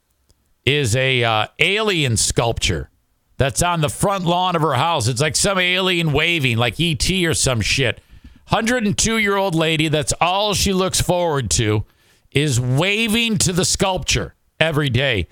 [0.65, 2.91] is a uh, alien sculpture
[3.37, 5.07] that's on the front lawn of her house.
[5.07, 8.01] It's like some alien waving, like ET or some shit.
[8.49, 11.85] 102 year old lady, that's all she looks forward to,
[12.33, 15.29] is waving to the sculpture every day.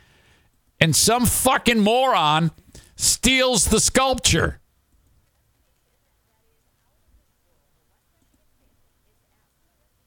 [0.80, 2.50] And some fucking moron
[2.96, 4.60] steals the sculpture.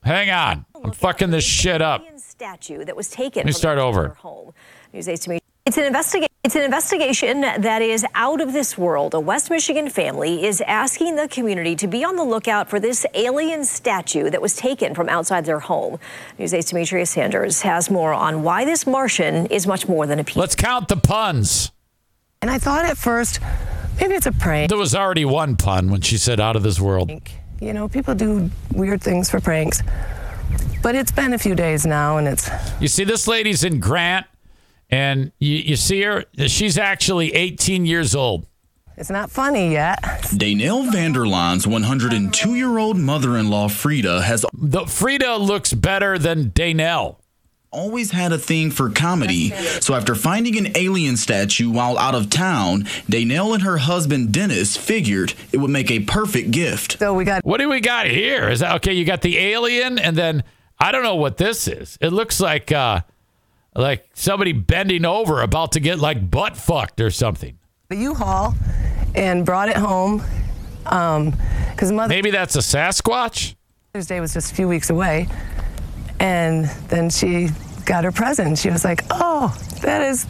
[0.03, 0.65] Hang on.
[0.73, 2.03] Oh, I'm fucking this shit up.
[2.17, 4.09] statue that was taken Let me start over.
[4.09, 4.53] home.
[4.93, 5.39] News 8 to me.
[5.69, 6.33] It's an investigation.
[6.43, 9.13] It's an investigation that is out of this world.
[9.13, 13.05] A West Michigan family is asking the community to be on the lookout for this
[13.13, 15.99] alien statue that was taken from outside their home.
[16.39, 20.23] News 8's Demetria Sanders has more on why this Martian is much more than a
[20.23, 20.37] piece.
[20.37, 21.71] Let's count the puns.
[22.41, 23.39] And I thought at first,
[24.01, 24.69] maybe it's a prank.
[24.69, 27.11] There was already one pun when she said out of this world.
[27.61, 29.83] You know, people do weird things for pranks.
[30.81, 32.49] But it's been a few days now, and it's
[32.81, 34.25] You see, this lady's in Grant,
[34.89, 36.25] and you, you see her.
[36.47, 38.45] She's actually 18 years old.
[38.97, 40.01] it's not funny yet.
[40.01, 46.51] Daynell Vanderline's 102 year old mother in law, Frida, has The Frida looks better than
[46.51, 47.17] Daynell.
[47.71, 49.51] always had a thing for comedy.
[49.79, 54.75] So after finding an alien statue while out of town, Daynell and her husband Dennis
[54.75, 56.97] figured it would make a perfect gift.
[56.97, 58.49] So we got What do we got here?
[58.49, 58.93] Is that okay?
[58.93, 60.43] You got the alien, and then
[60.79, 61.97] I don't know what this is.
[62.01, 63.01] It looks like uh,
[63.75, 67.57] like somebody bending over about to get like butt fucked or something.
[67.89, 68.53] the U-Haul
[69.15, 70.21] and brought it home
[70.85, 71.33] um,
[71.71, 73.55] because Mother's Maybe that's a Sasquatch.
[73.93, 75.27] Day was just a few weeks away,
[76.19, 77.49] and then she
[77.85, 78.57] got her present.
[78.59, 80.27] She was like, "Oh, that is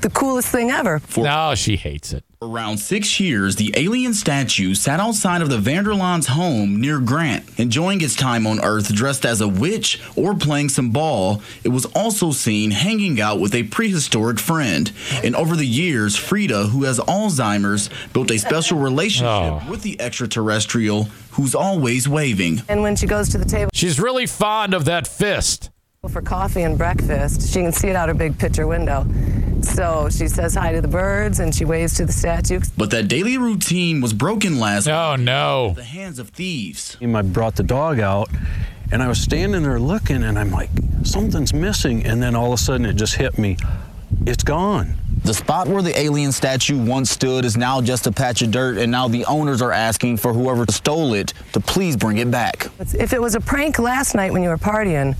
[0.00, 2.24] the coolest thing ever." no, she hates it.
[2.44, 8.02] Around six years, the alien statue sat outside of the Vanderlines' home near Grant, enjoying
[8.02, 11.40] its time on Earth dressed as a witch or playing some ball.
[11.62, 14.92] It was also seen hanging out with a prehistoric friend.
[15.22, 18.82] And over the years, Frida, who has Alzheimer's, built a special oh.
[18.82, 22.60] relationship with the extraterrestrial who's always waving.
[22.68, 25.70] And when she goes to the table She's really fond of that fist.
[26.08, 29.06] For coffee and breakfast, she can see it out her big picture window.
[29.62, 32.60] So she says hi to the birds and she waves to the statue.
[32.76, 35.12] But that daily routine was broken last night.
[35.12, 35.72] Oh no.
[35.74, 36.96] the hands of thieves.
[37.00, 38.28] I brought the dog out
[38.92, 40.70] and I was standing there looking and I'm like,
[41.04, 42.04] something's missing.
[42.04, 43.56] And then all of a sudden it just hit me.
[44.26, 44.96] It's gone.
[45.24, 48.76] The spot where the alien statue once stood is now just a patch of dirt,
[48.76, 52.68] and now the owners are asking for whoever stole it to please bring it back.
[52.78, 55.16] If it was a prank last night when you were partying,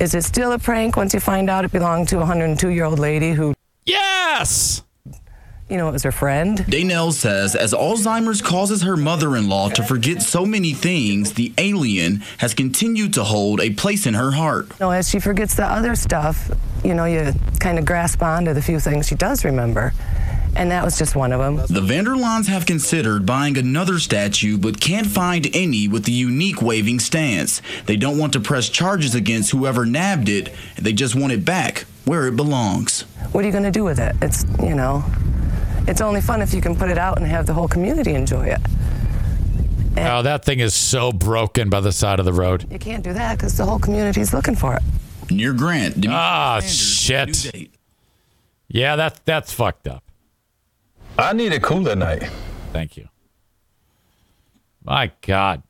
[0.00, 2.84] is it still a prank once you find out it belonged to a 102 year
[2.84, 3.54] old lady who,
[3.84, 4.82] Yes.
[5.68, 6.58] you know, it was her friend?
[6.58, 11.52] Daynell says as Alzheimer's causes her mother in law to forget so many things, the
[11.58, 14.66] alien has continued to hold a place in her heart.
[14.70, 16.50] You know, as she forgets the other stuff,
[16.84, 19.92] you know, you kind of grasp onto the few things she does remember.
[20.58, 21.56] And that was just one of them.
[21.56, 26.98] The Vanderlines have considered buying another statue but can't find any with the unique waving
[26.98, 27.62] stance.
[27.86, 31.86] They don't want to press charges against whoever nabbed it, they just want it back
[32.04, 33.02] where it belongs.
[33.32, 34.16] What are you going to do with it?
[34.20, 35.04] It's, you know,
[35.86, 38.46] it's only fun if you can put it out and have the whole community enjoy
[38.46, 38.60] it.
[39.96, 42.66] Oh, that thing is so broken by the side of the road.
[42.70, 44.82] You can't do that because the whole community is looking for it.
[45.30, 46.04] Near Grant.
[46.08, 47.70] Ah, shit.
[48.68, 50.02] Yeah, that that's fucked up.
[51.18, 52.22] I need a cooler night.
[52.72, 53.08] Thank you.
[54.84, 55.64] My God.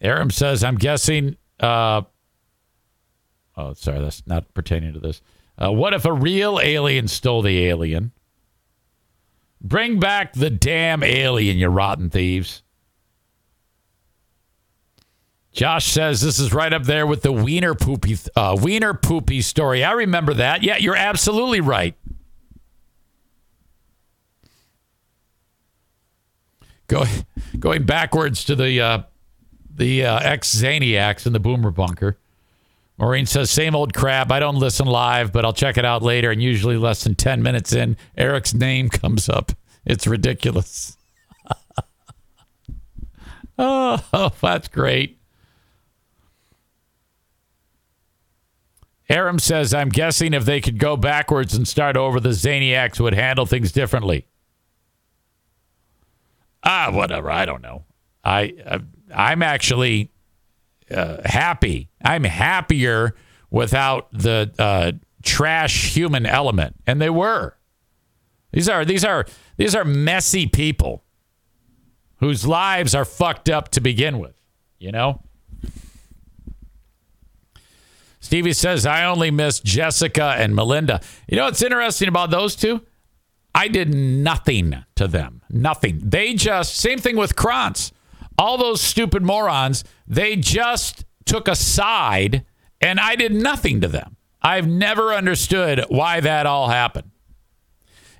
[0.00, 1.36] Aram says, I'm guessing.
[1.58, 2.02] Uh,
[3.56, 5.20] oh, sorry, that's not pertaining to this.
[5.58, 8.12] Uh, what if a real alien stole the alien?
[9.60, 12.62] Bring back the damn alien, you rotten thieves.
[15.52, 19.82] Josh says this is right up there with the wiener poopy uh, wiener poopy story.
[19.82, 20.62] I remember that.
[20.62, 21.96] Yeah, you're absolutely right.
[26.86, 27.04] Go,
[27.58, 29.02] going backwards to the uh,
[29.74, 32.16] the uh, ex Zaniacs in the Boomer bunker.
[32.98, 34.30] Maureen says, same old crap.
[34.30, 36.30] I don't listen live, but I'll check it out later.
[36.30, 39.52] And usually less than 10 minutes in, Eric's name comes up.
[39.86, 40.98] It's ridiculous.
[43.58, 45.19] oh, oh, that's great.
[49.10, 53.12] Aram says, I'm guessing if they could go backwards and start over, the Zaniacs would
[53.12, 54.24] handle things differently.
[56.62, 57.28] Ah, whatever.
[57.28, 57.84] I don't know.
[58.22, 58.78] I, uh,
[59.12, 60.12] I'm actually
[60.92, 61.90] uh, happy.
[62.04, 63.16] I'm happier
[63.50, 64.92] without the uh,
[65.24, 67.56] trash human element, and they were.
[68.52, 69.26] These are these are
[69.56, 71.04] these are messy people
[72.16, 74.34] whose lives are fucked up to begin with.
[74.78, 75.22] You know.
[78.30, 81.00] Stevie says, I only miss Jessica and Melinda.
[81.26, 82.80] You know what's interesting about those two?
[83.56, 85.42] I did nothing to them.
[85.50, 85.98] Nothing.
[86.00, 87.90] They just, same thing with Krantz.
[88.38, 92.44] All those stupid morons, they just took a side
[92.80, 94.16] and I did nothing to them.
[94.40, 97.10] I've never understood why that all happened.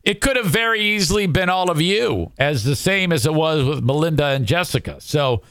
[0.03, 3.65] It could have very easily been all of you, as the same as it was
[3.65, 4.97] with Melinda and Jessica.
[5.01, 5.43] So,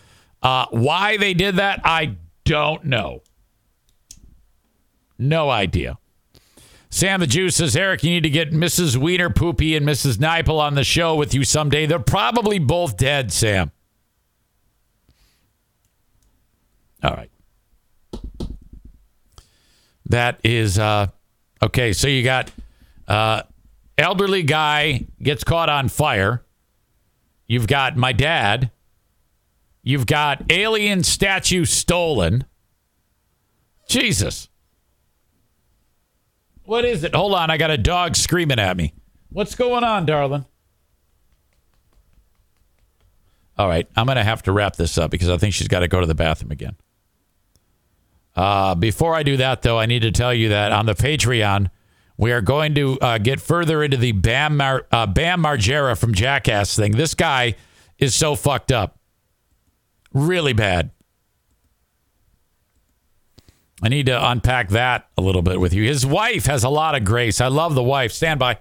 [0.44, 3.22] uh, why they did that, I don't know.
[5.20, 5.98] No idea.
[6.90, 8.98] Sam the Jew says, Eric, you need to get Mrs.
[8.98, 10.18] Wiener Poopy and Mrs.
[10.18, 11.86] Nipel on the show with you someday.
[11.86, 13.72] They're probably both dead, Sam.
[17.04, 17.30] All right.
[20.08, 21.08] That is uh
[21.62, 22.52] okay, so you got
[23.08, 23.44] uh
[23.98, 26.44] elderly guy gets caught on fire.
[27.46, 28.72] You've got my dad.
[29.84, 32.46] You've got alien statue stolen.
[33.88, 34.50] Jesus.
[36.70, 37.16] What is it?
[37.16, 38.94] Hold on, I got a dog screaming at me.
[39.32, 40.46] What's going on, darling?
[43.58, 45.80] All right, I'm going to have to wrap this up because I think she's got
[45.80, 46.76] to go to the bathroom again.
[48.36, 51.72] Uh, before I do that, though, I need to tell you that on the Patreon,
[52.18, 56.14] we are going to uh, get further into the Bam, Mar- uh, Bam Margera from
[56.14, 56.92] Jackass thing.
[56.92, 57.56] This guy
[57.98, 59.00] is so fucked up.
[60.14, 60.92] Really bad.
[63.82, 65.84] I need to unpack that a little bit with you.
[65.84, 67.40] His wife has a lot of grace.
[67.40, 68.12] I love the wife.
[68.12, 68.58] Stand by.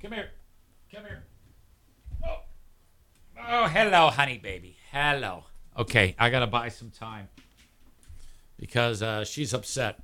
[0.00, 0.30] Come here.
[0.94, 1.24] Come here.
[2.24, 2.38] Oh,
[3.48, 4.76] oh hello, honey baby.
[4.92, 5.44] Hello.
[5.76, 7.28] Okay, I got to buy some time
[8.58, 9.98] because uh, she's upset.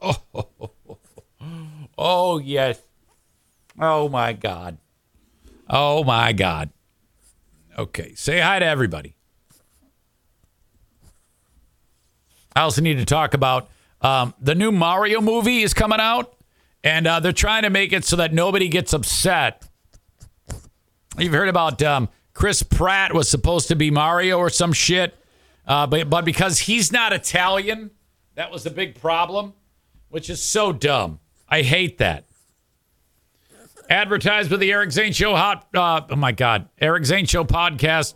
[0.00, 0.48] Oh, oh,
[0.90, 0.98] oh,
[1.98, 2.80] oh, yes.
[3.78, 4.78] Oh, my God.
[5.68, 6.70] Oh, my God.
[7.78, 9.16] Okay, say hi to everybody.
[12.54, 13.68] I also need to talk about
[14.00, 16.34] um, the new Mario movie is coming out,
[16.82, 19.66] and uh, they're trying to make it so that nobody gets upset.
[21.18, 25.14] You've heard about um, Chris Pratt was supposed to be Mario or some shit,
[25.66, 27.90] uh, but but because he's not Italian,
[28.34, 29.54] that was the big problem,
[30.08, 31.20] which is so dumb.
[31.48, 32.24] I hate that.
[33.90, 35.66] Advertised with the Eric Zane Show hot.
[35.74, 38.14] Uh, oh my God, Eric Zane Show podcast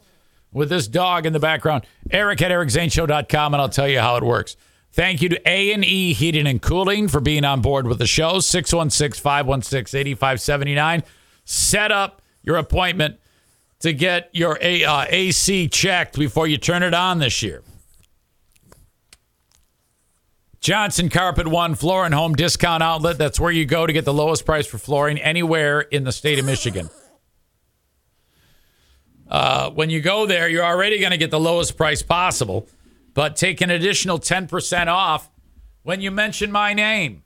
[0.53, 1.87] with this dog in the background.
[2.11, 4.57] Eric at ericzaneshow.com, and I'll tell you how it works.
[4.93, 8.39] Thank you to A&E Heating and Cooling for being on board with the show.
[8.39, 11.03] 616-516-8579.
[11.45, 13.19] Set up your appointment
[13.81, 17.63] to get your A- uh, AC checked before you turn it on this year.
[20.61, 23.19] Johnson Carpet One Floor and Home Discount Outlet.
[23.19, 26.39] That's where you go to get the lowest price for flooring anywhere in the state
[26.39, 26.89] of Michigan.
[29.29, 32.69] Uh, when you go there, you're already going to get the lowest price possible,
[33.15, 35.31] but take an additional 10% off
[35.83, 37.23] when you mention my name.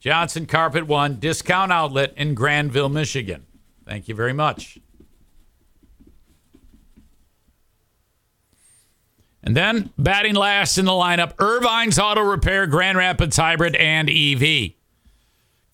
[0.00, 3.46] Johnson Carpet One Discount Outlet in Grandville, Michigan.
[3.84, 4.78] Thank you very much.
[9.42, 14.72] And then batting last in the lineup, Ervine's Auto Repair, Grand Rapids Hybrid, and EV.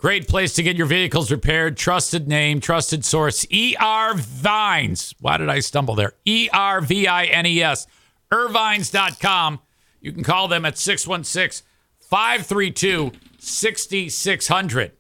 [0.05, 1.78] Great place to get your vehicles repaired.
[1.78, 3.47] Trusted name, trusted source.
[3.51, 5.14] ER Vines.
[5.18, 6.12] Why did I stumble there?
[6.26, 7.86] E R V I N E S.
[8.31, 9.60] Ervines.com.
[10.02, 11.66] You can call them at 616
[12.01, 14.93] 532 6600.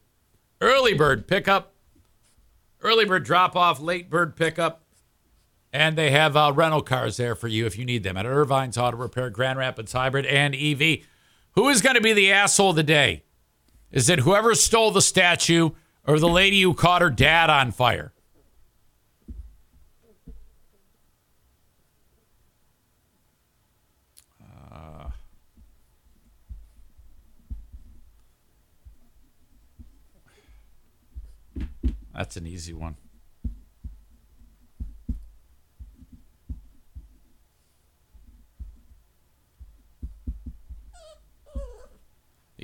[0.62, 1.74] Early bird pickup,
[2.80, 4.84] early bird drop off, late bird pickup.
[5.70, 8.78] And they have uh, rental cars there for you if you need them at Ervine's
[8.78, 11.00] Auto Repair, Grand Rapids Hybrid, and EV.
[11.56, 13.23] Who is going to be the asshole of the day?
[13.94, 15.70] Is it whoever stole the statue
[16.04, 18.12] or the lady who caught her dad on fire?
[24.42, 25.10] Uh,
[32.12, 32.96] that's an easy one.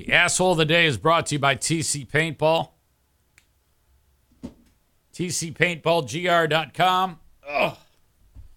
[0.01, 2.69] The asshole of the day is brought to you by TC Paintball.
[5.13, 7.19] TCPaintballGR.com.
[7.47, 7.77] Oh,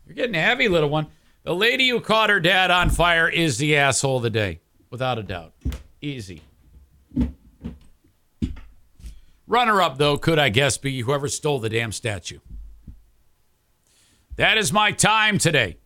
[0.06, 1.08] you're getting heavy, little one.
[1.42, 5.18] The lady who caught her dad on fire is the asshole of the day, without
[5.18, 5.52] a doubt.
[6.00, 6.40] Easy.
[9.46, 12.38] Runner up, though, could I guess be whoever stole the damn statue.
[14.36, 15.76] That is my time today.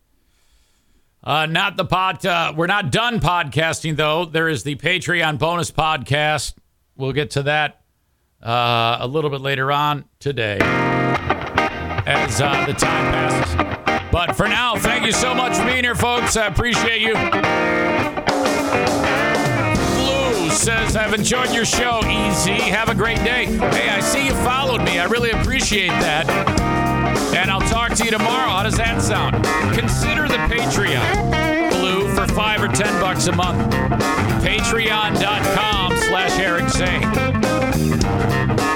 [1.23, 2.25] Uh, not the pod.
[2.25, 4.25] Uh, we're not done podcasting though.
[4.25, 6.53] There is the Patreon bonus podcast.
[6.95, 7.81] We'll get to that
[8.41, 14.09] uh, a little bit later on today as uh, the time passes.
[14.11, 16.35] But for now, thank you so much for being here, folks.
[16.35, 17.13] I appreciate you.
[19.95, 22.53] Blue says, I've enjoyed your show, Easy.
[22.53, 23.45] Have a great day.
[23.45, 24.99] Hey, I see you followed me.
[24.99, 26.58] I really appreciate that.
[27.35, 28.49] And I'll talk to you tomorrow.
[28.49, 29.35] How does that sound?
[29.75, 31.69] Consider the Patreon.
[31.71, 33.71] Blue for five or ten bucks a month.
[34.43, 37.01] Patreon.com slash Eric Zane.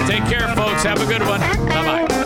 [0.08, 0.84] Take care, folks.
[0.84, 2.23] Have a good one.